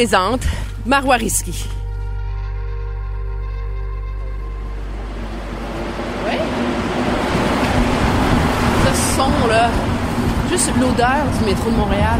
présente 0.00 0.46
Marois 0.86 1.16
Risky. 1.16 1.66
Oui? 6.26 6.36
Ce 8.86 9.14
son, 9.14 9.46
là, 9.46 9.68
juste 10.50 10.70
l'odeur 10.80 11.06
du 11.38 11.44
métro 11.44 11.70
de 11.70 11.76
Montréal. 11.76 12.18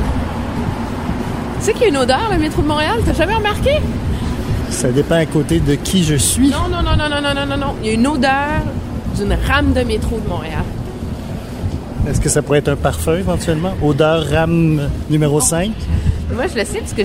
Tu 1.58 1.64
sais 1.64 1.72
qu'il 1.72 1.80
y 1.80 1.84
a 1.86 1.88
une 1.88 1.96
odeur, 1.96 2.28
le 2.30 2.36
métro 2.36 2.60
de 2.60 2.66
Montréal? 2.66 2.98
T'as 3.06 3.14
jamais 3.14 3.36
remarqué? 3.36 3.80
Ça 4.68 4.92
dépend 4.92 5.14
à 5.14 5.24
côté 5.24 5.58
de 5.58 5.74
qui 5.74 6.04
je 6.04 6.16
suis. 6.16 6.50
Non, 6.50 6.68
non, 6.70 6.82
non, 6.82 6.98
non, 6.98 7.08
non, 7.08 7.22
non, 7.22 7.34
non, 7.34 7.46
non, 7.46 7.56
non. 7.56 7.76
Il 7.80 7.86
y 7.86 7.90
a 7.92 7.94
une 7.94 8.06
odeur 8.06 8.60
d'une 9.16 9.34
rame 9.48 9.72
de 9.72 9.80
métro 9.84 10.20
de 10.22 10.28
Montréal. 10.28 10.64
Est-ce 12.06 12.20
que 12.20 12.28
ça 12.28 12.42
pourrait 12.42 12.58
être 12.58 12.68
un 12.68 12.76
parfum 12.76 13.16
éventuellement? 13.16 13.72
Odeur 13.82 14.26
rame 14.30 14.90
numéro 15.08 15.40
5? 15.40 15.70
Moi, 16.34 16.44
je 16.46 16.58
le 16.58 16.64
sais 16.66 16.80
parce 16.80 16.92
que 16.92 17.02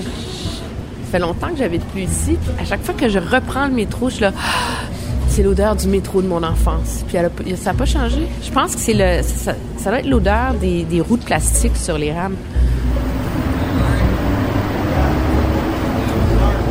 fait 1.16 1.22
longtemps 1.22 1.48
que 1.48 1.56
j'habite 1.56 1.84
plus 1.86 2.02
ici. 2.02 2.36
À 2.60 2.64
chaque 2.66 2.82
fois 2.84 2.94
que 2.94 3.08
je 3.08 3.18
reprends 3.18 3.66
le 3.68 3.72
métro, 3.72 4.08
je 4.10 4.14
suis 4.16 4.22
là. 4.22 4.32
Ah, 4.36 4.40
C'est 5.28 5.42
l'odeur 5.42 5.74
du 5.76 5.88
métro 5.88 6.20
de 6.22 6.28
mon 6.28 6.42
enfance. 6.42 7.04
Puis 7.08 7.16
elle 7.16 7.26
a 7.26 7.30
pas- 7.30 7.42
ça 7.56 7.72
n'a 7.72 7.78
pas 7.78 7.84
changé. 7.86 8.26
Je 8.42 8.50
pense 8.50 8.74
que 8.74 8.80
c'est 8.80 8.94
le, 8.94 9.22
ça, 9.22 9.52
ça 9.78 9.90
doit 9.90 9.98
être 10.00 10.06
l'odeur 10.08 10.54
des, 10.60 10.84
des 10.84 11.00
roues 11.00 11.16
de 11.16 11.24
plastique 11.24 11.76
sur 11.76 11.98
les 11.98 12.12
rames. 12.12 12.36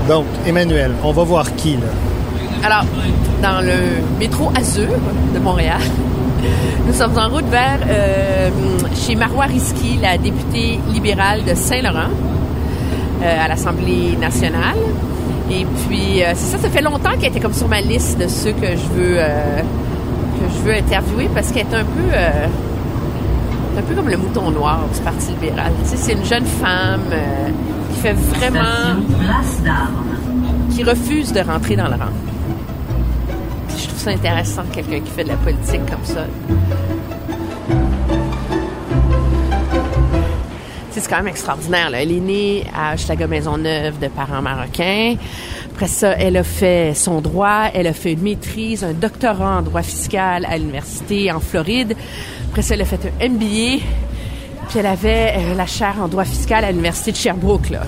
Donc, 0.07 0.25
Emmanuel, 0.45 0.91
on 1.03 1.11
va 1.11 1.23
voir 1.23 1.55
qui, 1.55 1.73
là? 1.77 1.87
Alors, 2.63 2.85
dans 3.41 3.61
le 3.61 4.17
métro 4.19 4.52
Azur 4.57 4.87
de 5.33 5.39
Montréal, 5.39 5.81
nous 6.87 6.93
sommes 6.93 7.17
en 7.17 7.30
route 7.30 7.45
vers 7.49 7.80
euh, 7.87 8.49
chez 8.95 9.15
Marois 9.15 9.45
Risky, 9.45 9.99
la 10.02 10.17
députée 10.17 10.80
libérale 10.93 11.43
de 11.43 11.53
Saint-Laurent, 11.55 12.09
à 13.25 13.47
l'Assemblée 13.47 14.17
nationale. 14.19 14.77
Et 15.49 15.65
puis, 15.87 16.23
euh, 16.23 16.31
c'est 16.35 16.57
ça, 16.57 16.57
ça 16.57 16.69
fait 16.69 16.81
longtemps 16.81 17.11
qu'elle 17.19 17.29
était 17.29 17.39
comme 17.39 17.53
sur 17.53 17.67
ma 17.67 17.81
liste 17.81 18.17
de 18.19 18.27
ceux 18.27 18.51
que 18.51 18.67
je 18.67 18.87
veux, 18.93 19.15
euh, 19.19 19.59
que 19.59 20.53
je 20.53 20.59
veux 20.63 20.75
interviewer 20.75 21.29
parce 21.33 21.51
qu'elle 21.51 21.67
est 21.67 21.75
un 21.75 21.83
peu, 21.83 22.09
euh, 22.13 22.47
un 23.77 23.81
peu 23.81 23.93
comme 23.93 24.09
le 24.09 24.17
mouton 24.17 24.49
noir 24.51 24.81
du 24.93 24.99
Parti 25.01 25.31
libéral. 25.31 25.71
Tu 25.83 25.89
sais, 25.89 25.97
c'est 25.97 26.13
une 26.13 26.25
jeune 26.25 26.45
femme 26.45 27.01
euh, 27.11 27.49
qui 27.93 27.99
fait 28.01 28.13
vraiment 28.13 29.01
qui 30.71 30.83
refuse 30.83 31.31
de 31.31 31.39
rentrer 31.41 31.75
dans 31.75 31.87
le 31.87 31.95
rang. 31.95 32.11
Puis 33.69 33.77
je 33.83 33.87
trouve 33.87 33.99
ça 33.99 34.09
intéressant, 34.09 34.63
quelqu'un 34.73 34.99
qui 34.99 35.11
fait 35.11 35.23
de 35.23 35.29
la 35.29 35.37
politique 35.37 35.85
comme 35.85 36.03
ça. 36.03 36.25
C'est 40.97 41.09
quand 41.09 41.17
même 41.17 41.27
extraordinaire. 41.27 41.89
Là. 41.89 42.01
Elle 42.01 42.11
est 42.13 42.21
née 42.21 42.63
à 42.73 42.93
Hochelaga 42.93 43.27
Maisonneuve 43.27 43.99
de 43.99 44.07
parents 44.07 44.41
marocains. 44.41 45.15
Après 45.73 45.87
ça, 45.87 46.14
elle 46.17 46.37
a 46.37 46.43
fait 46.43 46.93
son 46.95 47.20
droit. 47.20 47.65
Elle 47.73 47.87
a 47.87 47.93
fait 47.93 48.14
une 48.14 48.21
maîtrise, 48.21 48.83
un 48.83 48.93
doctorat 48.93 49.58
en 49.58 49.61
droit 49.61 49.81
fiscal 49.81 50.45
à 50.49 50.58
l'université 50.58 51.31
en 51.33 51.42
Floride. 51.42 51.95
Après 52.49 52.61
ça, 52.61 52.75
elle 52.75 52.81
a 52.81 52.86
fait 52.86 53.11
un 53.21 53.27
MBA. 53.30 53.83
Puis 54.70 54.80
elle 54.80 54.86
avait 54.86 55.33
euh, 55.37 55.53
la 55.55 55.65
chaire 55.65 55.95
en 56.02 56.08
droit 56.08 56.23
fiscal 56.23 56.64
à 56.64 56.71
l'université 56.71 57.11
de 57.11 57.17
Sherbrooke. 57.17 57.70
Là. 57.71 57.81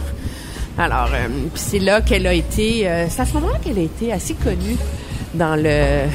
Alors, 0.77 1.09
euh, 1.13 1.27
c'est 1.55 1.79
là 1.79 2.01
qu'elle 2.01 2.27
a 2.27 2.33
été. 2.33 2.87
euh, 2.89 3.05
c'est 3.09 3.21
à 3.21 3.25
ce 3.25 3.33
moment-là 3.35 3.57
qu'elle 3.63 3.79
a 3.79 3.83
été 3.83 4.11
assez 4.11 4.33
connue 4.33 4.75
dans 5.33 5.55
le 5.55 6.07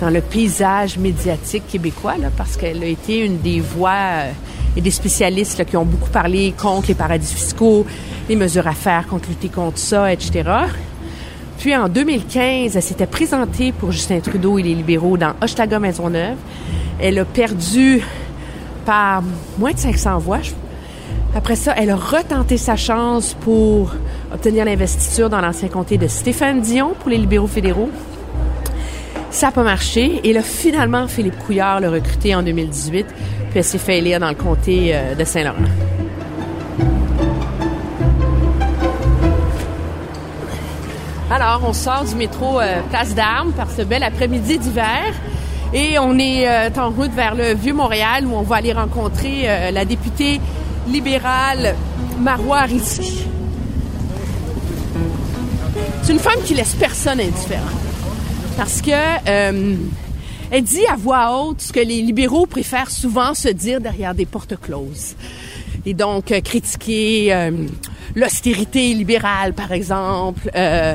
dans 0.00 0.10
le 0.10 0.20
paysage 0.20 0.98
médiatique 0.98 1.62
québécois, 1.68 2.16
là, 2.18 2.28
parce 2.36 2.56
qu'elle 2.56 2.82
a 2.82 2.86
été 2.86 3.24
une 3.24 3.38
des 3.38 3.60
voix 3.60 4.24
euh, 4.72 4.78
et 4.78 4.80
des 4.80 4.90
spécialistes 4.90 5.64
qui 5.64 5.76
ont 5.76 5.84
beaucoup 5.84 6.10
parlé 6.10 6.54
contre 6.60 6.88
les 6.88 6.94
paradis 6.94 7.32
fiscaux, 7.32 7.86
les 8.28 8.36
mesures 8.36 8.66
à 8.66 8.72
faire 8.72 9.06
contre 9.06 9.28
lutter 9.28 9.48
contre 9.48 9.78
ça, 9.78 10.12
etc. 10.12 10.42
Puis 11.58 11.76
en 11.76 11.88
2015, 11.88 12.76
elle 12.76 12.82
s'était 12.82 13.06
présentée 13.06 13.72
pour 13.72 13.92
Justin 13.92 14.20
Trudeau 14.20 14.58
et 14.58 14.62
les 14.62 14.74
libéraux 14.74 15.16
dans 15.16 15.34
Hochelaga 15.40 15.78
Maisonneuve. 15.78 16.36
Elle 17.00 17.18
a 17.18 17.24
perdu 17.24 18.02
par 18.84 19.22
moins 19.58 19.72
de 19.72 19.78
500 19.78 20.18
voix. 20.18 20.40
Après 21.34 21.56
ça, 21.56 21.74
elle 21.76 21.90
a 21.90 21.96
retenté 21.96 22.56
sa 22.56 22.76
chance 22.76 23.34
pour 23.40 23.94
obtenir 24.32 24.64
l'investiture 24.64 25.30
dans 25.30 25.40
l'ancien 25.40 25.68
comté 25.68 25.96
de 25.98 26.06
Stéphane 26.06 26.60
Dion 26.60 26.94
pour 26.98 27.10
les 27.10 27.18
libéraux 27.18 27.46
fédéraux. 27.46 27.90
Ça 29.32 29.46
n'a 29.46 29.52
pas 29.52 29.62
marché. 29.62 30.20
Et 30.24 30.34
là, 30.34 30.42
finalement, 30.42 31.08
Philippe 31.08 31.38
Couillard 31.38 31.80
l'a 31.80 31.90
recruté 31.90 32.34
en 32.34 32.42
2018, 32.42 33.06
puis 33.06 33.16
elle 33.54 33.64
s'est 33.64 33.78
fait 33.78 33.98
élire 33.98 34.20
dans 34.20 34.28
le 34.28 34.34
comté 34.34 34.90
euh, 34.92 35.14
de 35.14 35.24
Saint-Laurent. 35.24 35.56
Alors, 41.30 41.62
on 41.66 41.72
sort 41.72 42.04
du 42.04 42.14
métro 42.14 42.60
euh, 42.60 42.82
Place 42.90 43.14
d'Armes 43.14 43.52
par 43.52 43.70
ce 43.70 43.80
bel 43.80 44.02
après-midi 44.02 44.58
d'hiver 44.58 45.14
et 45.72 45.98
on 45.98 46.18
est 46.18 46.46
euh, 46.46 46.68
en 46.76 46.90
route 46.90 47.12
vers 47.12 47.34
le 47.34 47.54
Vieux-Montréal 47.54 48.26
où 48.26 48.34
on 48.34 48.42
va 48.42 48.56
aller 48.56 48.74
rencontrer 48.74 49.46
la 49.72 49.86
députée 49.86 50.42
libérale 50.88 51.74
Marois 52.20 52.62
Risky. 52.62 53.24
C'est 56.02 56.12
une 56.12 56.18
femme 56.18 56.42
qui 56.44 56.52
laisse 56.52 56.74
personne 56.74 57.18
indifférent 57.18 57.81
parce 58.56 58.82
que 58.82 58.90
euh, 59.28 59.76
elle 60.50 60.64
dit 60.64 60.86
à 60.86 60.96
voix 60.96 61.42
haute 61.42 61.60
ce 61.60 61.72
que 61.72 61.80
les 61.80 62.02
libéraux 62.02 62.46
préfèrent 62.46 62.90
souvent 62.90 63.34
se 63.34 63.48
dire 63.48 63.80
derrière 63.80 64.14
des 64.14 64.26
portes 64.26 64.58
closes. 64.60 65.14
Et 65.86 65.94
donc 65.94 66.30
euh, 66.30 66.40
critiquer 66.40 67.32
euh, 67.32 67.50
l'austérité 68.14 68.94
libérale, 68.94 69.54
par 69.54 69.72
exemple, 69.72 70.50
euh, 70.54 70.94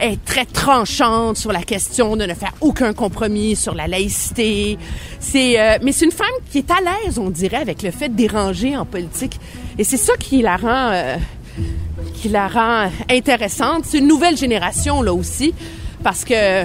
est 0.00 0.24
très 0.24 0.44
tranchante 0.44 1.36
sur 1.36 1.52
la 1.52 1.62
question 1.62 2.16
de 2.16 2.24
ne 2.24 2.34
faire 2.34 2.52
aucun 2.60 2.92
compromis 2.92 3.56
sur 3.56 3.74
la 3.74 3.86
laïcité. 3.86 4.78
C'est, 5.20 5.60
euh, 5.60 5.78
mais 5.82 5.92
c'est 5.92 6.06
une 6.06 6.12
femme 6.12 6.26
qui 6.50 6.58
est 6.58 6.70
à 6.70 6.78
l'aise, 6.80 7.18
on 7.18 7.30
dirait, 7.30 7.58
avec 7.58 7.82
le 7.82 7.90
fait 7.90 8.08
de 8.08 8.14
déranger 8.14 8.76
en 8.76 8.84
politique. 8.84 9.38
Et 9.78 9.84
c'est 9.84 9.96
ça 9.96 10.14
qui 10.18 10.42
la 10.42 10.56
rend, 10.56 10.90
euh, 10.92 11.16
qui 12.14 12.28
la 12.28 12.48
rend 12.48 12.90
intéressante. 13.10 13.84
C'est 13.84 13.98
une 13.98 14.08
nouvelle 14.08 14.36
génération 14.36 15.02
là 15.02 15.12
aussi, 15.12 15.54
parce 16.04 16.24
que 16.24 16.64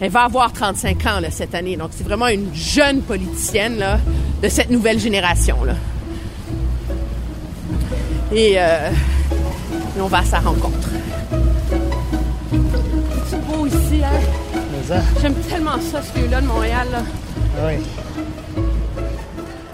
elle 0.00 0.10
va 0.10 0.22
avoir 0.22 0.52
35 0.52 1.06
ans 1.06 1.20
là, 1.20 1.30
cette 1.30 1.54
année. 1.54 1.76
Donc 1.76 1.90
c'est 1.92 2.04
vraiment 2.04 2.26
une 2.28 2.52
jeune 2.54 3.02
politicienne 3.02 3.78
là, 3.78 4.00
de 4.42 4.48
cette 4.48 4.70
nouvelle 4.70 4.98
génération 4.98 5.62
là. 5.62 5.74
Et, 8.32 8.54
euh, 8.56 8.90
et 9.96 10.00
on 10.00 10.06
va 10.06 10.18
à 10.18 10.24
sa 10.24 10.40
rencontre. 10.40 10.88
C'est 13.28 13.46
beau 13.46 13.66
ici, 13.66 14.02
hein? 14.02 15.00
J'aime 15.20 15.34
tellement 15.34 15.78
ça, 15.80 16.00
ce 16.02 16.18
lieu-là 16.18 16.40
de 16.40 16.46
Montréal. 16.46 16.88
Là. 16.90 17.02
ah 17.60 17.66
oui. 17.66 17.84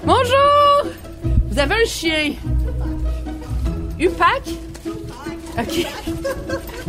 Bonjour! 0.05 0.93
Vous 1.51 1.59
avez 1.59 1.75
un 1.75 1.87
chien? 1.87 2.33
Upac? 3.99 4.43
OK. 5.57 5.87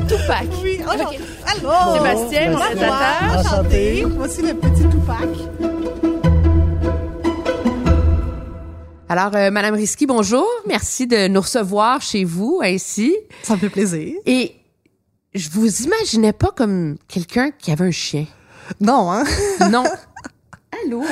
Tupac. 0.08 0.48
Oui, 0.64 0.80
oh, 0.82 0.92
OK. 0.92 1.20
Allô! 1.46 1.94
Sébastien, 1.98 2.52
mon 2.52 2.58
Bonjour. 2.58 2.74
réalisateur. 2.74 3.38
Enchanté. 3.40 4.04
Voici 4.06 4.42
le 4.42 4.54
petit 4.56 4.90
Tupac. 4.90 5.30
Alors, 9.08 9.36
euh, 9.36 9.52
Madame 9.52 9.76
Risky, 9.76 10.08
bonjour. 10.08 10.48
Merci 10.68 11.06
de 11.06 11.28
nous 11.28 11.42
recevoir 11.42 12.02
chez 12.02 12.24
vous, 12.24 12.60
ainsi. 12.64 13.16
Ça 13.44 13.54
me 13.54 13.60
fait 13.60 13.70
plaisir. 13.70 14.16
Et 14.26 14.56
je 15.36 15.50
vous 15.52 15.84
imaginais 15.84 16.34
pas 16.34 16.52
comme 16.56 16.98
quelqu'un 17.08 17.52
qui 17.52 17.72
avait 17.72 17.86
un 17.86 17.92
chien. 17.92 18.26
Non, 18.82 19.12
hein? 19.12 19.26
Non. 19.70 19.84
Allô? 20.86 21.04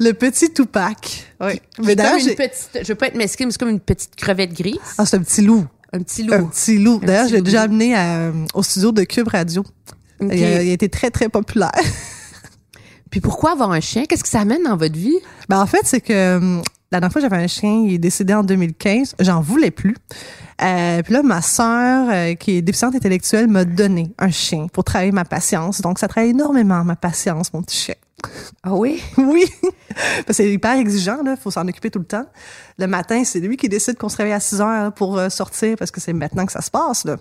Le 0.00 0.12
petit 0.12 0.50
Tupac. 0.52 1.26
Oui. 1.40 1.60
Mais 1.78 1.94
d'ailleurs, 1.94 2.18
Comme 2.18 2.28
une 2.28 2.34
petite, 2.36 2.70
je 2.82 2.88
veux 2.88 2.94
pas 2.94 3.08
être 3.08 3.16
mesquine, 3.16 3.46
mais 3.46 3.52
c'est 3.52 3.58
comme 3.58 3.68
une 3.68 3.80
petite 3.80 4.16
crevette 4.16 4.54
grise. 4.54 4.78
Ah, 4.96 5.04
c'est 5.04 5.16
un 5.16 5.22
petit 5.22 5.42
loup. 5.42 5.66
Un 5.92 6.00
petit 6.02 6.26
Un 6.30 6.38
loup. 6.38 6.46
petit 6.48 6.78
loup. 6.78 7.00
D'ailleurs, 7.02 7.28
je 7.28 7.34
l'ai 7.34 7.42
déjà 7.42 7.62
amené 7.62 7.94
à- 7.94 8.32
au 8.54 8.62
studio 8.62 8.92
de 8.92 9.02
Cube 9.04 9.28
Radio. 9.28 9.64
Il, 10.20 10.30
a, 10.44 10.62
il 10.62 10.70
a 10.70 10.72
été 10.72 10.88
très, 10.88 11.10
très 11.10 11.28
populaire. 11.28 11.72
Puis 13.10 13.20
pourquoi 13.20 13.52
avoir 13.52 13.70
un 13.72 13.80
chien? 13.80 14.04
Qu'est-ce 14.08 14.22
que 14.22 14.28
ça 14.28 14.40
amène 14.40 14.62
dans 14.62 14.76
votre 14.76 14.96
vie? 14.96 15.16
Ben, 15.48 15.60
en 15.60 15.66
fait, 15.66 15.82
c'est 15.84 16.00
que 16.00 16.36
hum, 16.38 16.62
La 16.90 17.00
dernière 17.00 17.12
fois, 17.12 17.20
j'avais 17.20 17.36
un 17.42 17.46
chien, 17.46 17.84
il 17.86 17.94
est 17.94 17.98
décédé 17.98 18.32
en 18.34 18.42
2015. 18.42 19.16
J'en 19.20 19.40
voulais 19.40 19.70
plus. 19.70 19.96
Euh, 20.62 21.02
puis 21.02 21.12
là, 21.12 21.22
ma 21.22 21.42
sœur, 21.42 22.08
euh, 22.10 22.34
qui 22.34 22.52
est 22.52 22.62
déficiente 22.62 22.94
intellectuelle, 22.94 23.48
m'a 23.48 23.64
donné 23.64 24.12
un 24.18 24.30
chien 24.30 24.66
pour 24.72 24.84
travailler 24.84 25.10
ma 25.12 25.24
patience. 25.24 25.80
Donc, 25.80 25.98
ça 25.98 26.06
travaille 26.08 26.30
énormément 26.30 26.84
ma 26.84 26.94
patience, 26.96 27.52
mon 27.52 27.62
petit 27.62 27.76
chien. 27.76 27.94
Ah 28.62 28.74
oui? 28.74 29.02
Oui, 29.18 29.44
parce 29.90 30.24
que 30.26 30.32
c'est 30.32 30.50
hyper 30.52 30.72
exigeant, 30.76 31.22
là. 31.22 31.36
Faut 31.36 31.50
s'en 31.50 31.66
occuper 31.68 31.90
tout 31.90 31.98
le 31.98 32.04
temps. 32.04 32.26
Le 32.78 32.86
matin, 32.86 33.22
c'est 33.24 33.40
lui 33.40 33.56
qui 33.56 33.68
décide 33.68 33.96
qu'on 33.98 34.08
se 34.08 34.16
réveille 34.16 34.32
à 34.32 34.40
6 34.40 34.60
heures 34.60 34.92
pour 34.92 35.18
euh, 35.18 35.28
sortir 35.28 35.76
parce 35.78 35.90
que 35.90 36.00
c'est 36.00 36.12
maintenant 36.12 36.46
que 36.46 36.52
ça 36.52 36.60
se 36.62 36.70
passe, 36.70 37.04
là. 37.04 37.16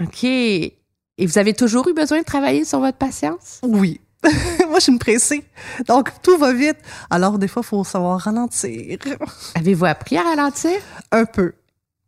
OK. 0.00 0.24
Et 0.24 1.26
vous 1.26 1.38
avez 1.38 1.54
toujours 1.54 1.86
eu 1.88 1.94
besoin 1.94 2.20
de 2.20 2.24
travailler 2.24 2.64
sur 2.64 2.80
votre 2.80 2.98
patience? 2.98 3.60
Oui. 3.62 4.00
Moi, 4.24 4.76
je 4.78 4.80
suis 4.84 4.92
une 4.92 4.98
pressée. 4.98 5.44
Donc, 5.88 6.10
tout 6.22 6.38
va 6.38 6.52
vite. 6.52 6.78
Alors, 7.10 7.38
des 7.38 7.48
fois, 7.48 7.62
il 7.64 7.68
faut 7.68 7.84
savoir 7.84 8.20
ralentir. 8.20 8.98
Avez-vous 9.54 9.84
appris 9.84 10.16
à 10.16 10.22
ralentir? 10.22 10.72
Un 11.10 11.24
peu. 11.24 11.52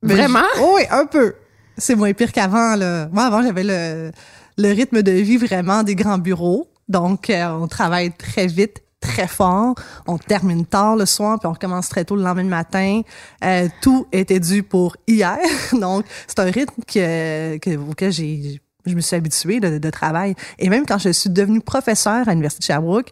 Mais 0.03 0.15
Vraiment? 0.15 0.41
je- 0.57 0.61
Oh 0.63 0.73
oui, 0.77 0.83
un 0.91 1.07
peu. 1.07 1.35
C'est 1.77 1.95
moins 1.97 2.13
pire 2.13 2.31
qu'avant, 2.33 2.77
là. 2.77 3.09
Moi, 3.13 3.25
avant, 3.25 3.43
j'avais 3.43 3.65
le, 3.65 4.13
le 4.59 4.69
rythme 4.73 5.03
de 5.03 5.11
vie 5.13 5.37
vraiment 5.39 5.83
des 5.83 5.95
grands 5.97 6.19
bureaux. 6.19 6.69
Donc, 6.89 7.31
euh, 7.31 7.49
on 7.51 7.67
travaille 7.69 8.13
très 8.13 8.47
vite, 8.47 8.83
très 9.01 9.27
fort. 9.27 9.75
On 10.07 10.19
termine 10.19 10.65
tard 10.67 10.97
le 10.97 11.07
soir, 11.07 11.39
puis 11.39 11.47
on 11.47 11.53
recommence 11.53 11.89
très 11.89 12.05
tôt 12.05 12.17
le 12.17 12.23
lendemain 12.23 12.45
matin. 12.45 13.03
Euh, 13.45 13.69
tout 13.83 14.07
était 14.13 14.41
dû 14.41 14.63
pour 14.63 14.97
hier. 15.07 15.39
Donc, 15.73 16.05
c'est 16.27 16.39
un 16.41 16.51
rythme 16.51 16.83
que, 16.87 17.57
que, 17.59 17.77
auquel 17.77 18.13
j'ai, 18.13 18.61
je 18.87 18.95
me 18.95 19.01
suis 19.01 19.17
habituée 19.17 19.61
de, 19.61 19.79
de 19.79 19.91
travail. 19.91 20.35
Et 20.59 20.69
même 20.69 20.87
quand 20.87 20.99
je 20.99 21.11
suis 21.11 21.31
devenue 21.31 21.61
professeure 21.61 22.27
à 22.29 22.31
l'Université 22.31 22.61
de 22.61 22.65
Sherbrooke, 22.67 23.11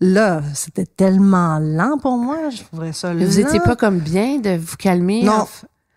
là, 0.00 0.42
c'était 0.54 0.86
tellement 0.86 1.58
lent 1.60 1.98
pour 2.00 2.16
moi. 2.18 2.50
Je 2.50 2.62
trouvais 2.62 2.92
ça 2.92 3.12
Vous 3.14 3.20
lent. 3.20 3.30
étiez 3.48 3.60
pas 3.60 3.76
comme 3.76 3.98
bien 4.00 4.38
de 4.38 4.56
vous 4.56 4.76
calmer? 4.76 5.22
Non. 5.22 5.46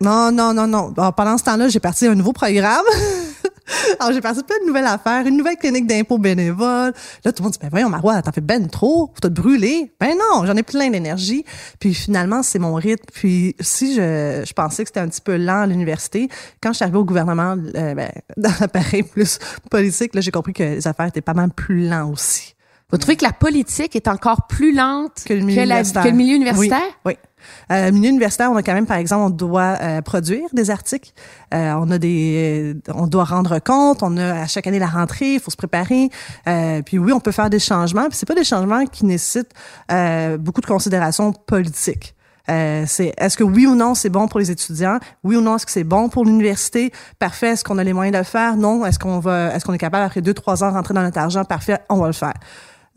Non, 0.00 0.30
non, 0.30 0.54
non, 0.54 0.66
non. 0.68 0.92
Pendant 1.12 1.36
ce 1.36 1.44
temps-là, 1.44 1.68
j'ai 1.68 1.80
parti 1.80 2.06
un 2.06 2.14
nouveau 2.14 2.32
programme. 2.32 2.84
Alors, 4.00 4.12
j'ai 4.12 4.20
parti 4.20 4.42
plein 4.42 4.58
de 4.62 4.66
nouvelles 4.66 4.86
affaires, 4.86 5.26
une 5.26 5.36
nouvelle 5.36 5.56
clinique 5.56 5.86
d'impôt 5.86 6.18
bénévole. 6.18 6.92
Là, 7.24 7.32
tout 7.32 7.42
le 7.42 7.44
monde 7.44 7.52
dit, 7.52 7.58
ben 7.60 7.68
voyons, 7.70 7.88
Marois, 7.88 8.20
t'en 8.22 8.32
fais 8.32 8.40
ben 8.40 8.68
trop, 8.68 9.10
faut 9.14 9.20
te 9.20 9.28
brûler. 9.28 9.92
Ben 10.00 10.16
non, 10.16 10.46
j'en 10.46 10.56
ai 10.56 10.62
plein 10.62 10.90
d'énergie. 10.90 11.44
Puis 11.78 11.94
finalement, 11.94 12.42
c'est 12.42 12.58
mon 12.58 12.74
rythme. 12.74 13.04
Puis 13.12 13.54
si 13.60 13.94
je, 13.94 14.44
je 14.46 14.52
pensais 14.52 14.84
que 14.84 14.88
c'était 14.88 15.00
un 15.00 15.08
petit 15.08 15.20
peu 15.20 15.36
lent 15.36 15.62
à 15.62 15.66
l'université, 15.66 16.28
quand 16.62 16.70
je 16.70 16.76
suis 16.76 16.84
arrivée 16.84 16.98
au 16.98 17.04
gouvernement, 17.04 17.56
euh, 17.74 17.94
ben, 17.94 18.10
dans 18.36 18.52
l'appareil 18.60 19.02
plus 19.02 19.38
politique, 19.70 20.14
là, 20.14 20.20
j'ai 20.20 20.30
compris 20.30 20.52
que 20.52 20.62
les 20.62 20.86
affaires 20.86 21.06
étaient 21.06 21.20
pas 21.20 21.34
mal 21.34 21.50
plus 21.50 21.88
lents 21.88 22.10
aussi. 22.10 22.54
Vous 22.90 22.96
trouvez 22.96 23.16
que 23.16 23.24
la 23.24 23.32
politique 23.32 23.94
est 23.96 24.08
encore 24.08 24.46
plus 24.46 24.74
lente 24.74 25.22
que 25.26 25.34
le 25.34 25.40
milieu 25.40 25.56
la- 25.58 25.64
universitaire. 25.64 26.04
que 26.04 26.08
le 26.08 26.14
milieu 26.14 26.36
universitaire? 26.36 26.80
Oui. 27.04 27.12
oui. 27.12 27.27
Euh, 27.72 27.92
milieu 27.92 28.08
universitaire, 28.10 28.50
on 28.50 28.56
a 28.56 28.62
quand 28.62 28.74
même, 28.74 28.86
par 28.86 28.96
exemple, 28.96 29.22
on 29.22 29.30
doit 29.30 29.76
euh, 29.80 30.02
produire 30.02 30.48
des 30.52 30.70
articles. 30.70 31.12
Euh, 31.54 31.72
on 31.74 31.90
a 31.90 31.98
des, 31.98 32.74
euh, 32.88 32.92
on 32.94 33.06
doit 33.06 33.24
rendre 33.24 33.58
compte. 33.58 34.02
On 34.02 34.16
a 34.16 34.42
à 34.42 34.46
chaque 34.46 34.66
année 34.66 34.78
la 34.78 34.86
rentrée, 34.86 35.34
il 35.34 35.40
faut 35.40 35.50
se 35.50 35.56
préparer. 35.56 36.10
Euh, 36.48 36.82
puis 36.82 36.98
oui, 36.98 37.12
on 37.12 37.20
peut 37.20 37.32
faire 37.32 37.50
des 37.50 37.58
changements. 37.58 38.08
Puis 38.08 38.18
c'est 38.18 38.26
pas 38.26 38.34
des 38.34 38.44
changements 38.44 38.84
qui 38.86 39.04
nécessitent 39.04 39.52
euh, 39.90 40.38
beaucoup 40.38 40.60
de 40.60 40.66
considérations 40.66 41.32
politiques. 41.32 42.14
Euh, 42.50 42.84
c'est 42.86 43.12
est-ce 43.18 43.36
que 43.36 43.44
oui 43.44 43.66
ou 43.66 43.74
non 43.74 43.94
c'est 43.94 44.08
bon 44.08 44.26
pour 44.26 44.40
les 44.40 44.50
étudiants? 44.50 44.98
Oui 45.22 45.36
ou 45.36 45.40
non 45.40 45.56
est-ce 45.56 45.66
que 45.66 45.72
c'est 45.72 45.84
bon 45.84 46.08
pour 46.08 46.24
l'université? 46.24 46.92
Parfait 47.18 47.48
est-ce 47.48 47.64
qu'on 47.64 47.76
a 47.76 47.84
les 47.84 47.92
moyens 47.92 48.14
de 48.14 48.18
le 48.18 48.24
faire? 48.24 48.56
Non 48.56 48.86
est-ce 48.86 48.98
qu'on 48.98 49.18
va 49.18 49.54
est-ce 49.54 49.66
qu'on 49.66 49.74
est 49.74 49.78
capable 49.78 50.04
après 50.04 50.22
deux 50.22 50.32
trois 50.32 50.64
ans 50.64 50.70
rentrer 50.72 50.94
dans 50.94 51.02
notre 51.02 51.18
argent? 51.18 51.44
Parfait 51.44 51.78
on 51.90 51.96
va 51.96 52.06
le 52.06 52.14
faire 52.14 52.32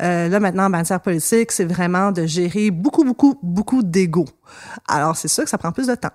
euh, 0.01 0.29
là, 0.29 0.39
maintenant, 0.39 0.65
en 0.65 0.69
matière 0.69 1.01
politique, 1.01 1.51
c'est 1.51 1.65
vraiment 1.65 2.11
de 2.11 2.25
gérer 2.25 2.71
beaucoup, 2.71 3.03
beaucoup, 3.03 3.37
beaucoup 3.43 3.83
d'ego. 3.83 4.25
Alors, 4.87 5.15
c'est 5.15 5.27
sûr 5.27 5.43
que 5.43 5.49
ça 5.49 5.57
prend 5.57 5.71
plus 5.71 5.87
de 5.87 5.95
temps. 5.95 6.11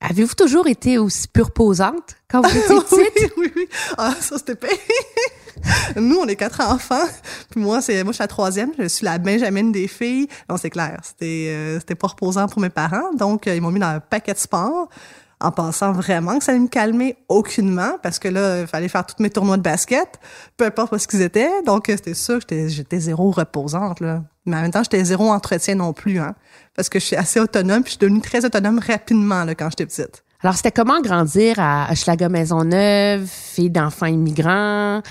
Avez-vous 0.00 0.34
toujours 0.34 0.66
été 0.66 0.98
aussi 0.98 1.28
purposante 1.28 2.16
quand 2.28 2.42
vous 2.42 2.56
étiez 2.56 2.76
petite? 2.80 3.32
oui, 3.36 3.46
oui, 3.46 3.52
oui. 3.54 3.68
Ah, 3.96 4.14
ça, 4.18 4.36
c'était 4.36 4.56
pire. 4.56 4.70
Nous, 5.96 6.16
on 6.16 6.26
est 6.26 6.34
quatre 6.34 6.60
enfants. 6.60 7.06
Puis 7.50 7.60
moi, 7.60 7.80
c'est, 7.80 8.02
moi, 8.02 8.10
je 8.10 8.16
suis 8.16 8.22
la 8.22 8.28
troisième. 8.28 8.72
Je 8.78 8.88
suis 8.88 9.04
la 9.04 9.18
Benjamin 9.18 9.70
des 9.70 9.86
filles. 9.86 10.26
Non, 10.48 10.56
c'est 10.56 10.70
clair. 10.70 10.98
C'était, 11.04 11.50
euh, 11.50 11.78
c'était 11.78 11.94
pas 11.94 12.08
reposant 12.08 12.48
pour 12.48 12.60
mes 12.60 12.70
parents. 12.70 13.12
Donc, 13.14 13.46
euh, 13.46 13.54
ils 13.54 13.62
m'ont 13.62 13.70
mis 13.70 13.78
dans 13.78 13.86
un 13.86 14.00
paquet 14.00 14.32
de 14.32 14.38
sport 14.38 14.88
en 15.42 15.50
pensant 15.50 15.92
vraiment 15.92 16.38
que 16.38 16.44
ça 16.44 16.52
allait 16.52 16.60
me 16.60 16.68
calmer 16.68 17.16
aucunement 17.28 17.98
parce 18.02 18.18
que 18.18 18.28
là, 18.28 18.60
il 18.60 18.66
fallait 18.66 18.88
faire 18.88 19.04
tous 19.04 19.20
mes 19.20 19.28
tournois 19.28 19.56
de 19.56 19.62
basket, 19.62 20.20
peu 20.56 20.64
importe 20.64 20.96
ce 20.98 21.08
qu'ils 21.08 21.22
étaient. 21.22 21.50
Donc, 21.66 21.88
euh, 21.88 21.96
c'était 21.96 22.14
sûr 22.14 22.44
que 22.46 22.68
j'étais, 22.68 23.00
zéro 23.00 23.30
reposante, 23.30 24.00
là. 24.00 24.22
Mais 24.46 24.56
en 24.56 24.62
même 24.62 24.70
temps, 24.70 24.82
j'étais 24.82 25.04
zéro 25.04 25.30
entretien 25.30 25.74
non 25.74 25.92
plus, 25.92 26.18
hein. 26.18 26.34
Parce 26.74 26.88
que 26.88 26.98
je 26.98 27.04
suis 27.04 27.16
assez 27.16 27.40
autonome 27.40 27.82
puis 27.82 27.92
je 27.92 27.98
suis 27.98 27.98
devenue 27.98 28.20
très 28.20 28.44
autonome 28.44 28.78
rapidement, 28.78 29.44
là, 29.44 29.54
quand 29.54 29.68
j'étais 29.70 29.86
petite. 29.86 30.24
Alors, 30.42 30.56
c'était 30.56 30.72
comment 30.72 31.00
grandir 31.00 31.56
à 31.58 31.88
Hochelaga 31.90 32.28
Maisonneuve, 32.28 33.26
fille 33.26 33.70
d'enfants 33.70 34.06
immigrants, 34.06 35.02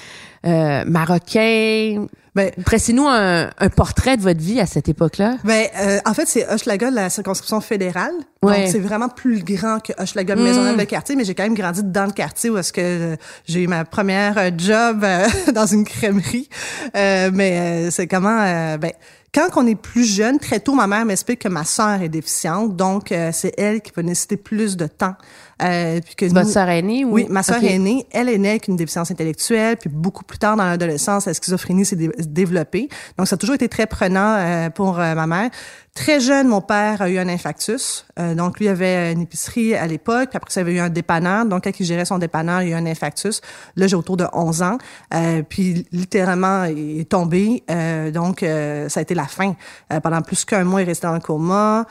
euh, 0.46 0.84
marocains? 0.86 2.06
Ben, 2.34 2.52
Dressez-nous 2.58 3.08
un, 3.08 3.50
un 3.58 3.70
portrait 3.70 4.16
de 4.16 4.22
votre 4.22 4.40
vie 4.40 4.62
à 4.62 4.66
cette 4.66 4.88
époque-là. 4.88 5.36
Ben, 5.44 5.68
euh, 5.78 6.00
en 6.06 6.14
fait, 6.14 6.26
c'est 6.28 6.48
Hochelaga, 6.48 6.90
la 6.90 7.10
circonscription 7.10 7.60
fédérale. 7.60 8.14
Ouais. 8.42 8.64
Donc, 8.64 8.72
c'est 8.72 8.80
vraiment 8.80 9.10
plus 9.10 9.44
grand 9.44 9.80
que 9.80 9.92
Hochelaga, 10.02 10.36
Maisonneuve, 10.36 10.78
le 10.78 10.86
quartier, 10.86 11.16
mais 11.16 11.26
j'ai 11.26 11.36
quand 11.36 11.44
même 11.44 11.56
grandi 11.56 11.82
dans 11.84 12.06
le 12.06 12.14
quartier 12.14 12.50
où 12.50 12.58
est-ce 12.58 12.72
que 12.72 13.18
j'ai 13.46 13.64
eu 13.64 13.68
ma 13.68 13.84
première 13.84 14.38
euh, 14.38 14.50
job 14.58 15.04
euh, 15.04 15.28
dans 15.54 15.66
une 15.66 15.84
crèmerie. 15.84 16.48
Euh, 16.96 17.32
mais 17.34 17.88
euh, 17.88 17.92
c'est 17.92 18.08
comment, 18.08 18.40
euh, 18.42 18.78
ben, 18.78 18.92
quand 19.34 19.48
on 19.56 19.66
est 19.66 19.76
plus 19.76 20.04
jeune, 20.04 20.40
très 20.40 20.60
tôt, 20.60 20.74
ma 20.74 20.88
mère 20.88 21.06
m'explique 21.06 21.40
que 21.40 21.48
ma 21.48 21.64
sœur 21.64 22.02
est 22.02 22.10
déficiente, 22.10 22.76
donc 22.76 23.14
euh, 23.14 23.30
c'est 23.32 23.54
elle 23.58 23.82
qui 23.82 23.92
va 23.96 24.04
nécessiter 24.04 24.36
plus 24.36 24.76
de 24.76 24.88
temps. 24.88 25.16
Euh, 25.64 26.00
puis 26.04 26.16
que 26.16 26.26
Votre 26.26 26.46
nous- 26.46 26.52
sœur 26.52 26.70
aînée 26.70 27.06
ou? 27.06 27.12
oui, 27.14 27.28
ma 27.30 27.44
sœur 27.44 27.64
aînée, 27.64 28.06
elle 28.12 28.30
est 28.30 28.38
née 28.38 28.50
avec 28.52 28.68
une 28.68 28.76
déficience 28.76 29.12
intellectuelle, 29.12 29.78
puis 29.78 29.90
beaucoup 29.90 30.24
plus 30.24 30.40
tard 30.40 30.56
dans 30.58 30.66
l'adolescence, 30.66 31.26
la 31.28 31.34
schizophrénie 31.34 31.86
s'est 31.86 31.96
dé- 31.96 32.10
développée. 32.20 32.90
Donc, 33.18 33.28
ça 33.28 33.36
a 33.36 33.38
toujours 33.38 33.56
été 33.56 33.70
très 33.70 33.86
prenant 33.86 34.36
euh, 34.38 34.70
pour 34.70 35.00
euh, 35.00 35.14
ma 35.16 35.28
mère. 35.28 35.50
Très 35.94 36.22
jeune, 36.22 36.48
mon 36.48 36.62
père 36.62 37.02
a 37.02 37.10
eu 37.10 37.18
un 37.18 37.28
infarctus. 37.28 38.06
Euh, 38.18 38.34
donc, 38.34 38.62
lui 38.62 38.70
avait 38.70 39.12
une 39.12 39.22
épicerie 39.22 39.76
à 39.76 39.88
l'époque, 39.88 40.30
après 40.34 40.50
ça, 40.50 40.62
avait 40.62 40.76
eu 40.76 40.80
un 40.80 40.90
dépanneur. 40.90 41.46
Donc, 41.46 41.66
quand 41.66 41.80
il 41.82 41.86
gérait 41.86 42.06
son 42.06 42.18
dépanneur, 42.18 42.62
il 42.62 42.74
a 42.74 42.78
eu 42.78 42.82
un 42.82 42.86
infarctus. 42.86 43.42
Là, 43.76 43.88
j'ai 43.88 43.98
autour 43.98 44.16
de 44.16 44.26
11 44.32 44.62
ans. 44.62 44.78
Euh, 45.14 45.44
puis, 45.44 45.86
littéralement, 45.92 46.64
il 46.64 47.02
est 47.02 47.10
tombé. 47.10 47.64
Euh, 47.70 48.10
donc, 48.10 48.40
ça 48.40 49.00
a 49.00 49.04
été 49.04 49.14
la 49.14 49.26
fin. 49.28 49.56
Pendant 50.02 50.22
plus 50.22 50.46
qu'un 50.46 50.64
mois, 50.64 50.82
il 50.82 50.86
restait 50.86 51.08
dans 51.08 51.14
le 51.14 51.20
coma. 51.20 51.86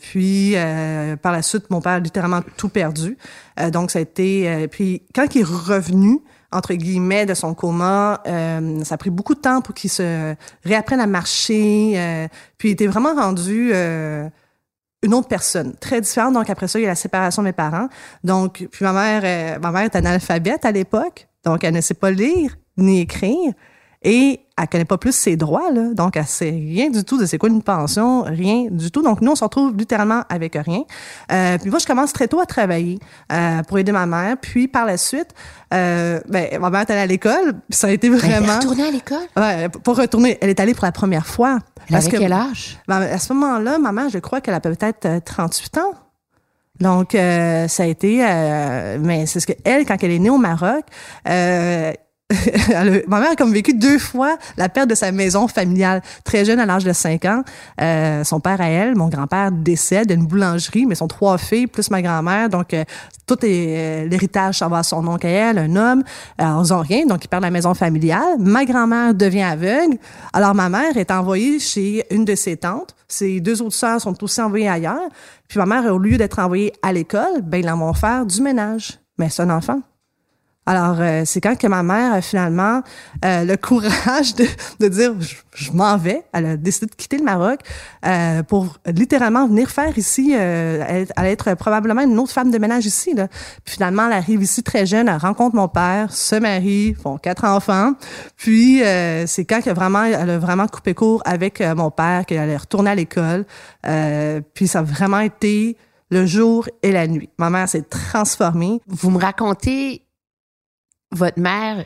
Puis, 0.00 0.54
par 1.22 1.32
la 1.32 1.42
suite, 1.42 1.70
mon 1.70 1.80
père 1.80 1.94
a 1.94 1.98
littéralement 1.98 2.42
tout 2.56 2.68
perdu. 2.68 3.18
Donc, 3.72 3.90
ça 3.90 3.98
a 3.98 4.02
été... 4.02 4.68
puis, 4.68 5.02
quand 5.12 5.34
il 5.34 5.40
est 5.40 5.44
revenu, 5.44 6.20
entre 6.52 6.74
guillemets, 6.74 7.26
de 7.26 7.34
son 7.34 7.54
coma, 7.54 8.22
euh, 8.26 8.84
ça 8.84 8.94
a 8.94 8.98
pris 8.98 9.10
beaucoup 9.10 9.34
de 9.34 9.40
temps 9.40 9.60
pour 9.62 9.74
qu'il 9.74 9.90
se 9.90 10.34
réapprenne 10.64 11.00
à 11.00 11.06
marcher. 11.06 11.94
euh, 11.96 12.28
puis, 12.58 12.70
il 12.70 12.72
était 12.72 12.86
vraiment 12.86 13.14
rendu... 13.14 13.70
euh, 13.72 14.28
une 15.04 15.14
autre 15.14 15.26
personne, 15.26 15.74
très 15.80 16.00
différente. 16.00 16.34
Donc, 16.34 16.48
après 16.48 16.68
ça, 16.68 16.78
il 16.78 16.82
y 16.82 16.84
a 16.84 16.88
la 16.88 16.94
séparation 16.94 17.42
de 17.42 17.48
mes 17.48 17.52
parents. 17.52 17.88
Donc, 18.22 18.68
puis 18.70 18.84
ma 18.84 18.92
mère, 18.92 19.22
euh, 19.24 19.58
ma 19.60 19.72
mère 19.72 19.82
est 19.82 19.96
analphabète 19.96 20.64
à 20.64 20.70
l'époque. 20.70 21.26
Donc, 21.44 21.64
elle 21.64 21.74
ne 21.74 21.80
sait 21.80 21.94
pas 21.94 22.12
lire 22.12 22.56
ni 22.76 23.00
écrire. 23.00 23.52
Et 24.04 24.40
elle 24.58 24.68
connaît 24.68 24.84
pas 24.84 24.98
plus 24.98 25.14
ses 25.14 25.36
droits, 25.36 25.70
là. 25.72 25.94
Donc, 25.94 26.16
elle 26.16 26.26
sait 26.26 26.50
rien 26.50 26.90
du 26.90 27.04
tout 27.04 27.18
de 27.18 27.26
c'est 27.26 27.38
quoi 27.38 27.48
une 27.48 27.62
pension, 27.62 28.22
rien 28.22 28.66
du 28.70 28.90
tout. 28.90 29.02
Donc, 29.02 29.20
nous, 29.20 29.32
on 29.32 29.34
se 29.36 29.44
retrouve 29.44 29.76
littéralement 29.76 30.22
avec 30.28 30.54
rien. 30.54 30.82
Euh, 31.30 31.58
puis 31.58 31.70
moi, 31.70 31.78
je 31.78 31.86
commence 31.86 32.12
très 32.12 32.28
tôt 32.28 32.40
à 32.40 32.46
travailler 32.46 32.98
euh, 33.32 33.62
pour 33.62 33.78
aider 33.78 33.92
ma 33.92 34.06
mère. 34.06 34.36
Puis, 34.40 34.68
par 34.68 34.84
la 34.86 34.96
suite, 34.96 35.30
euh, 35.72 36.20
ben, 36.28 36.48
ma 36.60 36.70
mère 36.70 36.80
est 36.82 36.90
allée 36.90 37.00
à 37.00 37.06
l'école. 37.06 37.54
Ça 37.70 37.86
a 37.86 37.90
été 37.90 38.08
Elle 38.08 38.14
est 38.14 38.16
vraiment... 38.16 38.56
retournée 38.58 38.86
à 38.86 38.90
l'école? 38.90 39.26
Ouais, 39.36 39.68
pour 39.68 39.96
retourner, 39.96 40.38
elle 40.40 40.50
est 40.50 40.60
allée 40.60 40.74
pour 40.74 40.84
la 40.84 40.92
première 40.92 41.26
fois. 41.26 41.58
Elle 41.88 41.96
avait 41.96 42.10
quel 42.10 42.32
âge? 42.32 42.78
Ben, 42.88 43.00
à 43.00 43.18
ce 43.18 43.32
moment-là, 43.32 43.78
maman, 43.78 44.08
je 44.08 44.18
crois 44.18 44.40
qu'elle 44.40 44.54
a 44.54 44.60
peut-être 44.60 45.06
euh, 45.06 45.20
38 45.24 45.78
ans. 45.78 45.92
Donc, 46.80 47.14
euh, 47.14 47.68
ça 47.68 47.84
a 47.84 47.86
été... 47.86 48.24
euh, 48.24 48.98
mais 49.00 49.26
c'est 49.26 49.40
ce 49.40 49.46
que 49.46 49.52
elle, 49.64 49.86
quand 49.86 49.96
elle 50.02 50.10
est 50.10 50.18
née 50.18 50.30
au 50.30 50.38
Maroc, 50.38 50.84
euh, 51.28 51.92
ma 53.08 53.20
mère 53.20 53.32
a 53.32 53.36
comme 53.36 53.52
vécu 53.52 53.74
deux 53.74 53.98
fois 53.98 54.36
la 54.56 54.68
perte 54.68 54.88
de 54.88 54.94
sa 54.94 55.12
maison 55.12 55.48
familiale. 55.48 56.02
Très 56.24 56.44
jeune, 56.44 56.58
à 56.58 56.66
l'âge 56.66 56.84
de 56.84 56.92
5 56.92 57.24
ans, 57.24 57.42
euh, 57.80 58.24
son 58.24 58.40
père 58.40 58.60
à 58.60 58.68
elle, 58.68 58.94
mon 58.96 59.08
grand-père 59.08 59.52
décède 59.52 60.08
d'une 60.08 60.26
boulangerie, 60.26 60.86
mais 60.86 60.94
sont 60.94 61.08
trois 61.08 61.38
filles 61.38 61.66
plus 61.66 61.90
ma 61.90 62.02
grand-mère. 62.02 62.48
Donc, 62.48 62.74
euh, 62.74 62.84
tout 63.26 63.44
est 63.44 64.04
euh, 64.04 64.08
l'héritage 64.08 64.58
s'en 64.58 64.68
va 64.68 64.78
à 64.78 64.82
son 64.82 65.06
oncle 65.06 65.26
à 65.26 65.30
elle, 65.30 65.58
un 65.58 65.76
homme. 65.76 66.02
Alors, 66.38 66.64
ils 66.64 66.72
ont 66.72 66.80
rien, 66.80 67.06
donc 67.06 67.24
ils 67.24 67.28
perdent 67.28 67.44
la 67.44 67.50
maison 67.50 67.74
familiale. 67.74 68.38
Ma 68.38 68.64
grand-mère 68.64 69.14
devient 69.14 69.42
aveugle. 69.42 69.96
Alors, 70.32 70.54
ma 70.54 70.68
mère 70.68 70.96
est 70.96 71.10
envoyée 71.10 71.58
chez 71.58 72.04
une 72.10 72.24
de 72.24 72.34
ses 72.34 72.56
tantes. 72.56 72.94
Ses 73.08 73.40
deux 73.40 73.60
autres 73.62 73.74
sœurs 73.74 74.00
sont 74.00 74.22
aussi 74.24 74.40
envoyées 74.40 74.68
ailleurs. 74.68 75.08
Puis 75.48 75.58
ma 75.58 75.66
mère, 75.66 75.92
au 75.92 75.98
lieu 75.98 76.16
d'être 76.16 76.38
envoyée 76.38 76.72
à 76.82 76.92
l'école, 76.92 77.42
ben 77.42 77.58
ils 77.58 77.66
la 77.66 77.74
vont 77.74 77.92
faire 77.92 78.24
du 78.24 78.40
ménage. 78.40 78.98
Mais 79.18 79.28
c'est 79.28 79.42
un 79.42 79.50
enfant. 79.50 79.80
Alors, 80.64 80.96
euh, 81.00 81.22
c'est 81.24 81.40
quand 81.40 81.58
que 81.58 81.66
ma 81.66 81.82
mère 81.82 82.14
a 82.14 82.20
finalement 82.20 82.82
euh, 83.24 83.44
le 83.44 83.56
courage 83.56 84.34
de, 84.36 84.46
de 84.80 84.88
dire 84.88 85.20
je, 85.20 85.34
je 85.54 85.72
m'en 85.72 85.96
vais. 85.96 86.22
Elle 86.32 86.46
a 86.46 86.56
décidé 86.56 86.86
de 86.86 86.94
quitter 86.94 87.18
le 87.18 87.24
Maroc 87.24 87.60
euh, 88.06 88.42
pour 88.42 88.78
littéralement 88.86 89.46
venir 89.46 89.70
faire 89.70 89.96
ici. 89.98 90.34
Euh, 90.34 90.84
elle, 90.86 91.06
allait 91.16 91.32
être 91.32 91.54
probablement 91.54 92.02
une 92.02 92.18
autre 92.18 92.32
femme 92.32 92.50
de 92.50 92.58
ménage 92.58 92.86
ici. 92.86 93.14
Là. 93.14 93.28
Puis 93.64 93.74
finalement, 93.74 94.06
elle 94.06 94.14
arrive 94.14 94.42
ici 94.42 94.62
très 94.62 94.86
jeune, 94.86 95.08
elle 95.08 95.16
rencontre 95.16 95.56
mon 95.56 95.68
père, 95.68 96.12
se 96.12 96.36
marie, 96.36 96.94
font 96.94 97.18
quatre 97.18 97.44
enfants. 97.44 97.92
Puis 98.36 98.82
euh, 98.82 99.26
c'est 99.26 99.44
quand 99.44 99.62
que 99.62 99.70
vraiment, 99.70 100.04
elle 100.04 100.30
a 100.30 100.38
vraiment 100.38 100.66
coupé 100.66 100.94
court 100.94 101.22
avec 101.24 101.60
euh, 101.60 101.74
mon 101.74 101.90
père, 101.90 102.24
qu'elle 102.26 102.38
allait 102.38 102.56
retourner 102.56 102.90
à 102.90 102.94
l'école. 102.94 103.44
Puis 104.54 104.68
ça 104.68 104.80
a 104.80 104.82
vraiment 104.82 105.20
été 105.20 105.76
le 106.10 106.26
jour 106.26 106.68
et 106.82 106.92
la 106.92 107.06
nuit. 107.06 107.30
Ma 107.38 107.50
mère 107.50 107.68
s'est 107.68 107.82
transformée. 107.82 108.80
Vous 108.86 109.10
me 109.10 109.18
racontez 109.18 110.02
votre 111.12 111.38
mère, 111.38 111.84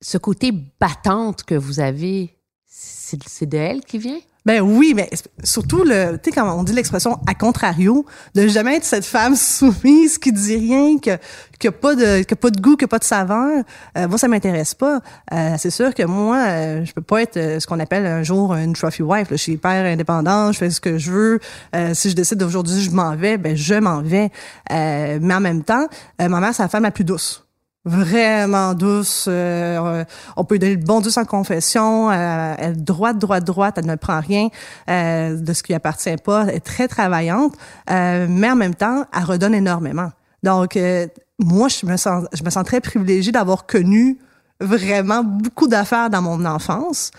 ce 0.00 0.18
côté 0.18 0.52
battante 0.80 1.42
que 1.42 1.54
vous 1.54 1.80
avez, 1.80 2.36
c'est 2.66 3.46
de 3.46 3.56
elle 3.56 3.80
qui 3.80 3.98
vient? 3.98 4.20
Ben 4.46 4.62
oui, 4.62 4.94
mais 4.96 5.10
surtout 5.44 5.84
le, 5.84 6.16
tu 6.16 6.30
sais 6.30 6.32
quand 6.32 6.58
on 6.58 6.62
dit 6.62 6.72
l'expression 6.72 7.18
à 7.26 7.34
contrario, 7.34 8.06
de 8.34 8.48
jamais 8.48 8.76
être 8.76 8.84
cette 8.84 9.04
femme 9.04 9.36
soumise 9.36 10.16
qui 10.16 10.32
dit 10.32 10.56
rien, 10.56 10.98
que 10.98 11.18
qui 11.58 11.68
a 11.68 11.72
pas 11.72 11.94
de 11.94 12.22
qui 12.22 12.32
a 12.32 12.36
pas 12.36 12.48
de 12.48 12.58
goût, 12.58 12.76
qui 12.76 12.86
a 12.86 12.88
pas 12.88 12.98
de 12.98 13.04
saveur. 13.04 13.62
Euh, 13.98 14.08
moi 14.08 14.16
ça 14.16 14.26
m'intéresse 14.26 14.72
pas. 14.72 15.00
Euh, 15.34 15.56
c'est 15.58 15.68
sûr 15.70 15.92
que 15.92 16.02
moi 16.04 16.38
euh, 16.46 16.84
je 16.84 16.94
peux 16.94 17.02
pas 17.02 17.20
être 17.20 17.36
euh, 17.36 17.60
ce 17.60 17.66
qu'on 17.66 17.78
appelle 17.78 18.06
un 18.06 18.22
jour 18.22 18.54
une 18.54 18.72
trophy 18.72 19.02
wife. 19.02 19.28
Là. 19.28 19.36
Je 19.36 19.42
suis 19.42 19.52
hyper 19.52 19.84
indépendante, 19.84 20.54
je 20.54 20.58
fais 20.58 20.70
ce 20.70 20.80
que 20.80 20.96
je 20.96 21.10
veux. 21.10 21.40
Euh, 21.76 21.92
si 21.92 22.08
je 22.08 22.16
décide 22.16 22.38
d'aujourd'hui 22.38 22.80
je 22.80 22.90
m'en 22.90 23.16
vais, 23.16 23.36
ben 23.36 23.54
je 23.54 23.74
m'en 23.74 24.00
vais. 24.00 24.30
Euh, 24.72 25.18
mais 25.20 25.34
en 25.34 25.40
même 25.40 25.62
temps, 25.62 25.88
ma 26.18 26.40
mère 26.40 26.54
c'est 26.54 26.62
la 26.62 26.70
femme 26.70 26.84
la 26.84 26.90
plus 26.90 27.04
douce 27.04 27.47
vraiment 27.88 28.74
douce. 28.74 29.26
Euh, 29.28 30.04
on 30.36 30.44
peut 30.44 30.58
donner 30.58 30.76
le 30.76 30.84
bon 30.84 31.00
Dieu 31.00 31.10
sans 31.10 31.24
confession. 31.24 32.10
Euh, 32.10 32.54
elle 32.58 32.82
droite, 32.82 33.18
droite, 33.18 33.44
droite. 33.44 33.76
Elle 33.78 33.86
ne 33.86 33.96
prend 33.96 34.20
rien 34.20 34.48
euh, 34.88 35.36
de 35.36 35.52
ce 35.52 35.62
qui 35.62 35.74
appartient 35.74 36.16
pas. 36.22 36.44
Elle 36.48 36.56
est 36.56 36.60
très 36.60 36.88
travaillante, 36.88 37.54
euh, 37.90 38.26
mais 38.28 38.50
en 38.50 38.56
même 38.56 38.74
temps, 38.74 39.04
elle 39.16 39.24
redonne 39.24 39.54
énormément. 39.54 40.10
Donc, 40.42 40.76
euh, 40.76 41.06
moi, 41.38 41.68
je 41.68 41.86
me 41.86 41.96
sens, 41.96 42.26
je 42.32 42.44
me 42.44 42.50
sens 42.50 42.64
très 42.64 42.80
privilégiée 42.80 43.32
d'avoir 43.32 43.66
connu 43.66 44.18
vraiment 44.60 45.22
beaucoup 45.22 45.68
d'affaires 45.68 46.10
dans 46.10 46.22
mon 46.22 46.44
enfance, 46.44 47.10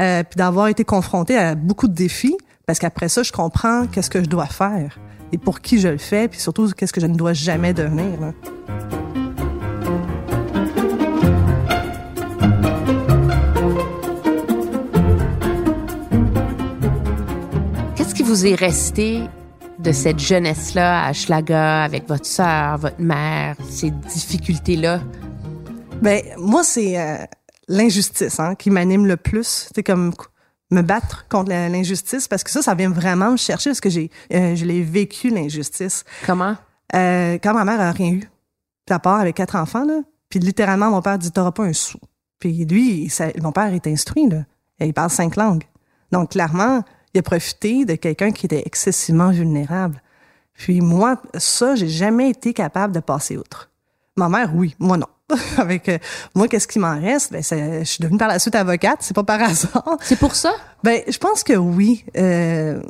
euh, 0.00 0.22
puis 0.24 0.36
d'avoir 0.36 0.68
été 0.68 0.84
confrontée 0.84 1.36
à 1.36 1.54
beaucoup 1.54 1.88
de 1.88 1.94
défis, 1.94 2.36
parce 2.66 2.78
qu'après 2.78 3.08
ça, 3.08 3.22
je 3.22 3.32
comprends 3.32 3.86
qu'est-ce 3.86 4.10
que 4.10 4.22
je 4.22 4.28
dois 4.28 4.46
faire 4.46 4.98
et 5.32 5.38
pour 5.38 5.60
qui 5.60 5.78
je 5.78 5.88
le 5.88 5.98
fais, 5.98 6.28
puis 6.28 6.40
surtout 6.40 6.70
qu'est-ce 6.76 6.92
que 6.92 7.00
je 7.00 7.06
ne 7.06 7.14
dois 7.14 7.34
jamais 7.34 7.74
devenir. 7.74 8.20
là. 8.20 9.07
Vous 18.28 18.44
est 18.44 18.56
resté 18.56 19.22
de 19.78 19.90
cette 19.90 20.18
jeunesse-là 20.18 21.06
à 21.06 21.14
Schlaga 21.14 21.82
avec 21.84 22.06
votre 22.06 22.26
sœur, 22.26 22.76
votre 22.76 23.00
mère, 23.00 23.56
ces 23.70 23.90
difficultés-là? 23.90 25.00
Ben 26.02 26.20
moi 26.36 26.62
c'est 26.62 27.00
euh, 27.00 27.16
l'injustice 27.68 28.38
hein, 28.38 28.54
qui 28.54 28.68
m'anime 28.70 29.06
le 29.06 29.16
plus. 29.16 29.70
C'est 29.74 29.82
comme 29.82 30.12
me 30.70 30.82
battre 30.82 31.26
contre 31.30 31.48
l'injustice 31.50 32.28
parce 32.28 32.44
que 32.44 32.50
ça 32.50 32.60
ça 32.60 32.74
vient 32.74 32.90
vraiment 32.90 33.30
me 33.30 33.38
chercher 33.38 33.70
parce 33.70 33.80
que 33.80 33.88
j'ai 33.88 34.10
euh, 34.34 34.54
je 34.54 34.66
l'ai 34.66 34.82
vécu 34.82 35.30
l'injustice. 35.30 36.04
Comment? 36.26 36.54
Euh, 36.94 37.38
quand 37.42 37.54
ma 37.54 37.64
mère 37.64 37.80
a 37.80 37.92
rien 37.92 38.12
eu, 38.12 38.30
à 38.90 38.98
part 38.98 39.20
avec 39.20 39.36
quatre 39.36 39.56
enfants 39.56 39.86
là, 39.86 40.02
puis 40.28 40.38
littéralement 40.38 40.90
mon 40.90 41.00
père 41.00 41.18
dit 41.18 41.32
t'auras 41.32 41.52
pas 41.52 41.64
un 41.64 41.72
sou. 41.72 41.98
Puis 42.40 42.66
lui, 42.66 43.08
ça- 43.08 43.32
mon 43.40 43.52
père 43.52 43.72
est 43.72 43.86
instruit 43.86 44.28
là, 44.28 44.44
il 44.80 44.92
parle 44.92 45.08
cinq 45.08 45.36
langues. 45.36 45.64
Donc 46.12 46.32
clairement, 46.32 46.82
il 47.14 47.18
a 47.18 47.22
profité 47.22 47.84
de 47.84 47.94
quelqu'un 47.94 48.30
qui 48.30 48.46
était 48.46 48.62
excessivement 48.66 49.30
vulnérable. 49.30 50.02
Puis 50.54 50.80
moi, 50.80 51.20
ça, 51.36 51.74
j'ai 51.74 51.88
jamais 51.88 52.30
été 52.30 52.52
capable 52.52 52.92
de 52.92 53.00
passer 53.00 53.36
outre. 53.36 53.70
Ma 54.16 54.28
mère, 54.28 54.50
oui, 54.54 54.74
moi 54.78 54.96
non. 54.96 55.06
Avec 55.58 55.88
euh, 55.88 55.98
moi, 56.34 56.48
qu'est-ce 56.48 56.66
qui 56.66 56.78
m'en 56.78 56.98
reste? 57.00 57.32
Ben, 57.32 57.42
je 57.42 57.84
suis 57.84 58.02
devenue 58.02 58.18
par 58.18 58.28
la 58.28 58.38
suite 58.38 58.54
avocate, 58.54 58.98
c'est 59.00 59.14
pas 59.14 59.24
par 59.24 59.42
hasard. 59.42 59.96
C'est 60.02 60.18
pour 60.18 60.34
ça? 60.34 60.52
Ben, 60.82 61.02
je 61.06 61.18
pense 61.18 61.44
que 61.44 61.52
oui. 61.52 62.04
Euh, 62.16 62.80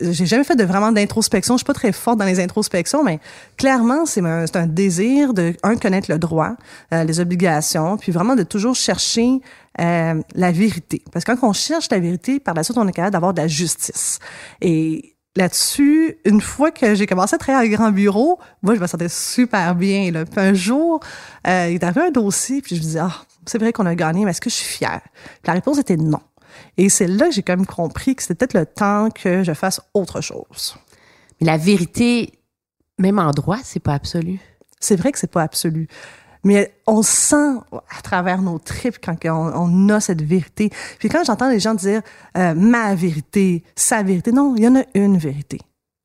j'ai 0.00 0.26
jamais 0.26 0.44
fait 0.44 0.56
de 0.56 0.64
vraiment 0.64 0.92
d'introspection. 0.92 1.54
Je 1.54 1.58
suis 1.58 1.64
pas 1.64 1.74
très 1.74 1.92
forte 1.92 2.18
dans 2.18 2.24
les 2.24 2.40
introspections, 2.40 3.04
mais 3.04 3.20
clairement, 3.56 4.06
c'est 4.06 4.20
un, 4.20 4.66
désir 4.66 5.34
de 5.34 5.54
un 5.62 5.76
connaître 5.76 6.10
le 6.10 6.18
droit, 6.18 6.54
euh, 6.92 7.04
les 7.04 7.20
obligations, 7.20 7.96
puis 7.96 8.12
vraiment 8.12 8.36
de 8.36 8.42
toujours 8.42 8.74
chercher 8.74 9.40
euh, 9.80 10.20
la 10.34 10.52
vérité. 10.52 11.02
Parce 11.12 11.24
que 11.24 11.32
quand 11.32 11.48
on 11.48 11.52
cherche 11.52 11.88
la 11.90 11.98
vérité, 11.98 12.40
par 12.40 12.54
la 12.54 12.62
suite, 12.62 12.78
on 12.78 12.86
est 12.86 12.92
capable 12.92 13.12
d'avoir 13.12 13.34
de 13.34 13.40
la 13.40 13.48
justice. 13.48 14.18
Et 14.60 15.16
là-dessus, 15.36 16.16
une 16.24 16.40
fois 16.40 16.70
que 16.70 16.94
j'ai 16.94 17.06
commencé 17.06 17.34
à 17.34 17.38
travailler 17.38 17.74
à 17.74 17.74
un 17.74 17.76
grand 17.76 17.90
bureau, 17.90 18.38
moi, 18.62 18.74
je 18.74 18.80
me 18.80 18.86
sentais 18.86 19.08
super 19.08 19.74
bien. 19.74 20.10
Là. 20.10 20.24
Puis 20.24 20.40
un 20.40 20.54
jour, 20.54 21.00
euh, 21.46 21.66
il 21.70 21.74
est 21.74 21.84
arrivé 21.84 22.02
un 22.02 22.10
dossier, 22.10 22.62
puis 22.62 22.76
je 22.76 22.80
me 22.80 22.86
disais, 22.86 23.00
ah, 23.00 23.24
c'est 23.46 23.58
vrai 23.58 23.72
qu'on 23.72 23.86
a 23.86 23.94
gagné, 23.94 24.24
mais 24.24 24.30
est-ce 24.30 24.40
que 24.40 24.50
je 24.50 24.54
suis 24.54 24.78
fière? 24.78 25.00
Puis 25.12 25.48
la 25.48 25.54
réponse 25.54 25.78
était 25.78 25.96
non. 25.96 26.20
Et 26.76 26.88
c'est 26.88 27.06
là 27.06 27.26
que 27.26 27.32
j'ai 27.32 27.42
quand 27.42 27.56
même 27.56 27.66
compris 27.66 28.16
que 28.16 28.22
c'était 28.22 28.34
peut-être 28.34 28.54
le 28.54 28.66
temps 28.66 29.10
que 29.10 29.42
je 29.42 29.52
fasse 29.52 29.80
autre 29.94 30.20
chose. 30.20 30.76
Mais 31.40 31.46
la 31.46 31.56
vérité, 31.56 32.32
même 32.98 33.18
en 33.18 33.30
droit, 33.30 33.58
c'est 33.62 33.80
pas 33.80 33.94
absolu. 33.94 34.40
C'est 34.80 34.96
vrai 34.96 35.12
que 35.12 35.18
c'est 35.18 35.30
pas 35.30 35.42
absolu. 35.42 35.88
Mais 36.44 36.74
on 36.86 37.02
sent 37.02 37.56
à 37.72 38.02
travers 38.02 38.42
nos 38.42 38.58
tripes 38.58 38.98
quand 39.02 39.16
on, 39.24 39.30
on 39.30 39.88
a 39.88 40.00
cette 40.00 40.22
vérité. 40.22 40.70
Puis 40.98 41.08
quand 41.08 41.24
j'entends 41.24 41.48
les 41.48 41.60
gens 41.60 41.74
dire 41.74 42.02
euh, 42.36 42.54
ma 42.54 42.94
vérité, 42.94 43.64
sa 43.74 44.02
vérité, 44.02 44.30
non, 44.30 44.54
il 44.56 44.62
y 44.62 44.68
en 44.68 44.76
a 44.76 44.84
une 44.94 45.16
vérité. 45.16 45.58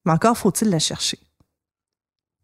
Mais 0.06 0.14
encore 0.14 0.38
faut-il 0.38 0.70
la 0.70 0.80
chercher. 0.80 1.20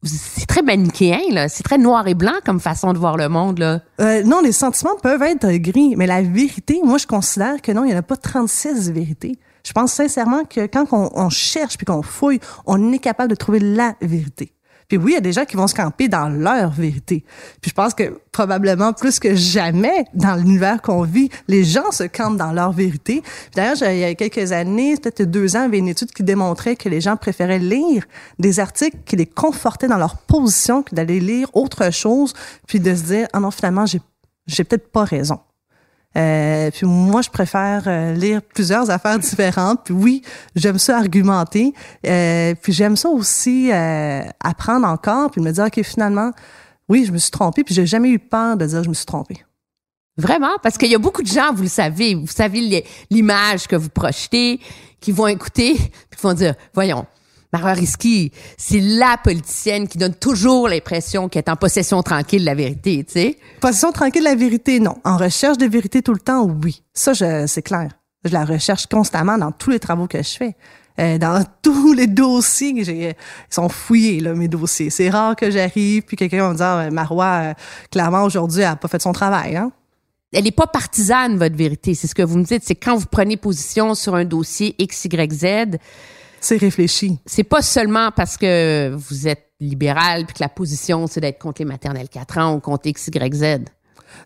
C'est 0.06 0.46
très 0.46 0.62
manichéen, 0.62 1.20
là. 1.32 1.50
C'est 1.50 1.64
très 1.64 1.78
noir 1.78 2.08
et 2.08 2.14
blanc 2.14 2.36
comme 2.46 2.60
façon 2.60 2.94
de 2.94 2.98
voir 2.98 3.18
le 3.18 3.28
monde, 3.28 3.60
là. 3.60 3.82
Euh, 4.00 4.24
non, 4.24 4.42
les 4.42 4.52
sentiments 4.52 4.96
peuvent 5.02 5.24
être 5.24 5.52
gris, 5.58 5.96
mais 5.98 6.08
la 6.08 6.22
vérité, 6.22 6.80
moi, 6.84 6.98
je 6.98 7.08
considère 7.08 7.62
que 7.62 7.72
non, 7.72 7.84
il 7.84 7.88
n'y 7.88 7.96
en 7.96 8.00
a 8.00 8.04
pas 8.04 8.16
36 8.18 8.92
vérités. 8.92 9.38
Je 9.66 9.74
pense 9.74 9.94
sincèrement 9.94 10.44
que 10.44 10.68
quand 10.68 10.86
on, 10.92 11.10
on 11.16 11.30
cherche 11.30 11.78
puis 11.78 11.86
qu'on 11.86 12.04
fouille, 12.04 12.40
on 12.68 12.92
est 12.92 13.00
capable 13.00 13.30
de 13.30 13.36
trouver 13.36 13.60
la 13.60 13.96
vérité. 14.02 14.52
Puis 14.88 14.98
oui, 14.98 15.12
il 15.12 15.14
y 15.16 15.18
a 15.18 15.22
des 15.22 15.34
gens 15.34 15.46
qui 15.46 15.56
vont 15.56 15.68
se 15.68 15.76
camper 15.76 16.08
dans 16.08 16.30
leur 16.30 16.72
vérité. 16.72 17.24
Puis 17.62 17.70
je 17.70 17.74
pense 17.74 17.94
que 17.94 18.20
probablement 18.32 18.94
plus 18.94 19.20
que 19.20 19.36
jamais 19.36 20.06
dans 20.14 20.36
l'univers 20.36 20.82
qu'on 20.82 21.04
vit, 21.04 21.30
les 21.48 21.64
gens 21.64 21.92
se 21.92 22.04
campent 22.04 22.38
dans 22.38 22.52
leur 22.52 22.72
vérité. 22.72 23.24
D'ailleurs, 23.56 23.78
il 23.92 24.00
y 24.00 24.04
a 24.04 24.14
quelques 24.16 24.52
années, 24.52 24.96
peut-être 24.98 25.24
deux 25.24 25.56
ans, 25.56 25.62
il 25.62 25.64
y 25.64 25.66
avait 25.66 25.78
une 25.80 25.88
étude 25.88 26.12
qui 26.12 26.24
démontrait 26.24 26.76
que 26.76 26.90
les 26.90 27.02
gens 27.02 27.18
préféraient 27.18 27.60
lire 27.60 28.06
des 28.40 28.60
articles 28.60 28.98
qui 29.06 29.16
les 29.16 29.26
confortaient 29.26 29.88
dans 29.88 29.98
leur 29.98 30.18
position 30.18 30.84
que 30.84 30.94
d'aller 30.94 31.20
lire 31.20 31.50
autre 31.54 31.92
chose, 31.92 32.34
puis 32.68 32.80
de 32.80 32.94
se 32.96 33.04
dire 33.04 33.28
ah 33.34 33.40
non 33.40 33.52
finalement 33.52 33.86
j'ai 33.86 34.02
j'ai 34.48 34.64
peut-être 34.64 34.92
pas 34.92 35.04
raison. 35.04 35.40
Euh, 36.18 36.72
puis 36.72 36.86
moi, 36.86 37.22
je 37.22 37.30
préfère 37.30 37.84
euh, 37.88 38.14
lire 38.14 38.42
plusieurs 38.42 38.90
affaires 38.90 39.20
différentes. 39.32 39.82
Puis 39.84 39.94
oui, 39.94 40.22
j'aime 40.56 40.80
ça 40.80 40.98
argumenter. 40.98 41.74
Euh, 42.06 42.56
puis 42.62 42.74
j'aime 42.74 42.96
ça 42.96 43.10
aussi 43.10 43.72
euh, 43.72 44.22
apprendre 44.44 44.88
encore, 44.88 45.32
puis 45.32 45.42
me 45.42 45.52
dire, 45.52 45.66
OK, 45.66 45.82
finalement, 45.84 46.32
oui, 46.88 47.06
je 47.06 47.12
me 47.12 47.18
suis 47.18 47.32
trompée, 47.32 47.64
puis 47.64 47.74
j'ai 47.74 47.86
jamais 47.86 48.10
eu 48.10 48.20
peur 48.20 48.58
de 48.58 48.66
dire 48.66 48.84
je 48.84 48.90
me 48.90 48.94
suis 48.94 49.06
trompée. 49.06 49.44
Vraiment? 50.18 50.58
Parce 50.64 50.78
qu'il 50.78 50.90
y 50.90 50.96
a 50.96 51.00
beaucoup 51.00 51.24
de 51.24 51.28
gens, 51.28 51.52
vous 51.54 51.64
le 51.64 51.70
savez, 51.70 52.16
vous 52.16 52.28
savez 52.28 52.86
l'image 53.10 53.68
que 53.68 53.76
vous 53.76 53.90
projetez, 53.90 54.62
qui 55.02 55.12
vont 55.12 55.28
écouter, 55.28 55.76
puis 55.76 56.18
qui 56.18 56.22
vont 56.22 56.34
dire, 56.34 56.56
voyons, 56.74 57.06
Maria 57.56 57.74
Risky, 57.74 58.32
c'est 58.58 58.82
la 58.82 59.18
politicienne 59.18 59.88
qui 59.88 59.98
donne 59.98 60.14
toujours 60.14 60.68
l'impression 60.68 61.30
qu'elle 61.30 61.44
est 61.46 61.50
en 61.50 61.56
possession 61.56 62.04
tranquille 62.04 62.42
de 62.42 62.46
la 62.46 62.56
vérité, 62.56 63.04
tu 63.06 63.14
sais. 63.14 63.38
Position 63.62 63.94
tranquille 63.94 64.24
de 64.24 64.30
la 64.30 64.36
vérité, 64.36 64.82
non. 64.82 64.98
En 65.06 65.16
recherche 65.16 65.58
de 65.58 65.66
vérité 65.66 66.02
tout 66.02 66.14
le 66.14 66.20
temps, 66.20 66.44
oui. 66.64 66.84
Ça, 66.94 67.14
c'est 67.48 67.62
clair. 67.62 67.92
Je 68.26 68.34
la 68.34 68.44
recherche 68.44 68.88
constamment 68.88 69.38
dans 69.38 69.52
tous 69.52 69.70
les 69.70 69.80
travaux 69.80 70.08
que 70.08 70.18
je 70.22 70.36
fais. 70.36 70.56
Euh, 71.00 71.18
dans 71.18 71.46
tous 71.62 71.94
les 71.94 72.08
dossiers 72.08 72.74
que 72.74 72.84
j'ai, 72.84 73.10
ils 73.10 73.16
sont 73.54 73.70
fouillés, 73.70 74.20
là, 74.20 74.34
mes 74.34 74.50
dossiers. 74.50 74.90
C'est 74.90 75.10
rare 75.10 75.38
que 75.38 75.50
j'arrive, 75.50 76.04
puis 76.04 76.18
quelqu'un 76.18 76.42
va 76.42 76.50
me 76.50 76.58
dire, 76.58 76.66
Ah, 76.66 76.92
Marois, 76.92 77.42
euh, 77.42 77.54
clairement, 77.90 78.24
aujourd'hui, 78.24 78.62
elle 78.62 78.68
a 78.68 78.76
pas 78.76 78.90
fait 78.90 79.02
son 79.02 79.14
travail, 79.14 79.56
hein. 79.56 79.72
Elle 80.34 80.44
n'est 80.44 80.52
pas 80.52 80.68
partisane, 80.68 81.38
votre 81.38 81.56
vérité. 81.56 81.94
C'est 81.94 82.08
ce 82.08 82.16
que 82.16 82.24
vous 82.24 82.38
me 82.38 82.44
dites. 82.44 82.64
C'est 82.66 82.76
quand 82.76 82.98
vous 82.98 83.06
prenez 83.10 83.38
position 83.38 83.96
sur 83.96 84.16
un 84.16 84.26
dossier 84.26 84.76
X, 84.78 85.06
Y, 85.06 85.32
Z, 85.32 85.78
C'est 86.46 86.58
réfléchi. 86.58 87.20
c'est 87.26 87.44
pas 87.44 87.62
seulement 87.64 88.12
parce 88.16 88.38
que 88.38 88.94
vous 88.96 89.28
êtes 89.28 89.48
libéral 89.60 90.26
puis 90.26 90.36
que 90.36 90.44
la 90.44 90.50
position, 90.50 91.08
c'est 91.08 91.20
d'être 91.22 91.40
contre 91.40 91.60
les 91.62 91.66
maternelles 91.66 92.08
4 92.10 92.38
ans 92.38 92.54
ou 92.56 92.60
contre 92.60 92.86
X, 92.88 93.08
Y, 93.08 93.34
Z. 93.34 93.66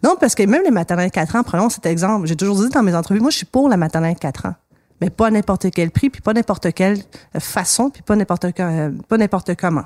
Non, 0.03 0.15
parce 0.19 0.35
que 0.35 0.43
même 0.43 0.63
les 0.63 0.71
maternelles 0.71 1.11
4 1.11 1.37
ans, 1.37 1.43
prenons 1.43 1.69
cet 1.69 1.85
exemple. 1.85 2.27
J'ai 2.27 2.35
toujours 2.35 2.57
dit 2.61 2.69
dans 2.69 2.83
mes 2.83 2.93
entrevues, 2.93 3.21
moi, 3.21 3.29
je 3.29 3.37
suis 3.37 3.45
pour 3.45 3.69
la 3.69 3.77
maternelle 3.77 4.15
4 4.19 4.47
ans. 4.47 4.55
Mais 5.01 5.09
pas 5.09 5.27
à 5.27 5.31
n'importe 5.31 5.71
quel 5.71 5.91
prix, 5.91 6.09
puis 6.09 6.19
pas 6.21 6.33
n'importe 6.33 6.73
quelle 6.73 6.97
façon, 7.39 7.89
puis 7.89 8.01
pas 8.01 8.17
n'importe 8.17 8.51
que- 8.51 8.89
pas 9.03 9.17
n'importe 9.17 9.55
comment. 9.55 9.85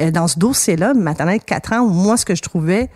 Euh, 0.00 0.10
Dans 0.10 0.26
ce 0.26 0.36
dossier-là, 0.38 0.94
maternelle 0.94 1.40
4 1.40 1.74
ans, 1.74 1.86
moi, 1.86 2.16
ce 2.16 2.24
que 2.24 2.34
je 2.34 2.42
trouvais 2.42 2.90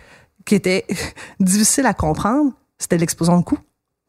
qui 0.45 0.55
était 0.55 0.85
difficile 1.39 1.85
à 1.85 1.93
comprendre, 1.93 2.51
c'était 2.77 2.97
l'exposant 2.97 3.37
de 3.39 3.43
coûts. 3.45 3.59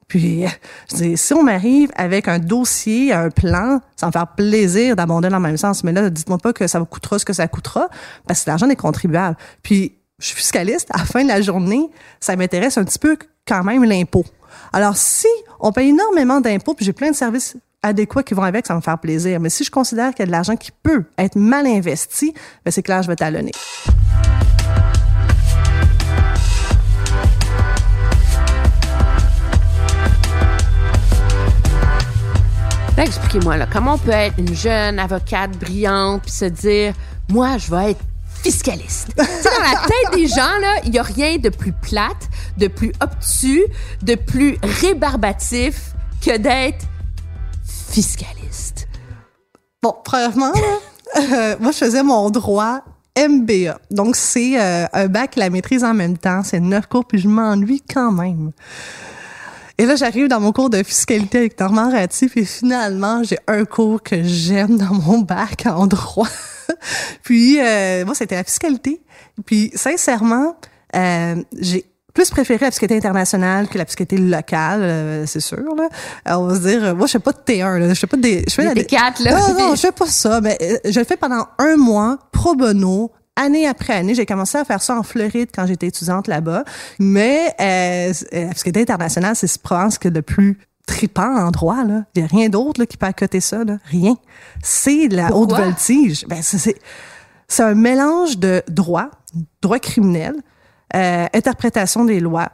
Puis, 0.09 0.45
je 0.91 0.97
dis, 0.97 1.17
si 1.17 1.35
on 1.35 1.43
m'arrive 1.43 1.91
avec 1.97 2.29
un 2.29 2.39
dossier, 2.39 3.13
un 3.13 3.31
plan, 3.31 3.81
ça 3.97 4.07
me 4.07 4.13
faire 4.13 4.29
plaisir 4.29 4.97
d'abonder 4.97 5.29
dans 5.29 5.39
le 5.39 5.43
même 5.43 5.57
sens. 5.57 5.83
Mais 5.85 5.93
là, 5.93 6.11
dites-moi 6.11 6.39
pas 6.39 6.53
que 6.53 6.67
ça 6.67 6.79
vous 6.79 6.85
coûtera 6.87 7.19
ce 7.19 7.25
que 7.25 7.33
ça 7.33 7.49
coûtera, 7.49 7.89
parce 8.27 8.45
que 8.45 8.51
l'argent 8.51 8.67
des 8.67 8.77
contribuables. 8.77 9.37
Puis, 9.63 9.95
je 10.19 10.27
suis 10.27 10.37
fiscaliste, 10.37 10.89
à 10.93 10.99
la 10.99 11.05
fin 11.05 11.23
de 11.23 11.29
la 11.29 11.41
journée, 11.41 11.91
ça 12.21 12.37
m'intéresse 12.37 12.79
un 12.79 12.85
petit 12.85 12.99
peu 12.99 13.17
quand 13.47 13.65
même 13.65 13.85
l'impôt. 13.85 14.25
Alors, 14.73 14.97
si 14.97 15.29
on 15.61 15.73
paye 15.73 15.91
énormément 15.91 16.41
d'impôts, 16.41 16.75
puis 16.75 16.85
j'ai 16.85 16.93
plein 16.93 17.11
de 17.11 17.17
services 17.17 17.57
adéquats 17.83 18.23
qui 18.23 18.35
vont 18.35 18.43
avec, 18.43 18.67
ça 18.67 18.75
me 18.75 18.81
faire 18.81 18.99
plaisir. 18.99 19.41
Mais 19.41 19.51
si 19.51 19.65
je 19.65 19.71
considère 19.71 20.11
qu'il 20.11 20.21
y 20.21 20.23
a 20.23 20.27
de 20.27 20.33
l'argent 20.33 20.57
qui 20.57 20.71
peut 20.83 21.05
être 21.19 21.37
mal 21.37 21.67
investi, 21.67 22.33
ben 22.65 22.71
c'est 22.71 22.83
clair, 22.83 23.03
je 23.03 23.09
vais 23.09 23.17
talonner. 23.17 23.53
Expliquez-moi, 32.97 33.57
là, 33.57 33.67
comment 33.71 33.95
on 33.95 33.99
peut 33.99 34.13
être 34.13 34.39
une 34.39 34.55
jeune 34.55 35.01
avocate 35.01 35.51
brillante 35.59 36.23
puis 36.23 36.31
se 36.31 36.45
dire, 36.45 36.95
moi, 37.29 37.59
je 37.59 37.69
vais 37.69 37.91
être 37.91 38.01
fiscaliste? 38.43 39.09
Tu 39.19 39.25
sais, 39.25 39.51
dans 39.51 39.63
la 39.63 39.81
tête 39.81 40.15
des 40.15 40.29
gens, 40.29 40.59
là, 40.61 40.77
il 40.85 40.95
y 40.95 40.99
a 40.99 41.03
rien 41.03 41.39
de 41.39 41.49
plus 41.49 41.73
plate, 41.73 42.29
de 42.57 42.69
plus 42.69 42.93
obtus, 43.01 43.65
de 44.03 44.15
plus 44.15 44.59
rébarbatif 44.63 45.93
que 46.25 46.37
d'être 46.37 46.87
fiscaliste. 47.91 48.87
Bon, 49.83 49.95
premièrement, 50.05 50.53
euh, 51.17 51.57
moi, 51.59 51.73
je 51.73 51.79
faisais 51.79 52.03
mon 52.05 52.31
droit 52.31 52.81
MBA. 53.19 53.77
Donc, 53.91 54.15
c'est 54.15 54.61
euh, 54.61 54.87
un 54.93 55.07
bac, 55.09 55.35
la 55.35 55.51
maîtrise 55.51 55.83
en 55.83 55.95
même 55.95 56.17
temps. 56.17 56.43
C'est 56.45 56.61
neuf 56.61 56.87
cours, 56.87 57.05
puis 57.05 57.19
je 57.19 57.29
m'ennuie 57.29 57.83
quand 57.93 58.13
même. 58.13 58.53
Et 59.79 59.87
là, 59.87 59.97
j'arrive 59.97 60.29
dans 60.29 60.41
mon 60.41 60.53
cours 60.53 60.71
de 60.71 60.83
fiscalité 60.83 61.39
avec 61.39 61.59
Normand 61.59 61.91
Ratti, 61.91 62.29
puis 62.29 62.47
finalement, 62.47 63.23
j'ai 63.25 63.39
un 63.49 63.65
cours 63.65 64.03
que 64.03 64.23
j'aime 64.23 64.79
dans 64.79 64.95
mon 64.95 65.19
bac 65.19 65.65
en 65.67 65.87
droit. 65.87 66.29
puis, 67.23 67.59
euh, 67.61 68.05
moi, 68.05 68.15
c'était 68.15 68.37
la 68.37 68.45
fiscalité. 68.45 69.01
Puis, 69.45 69.73
sincèrement, 69.75 70.57
euh, 70.95 71.37
j'ai 71.59 71.87
plus 72.15 72.31
préféré 72.31 72.65
la 72.65 72.71
fiscalité 72.71 72.97
internationale 72.97 73.67
que 73.69 73.77
la 73.77 73.85
fiscalité 73.85 74.17
locale, 74.17 74.83
euh, 74.83 75.27
c'est 75.27 75.41
sûr. 75.41 75.59
Là. 75.77 75.89
Alors, 76.25 76.43
on 76.43 76.47
va 76.47 76.55
se 76.55 76.61
dire, 76.61 76.95
moi, 76.95 77.09
je 77.09 77.13
fais 77.13 77.19
pas 77.19 77.33
de 77.33 77.39
T1, 77.39 77.79
là. 77.79 77.89
je 77.93 77.99
fais 77.99 78.07
pas 78.07 78.17
des... 78.17 78.45
Je 78.49 78.55
fais 78.55 78.73
Des 78.73 78.85
T4, 78.85 79.25
là. 79.25 79.41
Non, 79.41 79.59
non, 79.59 79.75
je 79.75 79.81
fais 79.81 79.93
pas 79.93 80.07
ça. 80.07 80.41
Mais 80.41 80.57
euh, 80.63 80.79
je 80.89 81.01
le 81.01 81.05
fais 81.05 81.17
pendant 81.17 81.49
un 81.59 81.77
mois, 81.77 82.19
pro 82.31 82.55
bono, 82.55 83.11
année 83.37 83.67
après 83.67 83.93
année. 83.95 84.15
J'ai 84.15 84.27
commencé 84.27 84.59
à 84.59 84.65
faire 84.65 84.83
ça 84.83 84.99
en 84.99 85.03
Floride 85.03 85.51
quand 85.55 85.67
j'étais 85.67 85.87
étudiante 85.89 86.29
là-bas. 86.29 86.65
Mais 86.99 87.55
euh, 87.61 88.13
la 88.33 88.53
fiscalité 88.53 88.83
internationale, 88.83 89.35
c'est 89.37 89.57
probablement 89.61 89.91
ce 89.91 89.99
que 89.99 90.09
le 90.09 90.23
plus 90.23 90.59
tripant 90.87 91.35
en 91.37 91.51
droit. 91.51 91.83
Là. 91.85 92.05
Il 92.15 92.21
y 92.23 92.25
a 92.25 92.27
rien 92.29 92.49
d'autre 92.49 92.85
qui 92.85 92.97
peut 92.97 93.07
accoter 93.07 93.41
ça. 93.41 93.65
Là. 93.65 93.79
Rien. 93.87 94.17
C'est 94.63 95.09
la 95.09 95.27
haute 95.35 95.49
Pourquoi? 95.49 95.65
voltige. 95.67 96.25
Ben, 96.29 96.43
c'est- 96.43 96.79
c'est 97.49 97.63
un 97.63 97.75
mélange 97.75 98.39
de 98.39 98.63
droit, 98.69 99.11
droit 99.63 99.79
criminel, 99.79 100.35
euh, 100.95 101.27
interprétation 101.33 102.05
des 102.05 102.21
lois, 102.21 102.51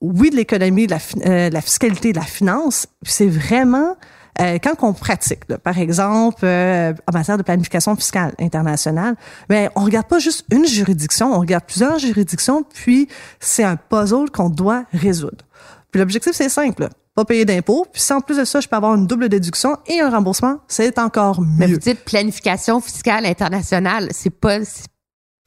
oui, 0.00 0.30
de 0.30 0.36
l'économie, 0.36 0.86
de 0.86 0.92
la, 0.92 0.98
euh, 1.26 1.48
de 1.48 1.54
la 1.54 1.60
fiscalité, 1.60 2.12
de 2.12 2.18
la 2.18 2.24
finance. 2.24 2.86
Puis 3.02 3.12
C'est 3.12 3.26
vraiment 3.28 3.96
euh, 4.40 4.58
quand 4.62 4.74
on 4.82 4.92
pratique, 4.92 5.40
là, 5.48 5.58
par 5.58 5.78
exemple, 5.78 6.44
euh, 6.44 6.92
en 7.08 7.12
matière 7.12 7.38
de 7.38 7.42
planification 7.42 7.94
fiscale 7.96 8.34
internationale, 8.40 9.14
ben 9.48 9.70
on 9.76 9.84
regarde 9.84 10.06
pas 10.06 10.18
juste 10.18 10.44
une 10.50 10.66
juridiction, 10.66 11.32
on 11.32 11.40
regarde 11.40 11.64
plusieurs 11.64 11.98
juridictions, 11.98 12.64
puis 12.74 13.08
c'est 13.40 13.64
un 13.64 13.76
puzzle 13.76 14.30
qu'on 14.32 14.50
doit 14.50 14.84
résoudre. 14.92 15.44
Puis 15.90 16.00
l'objectif 16.00 16.32
c'est 16.34 16.48
simple, 16.48 16.82
là, 16.82 16.90
pas 17.14 17.24
payer 17.24 17.44
d'impôts, 17.44 17.86
puis 17.92 18.02
si 18.02 18.12
en 18.12 18.20
plus 18.20 18.38
de 18.38 18.44
ça, 18.44 18.60
je 18.60 18.66
peux 18.66 18.76
avoir 18.76 18.94
une 18.96 19.06
double 19.06 19.28
déduction 19.28 19.76
et 19.86 20.00
un 20.00 20.10
remboursement, 20.10 20.58
c'est 20.66 20.98
encore 20.98 21.40
Mais 21.40 21.68
mieux. 21.68 21.74
vous 21.74 21.80
dites 21.80 22.04
planification 22.04 22.80
fiscale 22.80 23.26
internationale. 23.26 24.08
C'est 24.10 24.30
pas. 24.30 24.58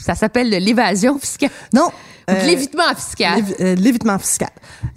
Ça 0.02 0.16
s'appelle 0.16 0.50
de 0.50 0.58
l'évasion 0.58 1.18
fiscale. 1.20 1.50
Non. 1.74 1.90
Euh, 2.30 2.44
l'évitement 2.46 2.94
fiscal. 2.96 3.44
Euh, 3.62 3.76
L'évitement 3.76 4.20
fiscal. 4.20 4.50